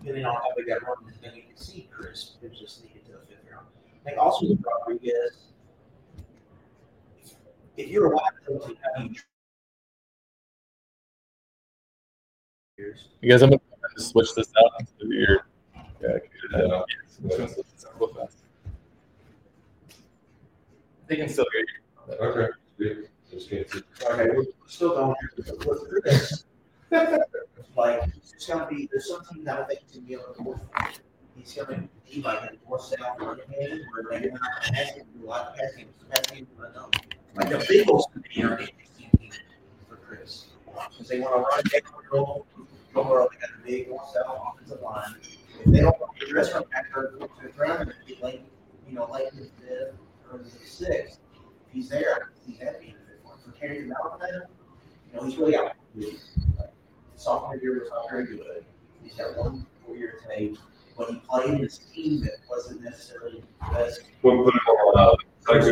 Depending 0.00 0.24
on 0.24 0.34
how 0.34 0.48
big 0.56 0.66
that 0.66 0.82
run 0.82 0.96
is, 1.08 1.18
then 1.22 1.34
you 1.34 1.42
can 1.42 1.56
see 1.56 1.88
Chris 1.92 2.36
could 2.40 2.52
just 2.54 2.80
sneak 2.80 2.96
into 2.96 3.12
the 3.12 3.18
fifth 3.26 3.44
round. 3.50 3.66
I 4.04 4.08
think 4.08 4.18
also 4.18 4.48
with 4.48 4.62
Rodriguez, 4.64 5.52
if 7.76 7.88
you're 7.88 8.06
a 8.06 8.14
wide 8.14 8.32
receiver, 8.48 8.74
how 8.96 9.02
do 9.02 9.14
you 13.20 13.30
guys, 13.30 13.42
I'm 13.42 13.50
gonna 13.50 13.60
switch 13.96 14.34
this 14.34 14.48
out. 14.58 14.70
Yeah, 16.02 16.18
this 16.50 17.20
real. 17.38 17.48
They 21.06 21.16
can 21.16 21.28
still 21.28 21.46
hear 21.52 21.60
you. 21.60 22.26
Okay. 22.26 22.52
good. 22.78 23.08
Just 23.30 23.50
can't 23.50 23.70
see. 23.70 23.82
Okay, 24.04 24.30
we're 24.34 24.44
still 24.66 24.94
going. 24.94 25.14
With 25.36 26.02
Chris, 26.02 26.44
like, 27.76 28.02
it's 28.16 28.46
gonna 28.46 28.66
be, 28.68 28.88
there's 28.90 29.08
something 29.08 29.44
that 29.44 29.60
I 29.60 29.64
think 29.64 29.80
he's 29.86 29.96
gonna 29.96 30.06
be 30.06 30.14
able 30.14 30.34
to 30.34 30.42
work. 30.42 30.60
He's 31.36 31.54
gonna 31.54 31.88
be 32.10 32.22
like 32.22 32.50
a 32.50 32.68
more 32.68 32.80
south 32.80 33.18
running 33.18 33.44
game 33.50 33.80
where 33.92 34.20
they're 34.20 34.32
not 34.32 34.40
asking 34.74 35.04
a 35.22 35.26
lot 35.26 35.48
of 35.48 35.56
passing, 35.56 35.86
passing, 36.10 36.46
but 36.58 36.76
um, 36.76 36.90
like 37.36 37.48
the 37.48 37.58
to 37.58 38.22
me 38.36 38.42
are 38.42 38.58
interesting 38.58 39.08
team 39.18 39.30
for 39.88 39.96
Chris. 39.96 40.46
Because 40.66 41.08
they 41.08 41.20
wanna 41.20 41.36
run, 41.36 41.62
they 41.70 41.80
roll, 42.12 42.46
over, 42.94 43.28
they 43.30 43.38
got 43.38 43.50
a 43.50 43.66
big 43.66 43.88
north 43.88 44.10
south 44.12 44.40
offensive 44.54 44.82
line. 44.82 45.14
If 45.64 45.72
they 45.72 45.80
don't 45.80 46.00
want 46.00 46.18
to 46.18 46.26
address 46.26 46.52
back 46.52 46.92
there, 46.94 47.12
to 47.12 47.28
the 47.42 47.48
ground, 47.50 47.82
and 47.82 47.94
get 48.06 48.22
late, 48.22 48.42
you 48.88 48.94
know, 48.94 49.08
late 49.10 49.28
in 49.32 49.38
the 49.38 49.44
fifth 49.60 49.96
or 50.30 50.38
the 50.38 50.50
sixth, 50.50 51.20
if 51.34 51.72
he's 51.72 51.88
there, 51.88 52.32
he's 52.44 52.58
happy 52.58 52.88
in 52.88 52.94
the 52.94 53.12
fifth 53.12 53.24
one. 53.24 53.38
For 53.44 53.58
Terry 53.58 53.86
Malachi, 53.86 54.44
you 55.12 55.16
know, 55.16 55.24
he's 55.24 55.36
really 55.36 55.52
got 55.52 55.76
sophomore 57.14 57.56
year 57.56 57.78
was 57.78 57.88
not 57.90 58.10
very 58.10 58.26
good. 58.26 58.64
He's 59.02 59.14
got 59.14 59.36
one 59.36 59.66
four 59.84 59.96
year 59.96 60.20
tape, 60.28 60.58
but 60.96 61.10
he 61.10 61.16
played 61.28 61.50
in 61.50 61.58
his 61.58 61.78
team 61.78 62.20
that 62.22 62.38
wasn't 62.50 62.82
necessarily 62.82 63.42
the 63.60 63.74
best. 63.74 64.02
We'll 64.22 64.42
put 64.42 64.54
it 64.54 64.62
all 64.68 64.98
out. 64.98 65.18
Like, 65.48 65.62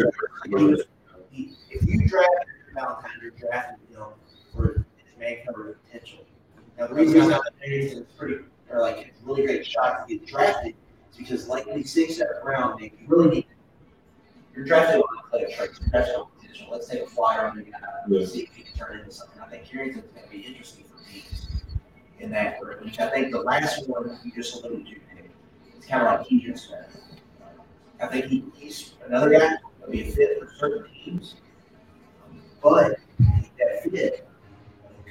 good. 0.51 0.85
He, 1.31 1.55
if 1.71 1.87
you 1.87 2.07
draft 2.07 2.29
Valentine, 2.75 3.11
you're 3.23 3.31
drafting 3.33 3.79
him 3.97 4.05
for 4.55 4.85
his 4.97 5.19
man 5.19 5.37
cover 5.47 5.79
potential. 5.87 6.25
Now, 6.79 6.87
the 6.87 6.95
reason 6.95 7.21
he's 7.21 7.29
not 7.29 7.43
the 7.45 7.53
Patriots 7.61 7.95
is 7.95 8.07
pretty, 8.17 8.45
or 8.71 8.81
like, 8.81 8.97
a 8.97 9.11
really 9.25 9.47
great 9.47 9.67
shot 9.67 10.07
to 10.09 10.15
get 10.17 10.27
drafted 10.27 10.75
is 11.13 11.17
because 11.19 11.49
like 11.49 11.67
in 11.67 11.81
the 11.81 11.87
sixth, 11.87 12.19
seventh 12.19 12.45
round, 12.45 12.81
Nick, 12.81 12.95
you 13.01 13.07
really 13.09 13.31
need, 13.31 13.47
you're 14.55 14.65
drafting 14.65 15.01
on 15.01 15.19
a 15.25 15.29
player, 15.29 15.49
right? 15.59 15.69
You're 15.93 16.21
on 16.21 16.27
potential. 16.41 16.69
Let's 16.71 16.89
take 16.89 17.03
a 17.03 17.07
flyer 17.07 17.49
on 17.49 17.57
the 17.57 17.63
guy, 17.65 17.79
Yeah. 18.09 18.27
see 18.27 18.43
if 18.43 18.55
he 18.55 18.63
can 18.63 18.75
turn 18.77 18.99
into 19.01 19.11
something. 19.11 19.41
I 19.41 19.49
think 19.49 19.65
Carrington's 19.65 20.05
going 20.15 20.25
to 20.25 20.31
be 20.31 20.47
interesting 20.47 20.85
for 20.85 21.03
teams 21.11 21.49
in 22.21 22.31
that 22.31 22.61
group. 22.61 22.85
Which 22.85 23.01
I 23.01 23.11
think 23.11 23.33
the 23.33 23.41
last 23.41 23.89
one 23.89 24.19
you 24.25 24.33
just 24.33 24.55
alluded 24.63 24.87
to, 24.87 24.93
Nick, 24.93 25.31
it's 25.77 25.87
kind 25.87 26.07
of 26.07 26.21
like 26.21 26.29
Keegan 26.29 26.57
Smith. 26.57 27.01
I 28.01 28.07
think 28.07 28.27
he, 28.27 28.45
he's 28.57 28.95
another 29.07 29.31
guy 29.31 29.57
that'll 29.79 29.91
be 29.91 30.09
a 30.09 30.11
fit 30.13 30.41
for 30.41 30.51
certain 30.59 30.87
teams, 31.05 31.35
but 32.63 32.99
that 33.59 33.91
fit 33.91 34.27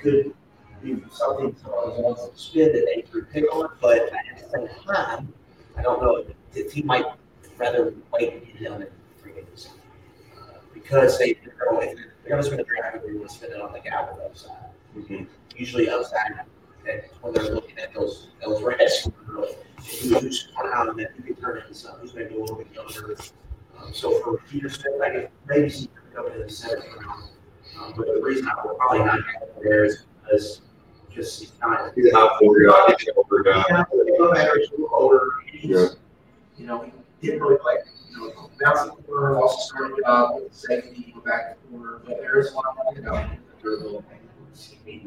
could 0.01 0.33
be 0.81 1.01
something 1.11 1.55
someone 1.61 2.01
wants 2.01 2.27
to 2.27 2.37
spin 2.37 2.73
that 2.73 2.85
they 2.93 3.01
could 3.03 3.29
pick 3.31 3.45
on. 3.53 3.69
But 3.81 3.97
at 4.13 4.51
the 4.51 4.57
same 4.57 4.85
time, 4.85 5.33
I 5.77 5.81
don't 5.81 6.01
know 6.01 6.17
if 6.17 6.27
the 6.53 6.63
team 6.63 6.87
might 6.87 7.05
rather 7.57 7.93
wait 8.13 8.33
and 8.33 8.45
get 8.45 8.71
him 8.71 8.81
in 8.81 8.87
three 9.21 9.33
games 9.33 9.69
uh, 10.37 10.59
because 10.73 11.17
they 11.19 11.33
they're 11.33 11.55
going, 11.69 11.95
to 11.95 12.43
spend 12.43 12.61
a 12.61 12.63
draft, 12.63 13.03
they're 13.03 13.13
going 13.13 13.27
to 13.27 13.33
spend 13.33 13.53
it 13.53 13.61
on 13.61 13.73
the 13.73 13.79
guy 13.79 14.07
with 14.11 14.21
upside. 14.21 15.27
Usually 15.55 15.89
upside. 15.89 16.45
And 16.89 17.01
when 17.21 17.33
they're 17.33 17.53
looking 17.53 17.77
at 17.77 17.93
those 17.93 18.29
those 18.43 18.61
risks, 18.61 19.09
really, 19.25 19.53
who's 20.01 20.49
around 20.63 20.97
that 20.97 21.11
who 21.11 21.23
can 21.23 21.35
turn 21.35 21.61
into 21.61 21.73
something, 21.73 22.01
who's 22.01 22.13
maybe 22.13 22.35
a 22.35 22.39
little 22.39 22.55
bit 22.55 22.67
younger. 22.73 23.15
Um, 23.77 23.93
so 23.93 24.19
for 24.21 24.37
Peter 24.49 24.69
I 25.03 25.09
could 25.09 25.29
maybe 25.47 25.69
see 25.69 25.83
him 25.83 25.89
coming 26.13 26.33
in 26.33 26.41
the 26.41 26.49
seventh 26.49 26.85
round. 26.97 27.29
Um, 27.79 27.93
but 27.95 28.07
the 28.07 28.21
reason 28.21 28.47
I 28.47 28.65
will 28.65 28.75
probably 28.75 28.99
not 28.99 29.23
have 29.23 29.41
him 29.41 29.49
there 29.63 29.85
is 29.85 30.03
because 30.21 30.61
just 31.19 31.39
he's 31.39 31.51
not. 31.61 31.93
He's 31.95 32.11
a 32.11 32.15
high 32.15 32.27
guy, 32.39 32.95
he's 32.97 33.07
an 33.07 33.13
older 33.17 33.43
guy. 33.43 33.63
Yeah, 33.69 33.83
he's 34.57 34.69
a 34.69 34.71
little 34.71 34.89
older. 34.93 35.29
He's, 35.51 35.69
Yeah. 35.69 35.87
You 36.57 36.67
know, 36.67 36.83
he 37.21 37.27
didn't 37.27 37.41
really 37.41 37.57
play. 37.57 37.75
You 38.11 38.17
know, 38.17 38.49
bouncing 38.59 38.95
the 38.97 39.03
corner, 39.03 39.37
also 39.37 39.59
started 39.61 39.97
job 40.03 40.41
with 40.41 40.53
safety, 40.53 41.13
go 41.15 41.21
back 41.21 41.55
to 41.55 41.71
the 41.71 41.77
corner. 41.77 42.01
But 42.05 42.17
there 42.17 42.39
is 42.39 42.51
a 42.51 42.55
lot 42.55 42.75
of 42.91 42.97
about 42.97 43.29
him. 43.29 43.41
They're 43.61 43.73
a 43.73 43.77
little 43.77 44.01
thing. 44.01 44.19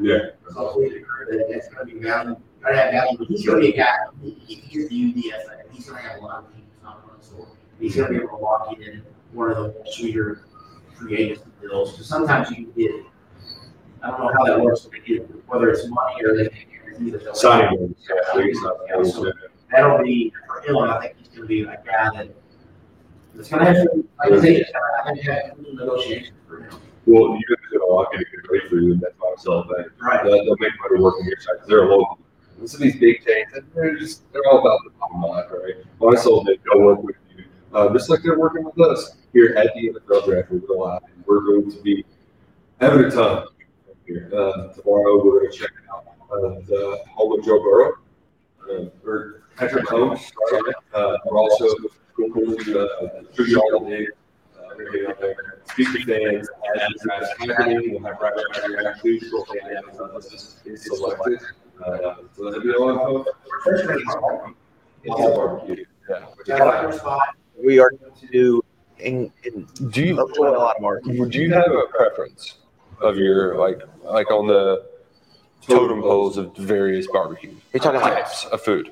Yeah. 0.00 0.18
So 0.48 0.54
hopefully 0.54 0.88
the 0.90 1.00
career 1.00 1.28
that 1.30 1.50
it's 1.50 1.68
going 1.68 1.86
to 1.86 1.94
be 1.94 2.00
value. 2.00 2.36
I 2.64 2.74
have 2.74 2.92
value, 2.92 3.24
he's 3.26 3.44
going 3.44 3.60
to 3.60 3.66
be 3.66 3.74
a 3.74 3.76
guy. 3.76 3.96
He, 4.22 4.30
he, 4.46 4.54
he's 4.54 4.88
the 4.88 4.94
UDFA. 4.94 5.72
He's 5.72 5.88
going 5.88 6.02
to 6.02 6.08
have 6.08 6.20
a 6.20 6.24
lot 6.24 6.44
of 6.44 6.54
teams 6.54 6.68
not 6.82 7.06
run 7.08 7.20
so 7.20 7.48
he's 7.80 7.96
going 7.96 8.12
to 8.12 8.18
be 8.18 8.24
able 8.24 8.38
to 8.38 8.42
lock 8.42 8.78
in 8.78 9.02
one 9.32 9.50
of 9.50 9.56
the 9.56 9.74
sweeter 9.90 10.44
agency 11.10 11.42
deals. 11.60 11.92
Because 11.92 12.06
sometimes 12.06 12.50
you 12.50 12.56
can 12.56 12.72
get. 12.72 12.90
I 14.02 14.10
don't 14.10 14.20
know 14.20 14.32
how 14.36 14.44
that 14.44 14.60
works, 14.60 14.88
whether 15.46 15.70
it's 15.70 15.86
money 15.86 16.24
or 16.24 16.36
they 16.36 16.48
can 16.48 16.64
guarantee 16.70 17.10
that 17.10 17.24
they'll. 17.24 17.34
Signing 17.34 17.78
bonus, 17.78 18.08
yeah, 18.08 18.16
I 18.28 18.36
think 18.36 18.50
it's 18.50 18.60
Yeah, 18.88 19.02
so 19.02 19.32
That'll 19.70 20.02
be 20.02 20.32
for 20.46 20.60
him. 20.60 20.76
I 20.76 21.00
think 21.00 21.16
he's 21.18 21.28
going 21.28 21.42
to 21.42 21.46
be 21.46 21.62
a 21.62 21.82
guy 21.84 22.10
that. 22.14 22.34
It's 23.34 23.48
going 23.48 23.64
to 23.64 23.72
have 23.72 23.76
to, 23.84 24.08
like 24.18 24.32
I 24.32 24.40
say, 24.40 24.56
it's 24.56 24.70
going 24.72 25.16
to 25.16 25.22
have 25.24 25.24
to 25.24 25.32
have 25.32 25.58
negotiations 25.74 26.36
for 26.46 26.64
him. 26.64 26.80
Well, 27.06 27.34
you 27.34 27.42
guys 27.48 27.78
gonna 27.78 27.92
lock 27.92 28.14
in 28.14 28.20
a 28.20 28.24
good 28.24 28.50
rate 28.50 28.68
for 28.68 28.76
you, 28.76 28.92
and 28.92 29.00
that's 29.00 29.14
why 29.18 29.30
I'm 29.32 29.38
selling 29.38 29.68
that. 29.68 29.86
Right. 30.00 30.22
They'll, 30.22 30.44
they'll 30.44 30.56
make 30.60 30.72
money 30.88 31.02
working 31.02 31.26
your 31.26 31.40
side, 31.40 31.54
because 31.54 31.68
they're 31.68 31.86
local. 31.86 32.18
And 32.60 32.70
some 32.70 32.80
of 32.80 32.84
these 32.84 33.00
big 33.00 33.24
chains, 33.26 33.48
they're 33.74 33.96
just, 33.96 34.30
they're 34.32 34.42
all 34.48 34.60
about 34.60 34.80
the 34.84 34.90
bottom 35.00 35.20
line, 35.22 35.44
right? 35.50 35.84
When 35.98 36.16
I 36.16 36.20
sold 36.20 36.48
it, 36.48 36.60
they'll 36.64 36.82
work 36.82 37.02
with 37.02 37.16
you, 37.36 37.44
uh, 37.74 37.92
just 37.92 38.08
like 38.08 38.22
they're 38.22 38.38
working 38.38 38.64
with 38.64 38.78
us 38.78 39.16
here 39.32 39.54
at 39.56 39.74
the 39.74 39.88
NFL 39.90 40.26
draft, 40.26 40.52
we're 40.52 40.58
going 40.60 40.78
live, 40.78 41.02
and 41.12 41.24
we're 41.26 41.40
going 41.40 41.72
to 41.72 41.82
be 41.82 42.04
having 42.80 43.06
a 43.06 43.10
ton 43.10 43.46
here. 44.06 44.30
Uh, 44.34 44.68
tomorrow, 44.72 45.24
we're 45.24 45.40
gonna 45.40 45.52
check 45.52 45.70
out, 45.92 46.04
uh, 46.30 46.60
the 46.66 47.00
home 47.10 47.38
of 47.38 47.44
Joe 47.44 47.60
Burrow, 47.62 47.92
uh, 48.70 49.08
or 49.08 49.42
Patrick 49.56 49.84
Mahomes, 49.86 50.30
sorry. 50.50 50.72
Uh, 50.94 51.16
we're 51.26 51.38
also 51.38 51.66
going 52.16 52.56
to, 52.64 52.80
uh, 52.80 53.22
tribute 53.34 53.58
all 53.58 53.84
the 53.84 53.90
day, 53.90 54.06
uh, 54.56 54.62
we're 54.76 54.84
gonna 54.86 54.98
get 54.98 55.08
out 55.10 55.20
there, 55.20 55.62
speak 55.70 55.88
to 55.92 56.04
fans, 56.04 56.48
as 56.76 56.92
the 56.92 56.98
draft 57.04 57.58
happening, 57.58 57.92
we'll 57.92 58.02
have 58.02 58.20
right 58.20 58.34
back 58.34 58.68
reactions, 58.68 59.24
we'll 59.32 59.44
have 59.44 59.84
fans, 59.84 60.00
uh, 60.00 60.08
this 60.14 60.60
is 60.64 60.84
selected. 60.86 61.40
Uh, 61.84 62.14
so 62.36 62.44
that'll 62.44 62.60
be 62.60 62.70
a 62.72 62.78
lot 62.78 62.98
of 62.98 63.26
fun. 63.64 64.54
It's 65.04 65.14
a 65.14 65.34
barbecue. 65.34 65.84
Yeah. 66.46 66.92
We 67.62 67.78
are 67.80 67.90
going 67.90 68.12
to 68.14 68.26
do 68.28 68.62
in, 68.98 69.32
in 69.44 69.66
Do 69.90 70.02
you 70.02 70.26
enjoy 70.26 70.48
a 70.48 70.58
lot 70.58 70.76
of 70.76 70.82
marketing. 70.82 71.28
do 71.28 71.40
you 71.40 71.52
have 71.52 71.70
a 71.70 71.86
preference 71.90 72.58
of 73.02 73.16
your 73.16 73.56
like 73.56 73.80
like 74.04 74.30
on 74.30 74.46
the 74.46 74.86
totem 75.66 76.00
poles 76.02 76.36
of 76.36 76.56
various 76.56 77.06
barbecue 77.06 77.54
You're 77.72 77.82
talking 77.82 78.00
like, 78.00 78.14
types 78.14 78.44
of 78.46 78.60
food? 78.62 78.90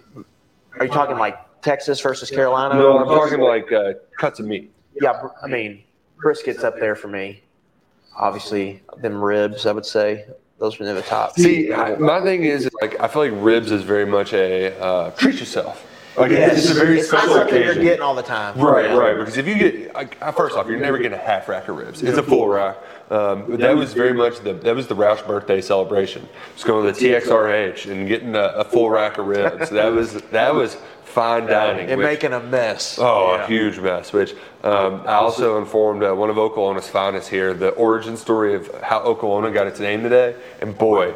are 0.78 0.86
you 0.86 0.92
talking 0.92 1.18
like 1.18 1.36
Texas 1.62 2.00
versus 2.00 2.30
Carolina? 2.30 2.74
No, 2.74 2.98
I'm 2.98 3.06
talking 3.06 3.40
like 3.40 3.70
uh, 3.72 3.94
cuts 4.18 4.40
of 4.40 4.46
meat. 4.46 4.72
Yeah, 5.00 5.20
br- 5.20 5.28
I 5.42 5.46
mean, 5.46 5.82
brisket's 6.22 6.64
up 6.64 6.78
there 6.78 6.94
for 6.94 7.08
me. 7.08 7.42
Obviously, 8.16 8.82
them 8.98 9.22
ribs, 9.22 9.66
I 9.66 9.72
would 9.72 9.86
say. 9.86 10.26
Those 10.58 10.78
were 10.78 10.84
near 10.84 10.94
the 10.94 11.02
top. 11.02 11.36
See, 11.38 11.72
I- 11.72 11.96
my 11.96 12.20
thing 12.22 12.44
is 12.44 12.68
like 12.80 13.00
I 13.00 13.08
feel 13.08 13.22
like 13.22 13.32
ribs 13.42 13.70
is 13.72 13.82
very 13.82 14.06
much 14.06 14.32
a 14.32 14.78
uh, 14.80 15.10
treat 15.12 15.38
yourself. 15.40 15.86
Like 16.16 16.32
Yes. 16.32 16.58
it's 16.58 16.70
a 16.70 16.74
very 16.74 16.98
It's 17.00 17.12
not 17.12 17.20
special 17.22 17.36
something 17.38 17.62
you're 17.62 17.74
getting 17.76 18.02
all 18.02 18.14
the 18.14 18.22
time. 18.22 18.58
Right, 18.58 18.94
right. 18.96 19.16
Because 19.16 19.36
if 19.38 19.46
you 19.46 19.54
get, 19.54 19.94
like, 19.94 20.18
first 20.34 20.56
off, 20.56 20.66
you're 20.66 20.78
never 20.80 20.98
getting 20.98 21.16
a 21.16 21.22
half 21.22 21.48
rack 21.48 21.68
of 21.68 21.76
ribs. 21.76 22.02
It's 22.02 22.18
a 22.18 22.22
full 22.22 22.48
rack. 22.48 22.76
Um, 23.10 23.56
that 23.56 23.74
was 23.76 23.92
very 23.92 24.12
much 24.12 24.38
the 24.40 24.52
that 24.52 24.74
was 24.76 24.86
the 24.86 24.94
Roush 24.94 25.26
birthday 25.26 25.60
celebration. 25.60 26.28
Just 26.54 26.64
going 26.66 26.86
to 26.86 26.98
the 26.98 27.06
TXRH 27.08 27.90
and 27.90 28.06
getting 28.06 28.36
a, 28.36 28.44
a 28.56 28.64
full 28.64 28.88
rack 28.88 29.18
of 29.18 29.26
ribs. 29.26 29.70
That 29.80 29.92
was 29.92 30.12
that 30.30 30.54
was 30.54 30.76
fine 31.04 31.46
dining. 31.46 31.88
And 31.90 31.98
which- 31.98 32.04
making 32.04 32.32
a 32.34 32.40
mess. 32.40 32.98
Oh, 33.00 33.34
Yeah. 33.34 33.44
a 33.44 33.46
huge 33.48 33.80
mess. 33.80 34.12
Which 34.12 34.34
um, 34.62 35.00
I 35.06 35.14
also 35.14 35.58
informed 35.58 36.04
uh, 36.04 36.14
one 36.14 36.30
of 36.30 36.38
Oklahoma's 36.38 36.88
finest 36.88 37.28
here 37.28 37.52
the 37.52 37.70
origin 37.70 38.16
story 38.16 38.54
of 38.54 38.72
how 38.80 39.00
Oklahoma 39.00 39.50
got 39.50 39.66
its 39.66 39.80
name 39.80 40.04
today. 40.04 40.36
And 40.60 40.78
boy, 40.78 41.12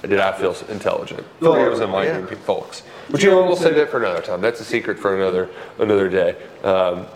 did 0.00 0.20
I 0.20 0.32
feel 0.32 0.56
intelligent. 0.70 1.20
I 1.20 1.40
feel 1.40 1.70
was 1.70 1.80
enlightening 1.80 2.28
Yeah. 2.30 2.34
folks. 2.36 2.82
But 3.10 3.22
you 3.22 3.28
know, 3.30 3.44
we'll 3.44 3.56
save 3.56 3.74
that 3.74 3.90
for 3.90 3.98
another 3.98 4.22
time. 4.22 4.40
That's 4.40 4.60
a 4.60 4.64
secret 4.64 4.98
for 4.98 5.14
another 5.14 5.50
another 5.78 6.08
day. 6.08 6.36
Um, 6.64 7.06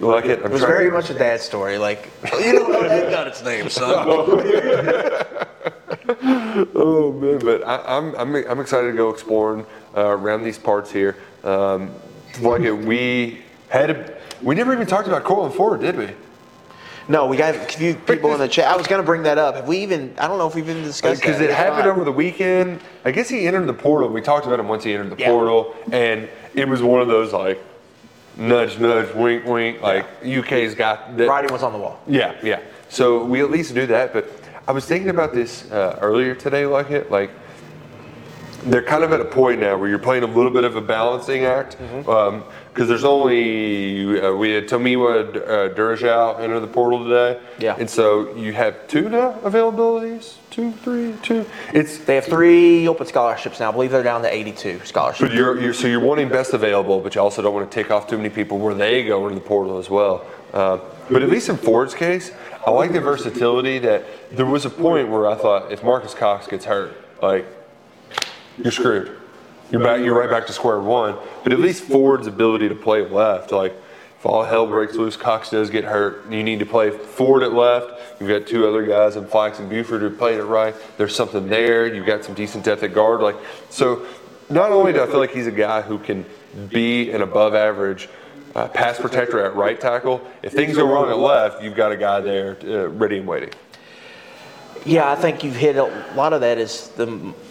You 0.00 0.06
like 0.06 0.24
it? 0.24 0.38
It 0.38 0.44
I'm 0.46 0.50
was 0.50 0.62
trying- 0.62 0.72
very 0.72 0.90
much 0.90 1.10
a 1.10 1.14
dad 1.14 1.40
story. 1.40 1.76
Like, 1.76 2.08
you 2.40 2.54
know 2.54 2.72
how 2.72 2.88
that 2.88 3.10
got 3.10 3.26
its 3.26 3.44
name, 3.44 3.68
son. 3.68 3.94
oh 6.74 7.12
man, 7.20 7.38
but 7.38 7.62
I, 7.66 7.98
I'm, 7.98 8.14
I'm 8.16 8.34
I'm 8.48 8.60
excited 8.60 8.90
to 8.90 8.96
go 8.96 9.10
exploring 9.10 9.66
uh, 9.94 10.06
around 10.06 10.42
these 10.42 10.56
parts 10.58 10.90
here. 10.90 11.16
Um, 11.44 11.90
like 12.40 12.62
it, 12.62 12.72
we 12.72 13.42
had 13.68 13.90
a, 13.90 14.18
we 14.42 14.54
never 14.54 14.72
even 14.72 14.86
talked 14.86 15.06
about 15.06 15.22
Courtland 15.24 15.54
Ford, 15.54 15.80
did 15.82 15.96
we? 15.96 16.08
No, 17.08 17.26
we 17.26 17.36
got 17.36 17.54
a 17.54 17.58
few 17.58 17.94
people 17.94 18.32
in 18.32 18.38
the 18.38 18.48
chat. 18.48 18.72
I 18.72 18.76
was 18.76 18.86
going 18.86 19.02
to 19.02 19.06
bring 19.06 19.24
that 19.24 19.36
up. 19.36 19.56
Have 19.56 19.68
we 19.68 19.78
even? 19.78 20.14
I 20.18 20.28
don't 20.28 20.38
know 20.38 20.46
if 20.46 20.54
we've 20.54 20.68
even 20.68 20.82
discussed 20.82 21.20
it. 21.20 21.26
Because 21.26 21.40
it 21.42 21.50
happened 21.50 21.80
not- 21.86 21.88
over 21.88 22.04
the 22.04 22.12
weekend. 22.12 22.80
I 23.04 23.10
guess 23.10 23.28
he 23.28 23.46
entered 23.46 23.66
the 23.66 23.74
portal. 23.74 24.08
We 24.08 24.22
talked 24.22 24.46
about 24.46 24.60
him 24.60 24.68
once 24.68 24.84
he 24.84 24.94
entered 24.94 25.10
the 25.10 25.16
Yeah. 25.20 25.30
portal, 25.30 25.74
and 25.92 26.26
it 26.54 26.66
was 26.68 26.82
one 26.82 27.02
of 27.02 27.08
those 27.08 27.32
like 27.34 27.60
nudge, 28.36 28.78
nudge, 28.78 29.14
wink, 29.14 29.44
wink. 29.44 29.80
Like 29.80 30.06
UK's 30.24 30.74
got 30.74 31.16
that. 31.16 31.28
Writing 31.28 31.52
was 31.52 31.62
on 31.62 31.72
the 31.72 31.78
wall. 31.78 32.00
Yeah, 32.06 32.36
yeah. 32.42 32.60
So 32.88 33.24
we 33.24 33.40
at 33.40 33.50
least 33.50 33.74
do 33.74 33.86
that. 33.86 34.12
But 34.12 34.28
I 34.66 34.72
was 34.72 34.86
thinking 34.86 35.10
about 35.10 35.32
this 35.32 35.70
uh, 35.70 35.98
earlier 36.00 36.34
today, 36.34 36.66
like 36.66 36.90
it, 36.90 37.10
like 37.10 37.30
they're 38.64 38.82
kind 38.82 39.04
of 39.04 39.12
at 39.12 39.20
a 39.20 39.24
point 39.24 39.60
now 39.60 39.76
where 39.76 39.88
you're 39.88 39.98
playing 39.98 40.22
a 40.22 40.26
little 40.26 40.50
bit 40.50 40.64
of 40.64 40.76
a 40.76 40.80
balancing 40.80 41.44
act. 41.44 41.78
Mm-hmm. 41.78 42.10
Because 42.72 42.88
there's 42.88 43.04
only 43.04 44.20
uh, 44.20 44.32
we 44.32 44.50
had 44.52 44.68
Tomiwa 44.68 45.36
uh, 45.36 45.74
Durajao 45.74 46.38
enter 46.40 46.60
the 46.60 46.68
portal 46.68 47.02
today. 47.02 47.40
Yeah. 47.58 47.76
And 47.76 47.90
so 47.90 48.34
you 48.36 48.52
have 48.52 48.86
two 48.86 49.08
now 49.08 49.32
availabilities, 49.42 50.36
two, 50.50 50.70
three, 50.72 51.14
two. 51.22 51.44
It's 51.74 51.98
They 51.98 52.14
have 52.14 52.26
three 52.26 52.86
open 52.86 53.06
scholarships 53.06 53.58
now. 53.58 53.70
I 53.70 53.72
believe 53.72 53.90
they're 53.90 54.04
down 54.04 54.22
to 54.22 54.32
82 54.32 54.82
scholarships. 54.84 55.28
but 55.28 55.36
you're, 55.36 55.60
you're 55.60 55.74
so 55.74 55.88
you're 55.88 56.00
wanting 56.00 56.28
best 56.28 56.54
available, 56.54 57.00
but 57.00 57.14
you 57.14 57.20
also 57.20 57.42
don't 57.42 57.54
want 57.54 57.68
to 57.68 57.74
take 57.74 57.90
off 57.90 58.06
too 58.08 58.16
many 58.16 58.30
people 58.30 58.58
where 58.58 58.74
they 58.74 59.04
go 59.04 59.26
into 59.26 59.40
the 59.40 59.46
portal 59.46 59.78
as 59.78 59.90
well. 59.90 60.24
Uh, 60.52 60.78
but 61.10 61.22
at 61.22 61.28
least 61.28 61.48
in 61.48 61.56
Ford's 61.56 61.94
case, 61.94 62.32
I 62.64 62.70
like 62.70 62.92
the 62.92 63.00
versatility 63.00 63.78
that 63.80 64.04
there 64.30 64.46
was 64.46 64.64
a 64.64 64.70
point 64.70 65.08
where 65.08 65.26
I 65.26 65.34
thought 65.34 65.72
if 65.72 65.82
Marques 65.82 66.14
Cox 66.14 66.46
gets 66.46 66.64
hurt, 66.64 66.96
like 67.20 67.46
you're 68.58 68.72
screwed. 68.72 69.19
You're 69.70 69.82
back. 69.82 70.00
You're 70.00 70.18
right 70.18 70.28
back 70.28 70.46
to 70.48 70.52
square 70.52 70.80
one. 70.80 71.16
But 71.44 71.52
at 71.52 71.60
least 71.60 71.84
Ford's 71.84 72.26
ability 72.26 72.68
to 72.68 72.74
play 72.74 73.06
left, 73.06 73.52
like 73.52 73.72
if 74.18 74.26
all 74.26 74.42
hell 74.42 74.66
breaks 74.66 74.96
loose, 74.96 75.16
Cox 75.16 75.50
does 75.50 75.70
get 75.70 75.84
hurt. 75.84 76.30
You 76.30 76.42
need 76.42 76.58
to 76.58 76.66
play 76.66 76.90
Ford 76.90 77.44
at 77.44 77.52
left. 77.52 78.20
You've 78.20 78.28
got 78.28 78.48
two 78.48 78.66
other 78.66 78.84
guys 78.84 79.14
in 79.14 79.26
Flax 79.26 79.60
and 79.60 79.70
Buford 79.70 80.00
who 80.00 80.10
playing 80.10 80.40
it 80.40 80.44
right. 80.44 80.74
There's 80.98 81.14
something 81.14 81.48
there. 81.48 81.86
You've 81.86 82.04
got 82.04 82.24
some 82.24 82.34
decent 82.34 82.64
depth 82.64 82.82
at 82.82 82.92
guard. 82.92 83.20
Like 83.20 83.36
so, 83.68 84.06
not 84.48 84.72
only 84.72 84.92
do 84.92 85.02
I 85.02 85.06
feel 85.06 85.20
like 85.20 85.30
he's 85.30 85.46
a 85.46 85.52
guy 85.52 85.82
who 85.82 85.98
can 85.98 86.26
be 86.68 87.12
an 87.12 87.22
above 87.22 87.54
average 87.54 88.08
uh, 88.56 88.66
pass 88.66 88.98
protector 88.98 89.44
at 89.44 89.54
right 89.54 89.80
tackle. 89.80 90.20
If 90.42 90.52
things 90.52 90.76
go 90.76 90.92
wrong 90.92 91.10
at 91.10 91.18
left, 91.18 91.62
you've 91.62 91.76
got 91.76 91.92
a 91.92 91.96
guy 91.96 92.20
there 92.20 92.58
uh, 92.64 92.88
ready 92.88 93.18
and 93.18 93.26
waiting. 93.26 93.50
Yeah, 94.84 95.12
I 95.12 95.14
think 95.14 95.44
you've 95.44 95.54
hit 95.54 95.76
a 95.76 95.84
lot 96.16 96.32
of 96.32 96.40
that 96.40 96.58
is 96.58 96.88
the 96.88 97.06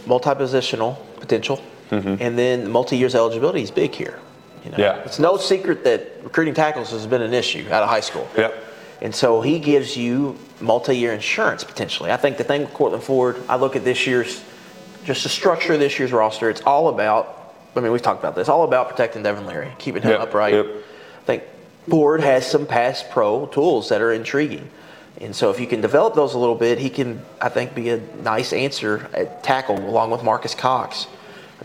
multi-positional 0.06 0.98
potential, 1.20 1.62
Mm-hmm. 1.90 2.22
and 2.22 2.38
then 2.38 2.70
multi-years 2.70 3.16
eligibility 3.16 3.64
is 3.64 3.72
big 3.72 3.96
here. 3.96 4.20
You 4.64 4.72
know? 4.72 4.78
Yeah. 4.78 4.98
It's 4.98 5.18
no 5.18 5.38
secret 5.38 5.84
that 5.86 6.24
recruiting 6.24 6.54
tackles 6.54 6.92
has 6.92 7.08
been 7.08 7.22
an 7.22 7.34
issue 7.34 7.66
out 7.72 7.82
of 7.82 7.90
high 7.90 8.02
school. 8.02 8.28
Yep. 8.38 8.66
And 9.02 9.16
so 9.16 9.42
he 9.42 9.60
gives 9.60 9.96
you 9.98 10.38
multi-year 10.60 11.14
insurance 11.14 11.64
potentially. 11.64 12.12
I 12.12 12.18
think 12.18 12.38
the 12.38 12.44
thing 12.44 12.62
with 12.62 12.74
Courtland 12.74 13.04
Ford, 13.04 13.38
I 13.48 13.56
look 13.56 13.76
at 13.76 13.84
this 13.84 14.06
year's, 14.06 14.44
just 15.06 15.24
the 15.24 15.30
structure 15.30 15.74
of 15.74 15.80
this 15.80 15.98
year's 15.98 16.12
roster. 16.12 16.50
It's 16.50 16.62
all 16.62 16.90
about. 16.90 17.56
I 17.76 17.80
mean, 17.80 17.92
we've 17.92 18.02
talked 18.02 18.20
about 18.20 18.36
this. 18.36 18.50
All 18.50 18.64
about 18.66 18.90
protecting 18.90 19.24
Devin 19.24 19.46
Leary, 19.46 19.72
keeping 19.78 20.02
him 20.02 20.12
Yep, 20.12 20.20
upright. 20.20 20.54
yep. 20.54 20.66
I 20.66 21.26
think 21.26 21.44
Ford 21.88 22.20
has 22.22 22.46
some 22.46 22.66
pass 22.66 23.04
pro 23.10 23.46
tools 23.46 23.90
that 23.90 24.02
are 24.02 24.12
intriguing. 24.12 24.70
And 25.22 25.36
so 25.36 25.50
if 25.50 25.60
you 25.60 25.68
can 25.68 25.80
develop 25.80 26.16
those 26.16 26.34
a 26.34 26.40
little 26.40 26.56
bit, 26.56 26.78
he 26.80 26.90
can, 26.90 27.22
I 27.40 27.50
think, 27.50 27.74
be 27.76 27.90
a 27.90 28.02
nice 28.22 28.54
answer 28.54 29.10
at 29.14 29.44
tackle 29.44 29.78
along 29.78 30.12
with 30.12 30.24
Marques 30.24 30.56
Cox 30.56 31.08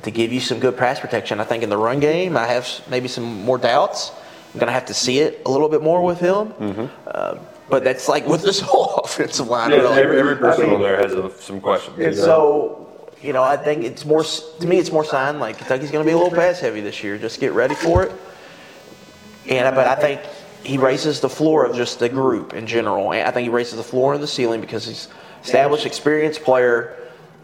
to 0.04 0.10
give 0.10 0.32
you 0.32 0.40
some 0.40 0.60
good 0.60 0.76
pass 0.76 1.00
protection. 1.00 1.40
I 1.40 1.44
think 1.44 1.62
in 1.62 1.70
the 1.70 1.76
run 1.76 1.98
game, 1.98 2.36
I 2.36 2.46
have 2.46 2.68
maybe 2.88 3.08
some 3.08 3.42
more 3.42 3.58
doubts. 3.58 4.12
I'm 4.52 4.60
going 4.60 4.68
to 4.68 4.72
have 4.72 4.86
to 4.86 4.94
see 4.94 5.18
it 5.18 5.42
a 5.46 5.50
little 5.50 5.68
bit 5.68 5.82
more 5.82 6.04
with 6.04 6.20
him. 6.20 6.90
Uh, 7.06 7.38
but 7.68 7.82
that's 7.82 8.08
like 8.08 8.26
with 8.26 8.42
this 8.42 8.60
whole 8.64 8.96
offensive 8.96 9.48
line. 9.48 9.70
Yeah, 9.70 9.78
really. 9.78 10.02
every, 10.02 10.20
every 10.20 10.34
I 10.34 10.38
person 10.38 10.66
mean, 10.66 10.74
on 10.74 10.82
there 10.82 10.96
has 10.96 11.12
a, 11.12 11.30
some 11.38 11.60
questions. 11.60 11.98
and 11.98 12.14
so, 12.14 13.08
you 13.22 13.32
know, 13.32 13.42
I 13.42 13.56
think 13.56 13.84
it's 13.84 14.04
more, 14.04 14.22
to 14.22 14.66
me, 14.66 14.78
it's 14.78 14.92
more 14.92 15.04
sign 15.04 15.40
like 15.40 15.56
Kentucky's 15.58 15.90
going 15.90 16.04
to 16.04 16.08
be 16.08 16.12
a 16.12 16.18
little 16.18 16.36
pass 16.36 16.60
heavy 16.60 16.82
this 16.82 17.02
year. 17.02 17.16
Just 17.18 17.40
get 17.40 17.52
ready 17.52 17.74
for 17.74 18.04
it. 18.04 18.12
And, 19.48 19.74
but 19.74 19.86
I 19.86 19.94
think 19.94 20.20
he 20.62 20.78
raises 20.78 21.20
the 21.20 21.28
floor 21.28 21.64
of 21.64 21.74
just 21.74 21.98
the 21.98 22.08
group 22.08 22.52
in 22.52 22.66
general. 22.66 23.12
And 23.12 23.26
I 23.26 23.30
think 23.30 23.44
he 23.44 23.50
raises 23.50 23.76
the 23.76 23.82
floor 23.82 24.14
and 24.14 24.22
the 24.22 24.26
ceiling 24.26 24.60
because 24.60 24.86
he's 24.86 25.08
established, 25.42 25.86
experienced 25.86 26.42
player. 26.42 26.96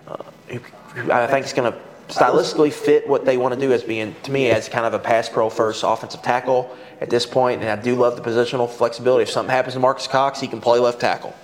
Uh, 0.07 0.17
who, 0.49 0.59
who 0.95 1.13
I 1.13 1.27
think 1.27 1.47
is 1.47 1.53
going 1.53 1.73
to 1.73 1.79
stylistically 2.11 2.73
fit 2.73 3.09
what 3.09 3.25
they 3.25 3.37
want 3.37 3.55
to 3.55 3.61
do 3.61 3.73
as 3.73 3.83
being, 3.83 4.15
to 4.25 4.31
me, 4.31 4.51
as 4.51 4.69
kind 4.69 4.87
of 4.87 4.95
a 4.95 4.99
pass 4.99 5.29
pro 5.29 5.49
first 5.49 5.83
offensive 5.87 6.23
tackle 6.23 6.77
at 7.01 7.09
this 7.11 7.27
point. 7.27 7.63
And 7.63 7.71
I 7.71 7.81
do 7.81 7.95
love 7.95 8.17
the 8.17 8.23
positional 8.23 8.69
flexibility. 8.69 9.23
If 9.23 9.31
something 9.31 9.55
happens 9.55 9.75
to 9.75 9.81
Marques 9.81 10.07
Cox, 10.07 10.41
he 10.41 10.49
can 10.49 10.61
play 10.61 10.79
left 10.79 11.01
tackle. 11.01 11.35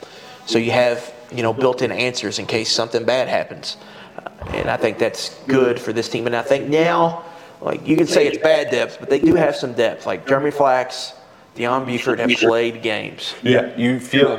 So 0.47 0.59
you 0.59 0.71
have, 0.73 1.13
you 1.33 1.43
know, 1.43 1.53
built-in 1.53 1.91
answers 1.91 2.39
in 2.39 2.47
case 2.47 2.71
something 2.71 3.05
bad 3.05 3.29
happens. 3.29 3.77
Uh, 4.19 4.31
and 4.49 4.71
I 4.71 4.77
think 4.77 4.99
that's 4.99 5.35
good 5.47 5.81
for 5.81 5.93
this 5.93 6.09
team. 6.09 6.27
And 6.27 6.37
I 6.37 6.43
think 6.43 6.69
now, 6.69 7.25
like 7.61 7.87
you 7.87 7.97
can 7.97 8.07
say 8.07 8.27
it's 8.27 8.39
bad 8.39 8.71
depth, 8.71 8.99
but 9.01 9.09
they 9.09 9.19
do 9.19 9.35
have 9.35 9.57
some 9.57 9.73
depth. 9.73 10.07
Like 10.07 10.27
Jeremy 10.27 10.51
Flax, 10.51 11.15
Deion 11.57 11.87
Buford 11.87 12.19
have 12.19 12.31
played 12.31 12.83
games. 12.83 13.35
Yeah, 13.43 13.75
you 13.77 13.99
feel 13.99 14.39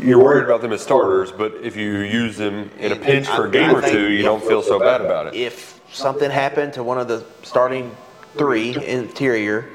you're 0.00 0.22
worried 0.22 0.44
about 0.44 0.62
them 0.62 0.72
as 0.72 0.82
starters, 0.82 1.32
but 1.32 1.54
if 1.62 1.76
you 1.76 1.98
use 1.98 2.36
them 2.36 2.70
in 2.78 2.92
a 2.92 2.96
pinch 2.96 3.26
for 3.26 3.46
a 3.46 3.50
game 3.50 3.74
or 3.74 3.82
two, 3.82 4.10
you 4.10 4.22
don't 4.22 4.42
feel 4.42 4.62
so 4.62 4.78
bad 4.78 5.00
about 5.00 5.28
it. 5.28 5.34
If 5.34 5.80
something 5.92 6.30
happened 6.30 6.74
to 6.74 6.82
one 6.82 6.98
of 6.98 7.08
the 7.08 7.24
starting 7.42 7.94
three 8.36 8.76
interior, 8.84 9.70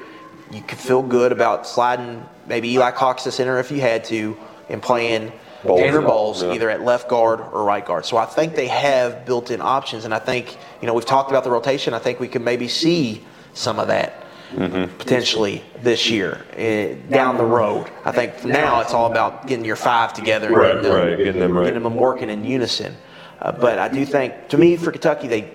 you 0.50 0.62
could 0.62 0.78
feel 0.78 1.02
good 1.02 1.32
about 1.32 1.66
sliding 1.66 2.24
maybe 2.46 2.70
Eli 2.72 2.90
Cox 2.92 3.24
to 3.24 3.32
center 3.32 3.58
if 3.58 3.70
you 3.70 3.80
had 3.80 4.04
to, 4.04 4.36
and 4.68 4.82
playing 4.82 5.32
Bowles. 5.64 5.80
Tanner 5.80 6.02
Bowles 6.02 6.42
Yeah. 6.42 6.52
either 6.52 6.70
at 6.70 6.82
left 6.82 7.08
guard 7.08 7.40
or 7.40 7.64
right 7.64 7.84
guard. 7.84 8.04
So 8.04 8.16
I 8.16 8.26
think 8.26 8.54
they 8.54 8.66
have 8.66 9.24
built-in 9.24 9.62
options, 9.62 10.04
and 10.04 10.14
I 10.14 10.18
think 10.18 10.56
you 10.80 10.86
know 10.86 10.94
we've 10.94 11.06
talked 11.06 11.30
about 11.30 11.44
the 11.44 11.50
rotation. 11.50 11.94
I 11.94 11.98
think 11.98 12.20
we 12.20 12.28
can 12.28 12.44
maybe 12.44 12.68
see 12.68 13.24
some 13.54 13.78
of 13.78 13.88
that 13.88 14.23
potentially 14.54 15.62
this 15.82 16.08
year 16.08 16.44
eh, 16.56 16.94
down 17.10 17.36
the 17.36 17.44
road. 17.44 17.90
I 18.04 18.12
think 18.12 18.44
now 18.44 18.80
it's 18.80 18.92
all 18.94 19.10
about 19.10 19.46
getting 19.46 19.64
your 19.64 19.76
five 19.76 20.12
together 20.12 20.46
and 20.48 20.56
Right, 20.56 20.74
getting 20.74 20.82
them, 20.82 20.92
right, 20.94 21.16
getting 21.18 21.40
them 21.40 21.52
right. 21.58 21.64
getting 21.66 21.82
them 21.82 21.96
working 21.96 22.30
in 22.30 22.44
unison. 22.44 22.96
Uh, 23.40 23.52
but 23.52 23.78
I 23.78 23.88
do 23.88 24.04
think, 24.06 24.48
to 24.48 24.58
me, 24.58 24.76
for 24.76 24.90
Kentucky, 24.92 25.28
they 25.28 25.50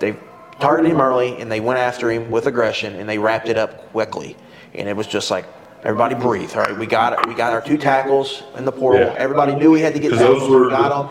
they 0.00 0.16
targeted 0.60 0.92
him 0.92 1.00
early 1.00 1.40
and 1.40 1.50
they 1.50 1.60
went 1.60 1.78
after 1.78 2.10
him 2.10 2.30
with 2.30 2.46
aggression 2.46 2.94
and 2.94 3.08
they 3.08 3.18
wrapped 3.18 3.48
it 3.48 3.58
up 3.58 3.90
quickly. 3.92 4.36
And 4.74 4.88
it 4.88 4.96
was 4.96 5.06
just 5.06 5.30
like 5.30 5.44
everybody 5.82 6.14
breathe. 6.14 6.52
All 6.54 6.62
right, 6.62 6.76
we 6.78 6.86
got 6.86 7.12
it. 7.12 7.26
We 7.28 7.34
got 7.34 7.52
our 7.52 7.60
two 7.60 7.76
tackles 7.76 8.42
in 8.56 8.64
the 8.64 8.72
portal. 8.72 9.00
Yeah. 9.02 9.14
Everybody 9.18 9.54
knew 9.56 9.70
we 9.70 9.80
had 9.80 9.94
to 9.94 10.00
get 10.00 10.12
tackles. 10.12 10.40
those 10.40 10.50
were 10.50 10.64
we 10.64 10.70
got 10.70 11.10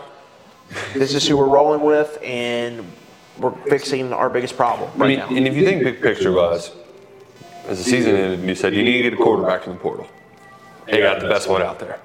This 0.94 1.14
is 1.14 1.28
who 1.28 1.36
we're 1.36 1.48
rolling 1.48 1.82
with, 1.82 2.18
and 2.22 2.84
we're 3.38 3.52
fixing 3.68 4.12
our 4.12 4.28
biggest 4.30 4.56
problem 4.56 4.90
I 4.94 4.98
right 4.98 5.08
mean, 5.08 5.18
now. 5.18 5.28
and 5.28 5.46
if 5.46 5.54
you 5.54 5.64
think 5.64 5.82
big 5.84 6.00
picture 6.02 6.32
wise, 6.32 6.70
as 7.68 7.78
the 7.78 7.84
season 7.84 8.14
ended, 8.16 8.40
and 8.40 8.48
you 8.48 8.54
said 8.54 8.74
you 8.74 8.82
need 8.82 9.02
to 9.02 9.10
get 9.10 9.12
a 9.14 9.16
quarterback 9.16 9.66
in 9.66 9.74
the 9.74 9.78
portal. 9.78 10.06
They 10.86 11.00
got 11.00 11.20
the 11.20 11.28
best 11.28 11.48
one 11.48 11.62
out 11.62 11.78
there. 11.78 11.98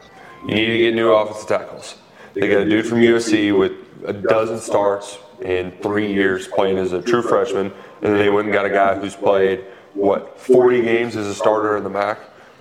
You 0.48 0.56
need 0.56 0.68
to 0.68 0.78
get 0.78 0.96
new 0.96 1.12
offensive 1.12 1.48
tackles. 1.48 1.98
They 2.34 2.48
got 2.48 2.62
a 2.62 2.70
dude 2.70 2.86
from 2.86 3.00
USC 3.00 3.58
with 3.58 3.74
a 4.06 4.14
dozen 4.14 4.60
starts 4.60 5.18
in 5.42 5.72
three 5.82 6.14
years 6.14 6.48
playing 6.48 6.78
as 6.78 6.94
a 6.94 7.02
true 7.02 7.22
freshman, 7.22 7.68
and 7.68 7.74
then 8.14 8.18
they 8.18 8.30
went 8.30 8.46
and 8.48 8.54
got 8.54 8.66
a 8.66 8.70
guy 8.70 8.96
who's 8.96 9.16
played 9.16 9.66
what 9.94 10.40
40 10.40 10.82
games 10.82 11.16
as 11.16 11.28
a 11.28 11.36
starter 11.36 11.76
in 11.76 11.84
the 11.84 11.90
MAC, 11.90 12.20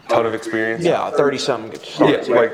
ton 0.08 0.26
of 0.26 0.34
experience. 0.34 0.84
yeah, 0.84 1.10
thirty 1.10 1.38
something. 1.38 1.78
Yeah, 2.00 2.24
like 2.34 2.52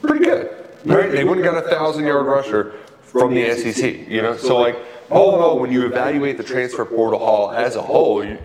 pretty 0.00 0.24
good. 0.24 0.56
Right? 0.84 1.10
They 1.10 1.24
went 1.24 1.40
and 1.40 1.44
got 1.44 1.62
a 1.62 1.68
thousand 1.68 2.06
yard 2.06 2.24
rusher 2.26 2.74
from 3.02 3.34
the 3.34 3.54
SEC. 3.54 4.08
You 4.08 4.22
know, 4.22 4.36
so 4.36 4.58
like 4.58 4.78
all 5.10 5.36
in 5.36 5.42
all, 5.42 5.58
when 5.58 5.72
you 5.72 5.84
evaluate 5.84 6.36
the 6.38 6.44
transfer 6.44 6.84
portal 6.84 7.18
hall 7.18 7.50
as 7.50 7.76
a 7.76 7.82
whole, 7.82 8.24
you, 8.24 8.38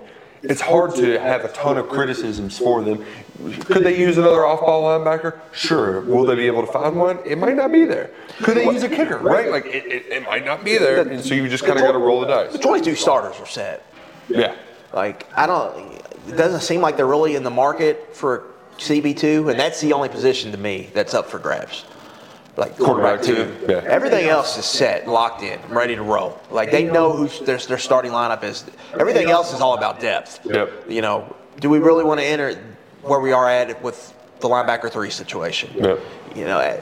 it's 0.50 0.62
hard 0.62 0.96
to 0.96 1.20
have 1.20 1.44
a 1.44 1.50
ton 1.50 1.78
of 1.78 1.90
criticisms 1.90 2.58
for 2.58 2.84
them. 2.84 3.06
Could 3.66 3.84
they 3.84 4.00
use 4.00 4.18
another 4.18 4.46
off-ball 4.46 4.84
linebacker? 4.84 5.40
Sure. 5.52 6.02
Will 6.02 6.26
they 6.26 6.36
be 6.36 6.48
able 6.48 6.66
to 6.66 6.72
find 6.72 6.96
one? 6.96 7.20
It 7.26 7.38
might 7.38 7.56
not 7.56 7.72
be 7.72 7.86
there. 7.86 8.12
Could 8.40 8.58
they 8.58 8.66
use 8.66 8.84
a 8.84 8.90
kicker? 8.90 9.18
Right? 9.18 9.50
Like 9.50 9.66
it, 9.66 9.86
it, 9.86 10.06
it 10.08 10.24
might 10.24 10.46
not 10.46 10.64
be 10.64 10.78
there, 10.78 11.08
and 11.08 11.24
so 11.24 11.34
you 11.34 11.48
just 11.50 11.66
kind 11.66 11.78
of 11.78 11.86
got 11.86 11.94
to 11.94 11.98
roll 11.98 12.22
the 12.22 12.28
dice. 12.28 12.54
The 12.54 12.60
twenty-two 12.60 12.96
starters 12.96 13.40
are 13.40 13.46
set. 13.46 13.86
Yeah. 14.30 14.56
Like 14.94 15.28
I 15.36 15.48
don't. 15.48 15.96
It 16.28 16.38
doesn't 16.38 16.62
seem 16.62 16.82
like 16.82 16.98
they're 16.98 17.06
really 17.06 17.36
in 17.36 17.44
the 17.44 17.52
market 17.52 18.16
for 18.16 18.46
CB 18.78 19.18
two, 19.18 19.50
and 19.50 19.60
that's 19.60 19.82
the 19.82 19.94
only 19.94 20.10
position 20.10 20.52
to 20.52 20.58
me 20.58 20.90
that's 20.94 21.14
up 21.14 21.30
for 21.30 21.40
grabs. 21.40 21.86
Like 22.58 22.78
quarterback 22.78 23.22
two. 23.22 23.54
Yeah. 23.68 23.84
Everything 23.86 24.28
else 24.28 24.58
is 24.58 24.66
set, 24.66 25.08
locked 25.08 25.44
in, 25.44 25.60
ready 25.70 25.96
to 25.96 26.04
roll. 26.04 26.40
Like 26.50 26.72
they 26.72 26.86
know 26.86 27.12
who 27.12 27.28
their, 27.46 27.58
their 27.58 27.78
starting 27.78 28.12
lineup 28.12 28.44
is. 28.44 28.64
Everything 28.98 29.30
else 29.30 29.54
is 29.54 29.60
all 29.60 29.78
about 29.78 30.00
depth. 30.00 30.40
Yep. 30.46 30.90
You 30.90 31.02
know, 31.02 31.36
do 31.60 31.70
we 31.70 31.80
really 31.80 32.06
want 32.06 32.22
to 32.22 32.26
enter? 32.26 32.58
where 33.06 33.20
we 33.20 33.32
are 33.32 33.50
at 33.50 33.82
with 33.82 34.14
the 34.40 34.48
linebacker 34.48 34.92
three 34.92 35.10
situation. 35.10 35.72
Yep. 35.76 36.00
You 36.36 36.46
know, 36.46 36.60
eh, 36.60 36.82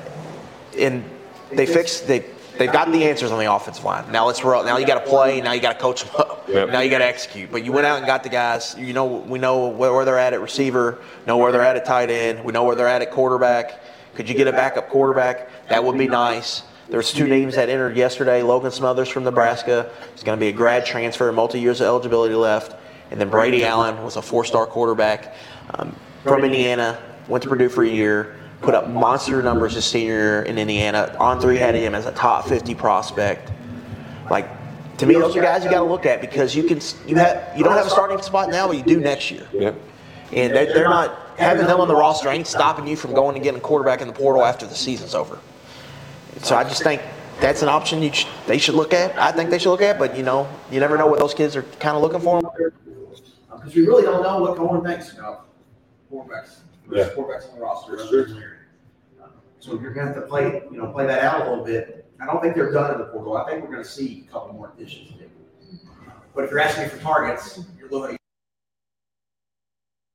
and 0.77 1.03
they 1.51 1.65
fixed 1.65 2.07
they 2.07 2.25
they've 2.57 2.71
got 2.71 2.91
the 2.91 3.03
answers 3.03 3.31
on 3.31 3.39
the 3.39 3.53
offensive 3.53 3.83
line. 3.83 4.09
Now 4.11 4.25
let's 4.25 4.43
roll. 4.43 4.63
Now 4.63 4.77
you 4.77 4.87
got 4.87 5.03
to 5.03 5.09
play. 5.09 5.41
Now 5.41 5.51
you 5.51 5.61
got 5.61 5.73
to 5.73 5.79
coach 5.79 6.03
them 6.03 6.15
up. 6.17 6.47
Yep. 6.47 6.69
Now 6.69 6.79
you 6.79 6.89
got 6.89 6.99
to 6.99 7.05
execute. 7.05 7.51
But 7.51 7.63
you 7.63 7.71
went 7.71 7.85
out 7.85 7.97
and 7.97 8.07
got 8.07 8.23
the 8.23 8.29
guys. 8.29 8.75
You 8.77 8.93
know, 8.93 9.05
we 9.05 9.39
know 9.39 9.67
where, 9.67 9.93
where 9.93 10.05
they're 10.05 10.19
at 10.19 10.33
at 10.33 10.41
receiver. 10.41 11.01
Know 11.27 11.37
where 11.37 11.51
they're 11.51 11.61
at 11.61 11.75
at 11.75 11.85
tight 11.85 12.09
end. 12.09 12.43
We 12.43 12.53
know 12.53 12.63
where 12.63 12.75
they're 12.75 12.87
at 12.87 13.01
at 13.01 13.11
quarterback. 13.11 13.81
Could 14.15 14.29
you 14.29 14.35
get 14.35 14.47
a 14.47 14.51
backup 14.51 14.89
quarterback? 14.89 15.49
That 15.69 15.83
would 15.83 15.97
be 15.97 16.07
nice. 16.07 16.63
There's 16.89 17.11
two 17.11 17.27
names 17.27 17.55
that 17.55 17.69
entered 17.69 17.95
yesterday. 17.95 18.43
Logan 18.43 18.71
Smothers 18.71 19.09
from 19.09 19.23
Nebraska. 19.23 19.89
He's 20.13 20.23
going 20.23 20.37
to 20.37 20.39
be 20.39 20.49
a 20.49 20.53
grad 20.53 20.85
transfer, 20.85 21.31
multi 21.31 21.59
years 21.59 21.81
of 21.81 21.87
eligibility 21.87 22.35
left. 22.35 22.75
And 23.09 23.19
then 23.19 23.29
Brady 23.29 23.63
Allen 23.63 24.03
was 24.03 24.15
a 24.15 24.21
four-star 24.21 24.65
quarterback 24.65 25.35
um, 25.75 25.95
from 26.23 26.43
Indiana. 26.43 27.01
Went 27.27 27.43
to 27.43 27.49
Purdue 27.49 27.69
for 27.69 27.83
a 27.83 27.89
year. 27.89 28.35
Put 28.61 28.75
up 28.75 28.89
monster 28.89 29.41
numbers 29.41 29.73
his 29.73 29.85
senior 29.85 30.13
year 30.13 30.41
in 30.43 30.57
Indiana. 30.57 31.15
On 31.19 31.39
three 31.39 31.57
had 31.57 31.75
him 31.75 31.95
as 31.95 32.05
a 32.05 32.11
top 32.11 32.47
50 32.47 32.75
prospect. 32.75 33.51
Like 34.29 34.47
to 34.97 35.05
me, 35.05 35.15
those 35.15 35.35
are 35.35 35.41
guys 35.41 35.63
you 35.63 35.69
got 35.69 35.79
to 35.79 35.85
look 35.85 36.05
at 36.05 36.21
because 36.21 36.55
you 36.55 36.63
can 36.63 36.79
you 37.07 37.15
have 37.15 37.57
you 37.57 37.63
don't 37.63 37.73
have 37.73 37.87
a 37.87 37.89
starting 37.89 38.21
spot 38.21 38.49
now, 38.49 38.67
but 38.67 38.77
you 38.77 38.83
do 38.83 38.99
next 38.99 39.31
year. 39.31 39.47
Yep. 39.53 39.75
And 40.31 40.53
they're, 40.53 40.73
they're 40.73 40.89
not 40.89 41.17
having 41.37 41.67
them 41.67 41.79
on 41.79 41.87
the 41.87 41.95
roster 41.95 42.29
ain't 42.29 42.47
stopping 42.47 42.87
you 42.87 42.95
from 42.95 43.13
going 43.13 43.35
and 43.35 43.43
getting 43.43 43.59
a 43.59 43.63
quarterback 43.63 44.01
in 44.01 44.07
the 44.07 44.13
portal 44.13 44.43
after 44.43 44.65
the 44.65 44.75
season's 44.75 45.13
over. 45.13 45.39
So 46.41 46.55
I 46.55 46.63
just 46.63 46.83
think 46.83 47.01
that's 47.39 47.61
an 47.61 47.69
option 47.69 48.01
you 48.01 48.11
sh- 48.13 48.27
they 48.47 48.57
should 48.57 48.75
look 48.75 48.93
at. 48.93 49.17
I 49.17 49.31
think 49.31 49.49
they 49.49 49.59
should 49.59 49.71
look 49.71 49.81
at, 49.81 49.97
but 49.99 50.17
you 50.17 50.23
know, 50.23 50.47
you 50.71 50.79
never 50.79 50.97
know 50.97 51.07
what 51.07 51.19
those 51.19 51.33
kids 51.33 51.55
are 51.55 51.63
kind 51.79 51.95
of 51.95 52.01
looking 52.01 52.19
for. 52.19 52.41
Because 52.41 53.75
we 53.75 53.85
really 53.87 54.03
don't 54.03 54.23
know 54.23 54.39
what 54.39 54.57
Coen 54.57 54.83
thinks 54.85 55.13
about 55.13 55.47
quarterbacks. 56.11 56.57
Yeah. 56.91 57.09
Quarterbacks 57.09 57.49
on 57.49 57.55
the 57.55 57.61
roster. 57.61 58.07
Sure. 58.07 58.27
So 59.59 59.79
you're 59.79 59.93
going 59.93 60.07
to 60.07 60.13
have 60.13 60.15
to 60.21 60.27
play, 60.27 60.63
you 60.69 60.77
know, 60.77 60.87
play 60.91 61.05
that 61.05 61.23
out 61.23 61.47
a 61.47 61.49
little 61.49 61.63
bit. 61.63 62.05
I 62.19 62.25
don't 62.25 62.41
think 62.41 62.53
they're 62.55 62.71
done 62.71 62.91
in 62.93 62.97
the 62.99 63.05
portal. 63.05 63.37
I 63.37 63.49
think 63.49 63.63
we're 63.63 63.71
going 63.71 63.83
to 63.83 63.89
see 63.89 64.25
a 64.27 64.31
couple 64.31 64.53
more 64.53 64.73
additions. 64.75 65.11
But 66.35 66.43
if 66.45 66.51
you're 66.51 66.59
asking 66.59 66.83
me 66.83 66.89
for 66.89 66.97
targets, 66.99 67.59
you're 67.79 67.89
looking. 67.89 68.17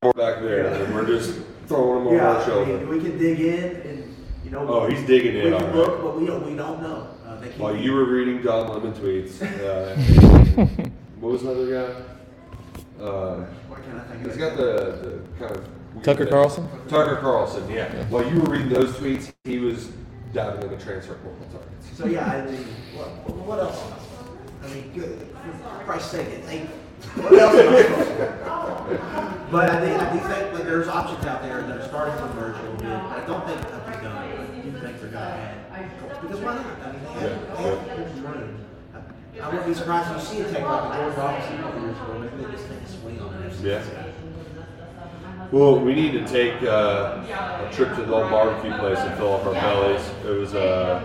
back 0.02 0.40
there, 0.42 0.66
and 0.66 0.94
we're 0.94 1.06
just 1.06 1.38
throwing 1.66 2.04
them 2.04 2.06
over 2.08 2.16
Yeah, 2.16 2.28
our 2.28 2.42
I 2.42 2.46
shoulder. 2.46 2.76
mean, 2.78 2.88
we 2.88 3.00
can 3.00 3.18
dig 3.18 3.40
in 3.40 3.76
and, 3.88 4.07
you 4.48 4.56
know. 4.56 4.66
Oh, 4.68 4.86
he's 4.88 5.06
digging 5.06 5.36
in, 5.36 5.44
We 5.44 5.52
all 5.52 5.58
can 5.60 5.66
right. 5.68 5.76
look, 5.76 6.02
but 6.02 6.18
we 6.20 6.26
don't, 6.26 6.46
we 6.46 6.56
don't 6.56 6.82
know. 6.82 7.08
Uh, 7.26 7.38
they 7.40 7.48
keep- 7.48 7.58
While 7.58 7.76
you 7.76 7.92
were 7.92 8.04
reading 8.04 8.42
John 8.42 8.68
Lemon 8.68 8.92
tweets, 8.92 9.42
uh, 9.64 9.94
what 11.20 11.32
was 11.32 11.42
another 11.42 11.66
guy? 11.70 13.02
Uh, 13.04 13.44
What 13.68 13.82
can 13.84 13.96
I 13.98 14.00
think 14.04 14.24
he's 14.24 14.34
of? 14.34 14.38
got 14.38 14.56
the, 14.56 15.22
the 15.38 15.44
kind 15.46 15.56
of 15.56 16.02
Tucker 16.02 16.26
Carlson? 16.26 16.68
Tucker 16.88 17.16
Carlson, 17.16 17.68
yeah. 17.70 17.92
While 18.08 18.24
you 18.32 18.40
were 18.40 18.50
reading 18.50 18.68
those 18.70 18.94
tweets, 18.96 19.32
he 19.44 19.58
was 19.58 19.90
diving 20.32 20.62
into 20.70 20.82
transfer 20.84 21.14
portal 21.14 21.46
targets. 21.52 21.96
So 21.96 22.06
yeah, 22.06 22.24
I 22.26 22.44
mean, 22.44 22.64
what, 22.94 23.36
what 23.46 23.58
else? 23.60 23.82
I 24.62 24.68
mean, 24.74 24.90
good. 24.94 25.18
For 25.62 25.84
Christ's 25.84 26.10
sake, 26.12 26.28
it 26.28 26.44
ain't. 26.48 26.68
What 27.14 27.32
else? 27.32 27.54
am 27.54 27.74
I 27.74 27.82
supposed 27.82 28.08
to 28.08 28.14
do? 28.14 29.50
But 29.50 29.70
I 29.70 29.80
think 29.80 30.02
I 30.02 30.12
do 30.12 30.18
think 30.18 30.52
that 30.56 30.64
there's 30.64 30.88
options 30.88 31.24
out 31.26 31.42
there 31.42 31.62
that 31.62 31.78
are 31.80 31.88
starting 31.88 32.16
to 32.16 32.24
emerge 32.32 32.56
a 32.58 32.62
little 32.62 32.76
bit. 32.76 32.82
But 32.88 33.22
I 33.22 33.26
don't 33.26 33.46
think 33.46 33.60
that. 33.62 33.72
I 33.72 34.46
do 34.62 34.70
think 34.72 35.00
they're 35.00 35.07
gonna 35.07 35.07
add 35.07 35.07
because 36.22 36.40
why 36.40 36.54
not? 36.54 36.64
I 36.82 36.92
mean, 36.92 37.02
they 37.04 37.08
have, 37.28 37.56
they 37.58 37.62
have 37.62 38.14
good 38.14 38.24
running. 38.24 38.64
I- 38.94 39.40
I 39.40 39.46
wouldn't 39.50 39.66
be 39.66 39.74
surprised 39.74 40.10
if 40.10 40.16
you 40.16 40.22
see 40.36 40.40
a 40.42 40.52
take 40.52 40.64
like 40.64 40.82
a 40.82 40.96
George 40.96 41.16
Robinson 41.16 41.58
couple 41.58 41.80
years 41.82 41.96
ago. 41.96 42.18
Maybe 42.18 42.44
they 42.44 42.50
just 42.52 42.68
take 42.68 42.80
a 42.82 42.88
swing 42.88 43.20
on 43.20 43.34
it. 43.42 43.52
Yeah. 43.62 43.82
Well, 45.52 45.78
we 45.80 45.94
need 45.94 46.12
to 46.12 46.26
take 46.26 46.60
uh, 46.62 47.22
a 47.66 47.70
trip 47.72 47.94
to 47.96 48.02
the 48.04 48.12
old 48.12 48.30
barbecue 48.30 48.76
place 48.78 48.98
and 48.98 49.16
fill 49.16 49.34
up 49.34 49.46
our 49.46 49.54
bellies. 49.54 50.02
It 50.26 50.30
was 50.30 50.54
uh, 50.54 51.00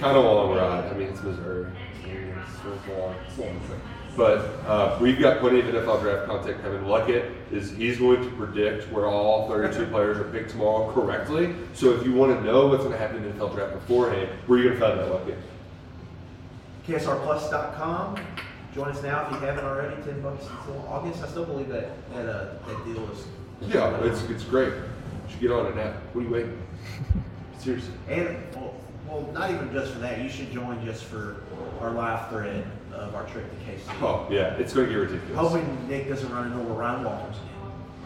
kind 0.00 0.16
of 0.16 0.24
a 0.24 0.28
long 0.28 0.56
ride. 0.56 0.92
I 0.92 0.92
mean, 0.98 1.08
it's 1.08 1.22
Missouri. 1.22 1.70
I 2.04 2.06
mean, 2.06 2.34
It's, 2.42 2.56
it's 2.56 2.88
long. 2.98 3.14
It's 3.26 3.38
long. 3.38 3.60
But 4.18 4.38
uh, 4.66 4.98
we've 5.00 5.20
got 5.20 5.38
plenty 5.38 5.60
of 5.60 5.66
NFL 5.66 6.02
draft 6.02 6.26
content 6.26 6.60
coming. 6.60 6.82
Luckett 6.82 7.32
is 7.52 7.70
he's 7.70 7.98
going 7.98 8.20
to 8.20 8.30
predict 8.30 8.90
where 8.92 9.06
all 9.06 9.48
32 9.48 9.86
players 9.92 10.18
are 10.18 10.24
picked 10.24 10.50
tomorrow 10.50 10.92
correctly. 10.92 11.54
So 11.72 11.92
if 11.92 12.04
you 12.04 12.12
want 12.12 12.36
to 12.36 12.44
know 12.44 12.66
what's 12.66 12.82
going 12.82 12.94
to 12.94 12.98
happen 12.98 13.18
in 13.18 13.22
the 13.22 13.44
NFL 13.44 13.54
draft 13.54 13.74
beforehand, 13.74 14.28
where 14.48 14.58
are 14.58 14.62
you 14.62 14.68
going 14.70 14.80
to 14.80 14.86
find 14.86 14.98
that, 14.98 15.06
Luckett? 15.06 15.38
KSRplus.com. 16.88 18.18
Join 18.74 18.88
us 18.88 19.00
now 19.04 19.24
if 19.26 19.34
you 19.34 19.38
haven't 19.38 19.64
already. 19.64 20.02
Ten 20.02 20.20
bucks 20.20 20.46
until 20.46 20.84
August. 20.88 21.22
I 21.22 21.28
still 21.28 21.44
believe 21.44 21.68
that 21.68 21.90
that 22.12 22.28
uh, 22.28 22.54
that 22.66 22.84
deal 22.84 23.08
is. 23.10 23.24
Yeah, 23.72 24.02
it's 24.02 24.22
it's 24.24 24.42
great. 24.42 24.72
You 24.72 25.30
should 25.30 25.40
get 25.40 25.52
on 25.52 25.66
it 25.66 25.76
now. 25.76 25.92
What 26.12 26.22
are 26.22 26.24
you 26.24 26.30
waiting? 26.30 26.62
Seriously. 27.58 27.94
And 28.08 28.36
well, 28.54 28.74
well, 29.06 29.30
not 29.32 29.52
even 29.52 29.72
just 29.72 29.92
for 29.92 30.00
that. 30.00 30.20
You 30.20 30.28
should 30.28 30.50
join 30.52 30.84
just 30.84 31.04
for 31.04 31.36
our 31.80 31.92
live 31.92 32.28
thread 32.30 32.66
of 32.94 33.14
our 33.14 33.24
trip 33.26 33.44
to 33.50 33.70
KC. 33.70 34.02
Oh 34.02 34.26
yeah, 34.30 34.54
it's 34.54 34.72
going 34.72 34.86
to 34.86 34.92
get 34.92 34.98
ridiculous. 35.00 35.36
Hoping 35.36 35.88
Nick 35.88 36.08
doesn't 36.08 36.30
run 36.32 36.50
into 36.52 36.58
Ryan 36.72 37.04
Walters 37.04 37.36
again. 37.36 37.44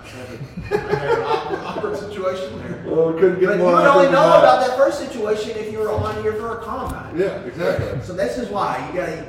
I 0.03 0.09
have 0.09 0.30
a- 0.30 0.74
I 0.74 0.99
have 0.99 1.18
an 1.18 1.24
awkward, 1.24 1.61
awkward 1.61 1.97
situation 1.99 2.59
there. 2.59 2.83
Well, 2.93 3.12
we 3.12 3.20
couldn't 3.20 3.41
get 3.41 3.49
But 3.51 3.59
you 3.59 3.64
would 3.64 3.74
only 3.74 4.05
know 4.07 4.12
that. 4.12 4.39
about 4.41 4.66
that 4.66 4.76
first 4.76 4.99
situation 4.99 5.51
if 5.57 5.72
you 5.72 5.78
were 5.78 5.91
on 5.93 6.20
here 6.22 6.33
for 6.35 6.59
a 6.59 6.62
combine. 6.64 7.16
Yeah, 7.18 7.41
exactly. 7.45 8.01
So 8.05 8.12
this 8.12 8.37
is 8.39 8.49
why 8.49 8.87
you 8.89 8.99
got 9.01 9.07
to 9.07 9.24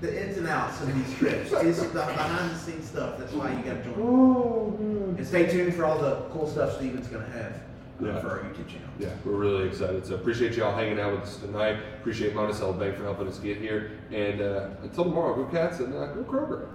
the 0.00 0.22
ins 0.26 0.36
and 0.38 0.46
outs 0.48 0.80
of 0.82 0.94
these 0.94 1.18
trips. 1.18 1.50
It's 1.52 1.82
the 1.82 1.88
behind 1.88 2.50
the 2.50 2.58
scenes 2.58 2.86
stuff. 2.88 3.18
That's 3.18 3.32
why 3.32 3.50
you 3.52 3.56
got 3.62 3.82
to 3.82 3.84
join. 3.84 3.94
Oh, 3.98 4.76
and 5.16 5.26
stay 5.26 5.46
tuned 5.50 5.74
for 5.74 5.84
all 5.86 5.98
the 5.98 6.16
cool 6.30 6.46
stuff 6.48 6.76
Steven's 6.76 7.08
going 7.08 7.24
to 7.24 7.30
have 7.32 7.60
Yeah. 8.00 8.20
for 8.20 8.30
our 8.30 8.38
YouTube 8.40 8.68
channel. 8.68 8.88
Yeah, 8.98 9.10
we're 9.24 9.32
really 9.32 9.68
excited. 9.68 10.04
So 10.06 10.14
appreciate 10.16 10.54
y'all 10.54 10.74
hanging 10.74 10.98
out 10.98 11.12
with 11.12 11.22
us 11.22 11.36
tonight. 11.36 11.78
Appreciate 12.00 12.34
Monticello 12.34 12.72
Bank 12.72 12.96
for 12.96 13.04
helping 13.04 13.28
us 13.28 13.38
get 13.38 13.58
here. 13.58 13.92
And 14.12 14.40
uh, 14.40 14.68
until 14.82 15.04
tomorrow, 15.04 15.34
go 15.34 15.44
Cats 15.50 15.80
and 15.80 15.94
uh, 15.94 16.06
go 16.12 16.24
Kroger. 16.24 16.68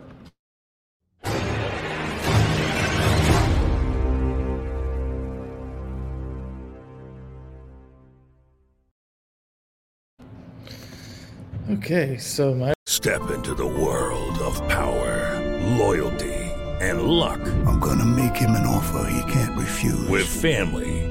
Okay, 11.69 12.17
so 12.17 12.55
my 12.55 12.73
Step 12.87 13.31
into 13.31 13.53
the 13.53 13.65
world 13.65 14.39
of 14.39 14.57
power, 14.67 15.39
loyalty, 15.77 16.33
and 16.81 17.03
luck. 17.03 17.39
I'm 17.65 17.79
gonna 17.79 18.05
make 18.05 18.35
him 18.35 18.49
an 18.51 18.65
offer 18.65 19.09
he 19.09 19.31
can't 19.31 19.57
refuse. 19.57 20.05
With 20.09 20.27
family, 20.27 21.08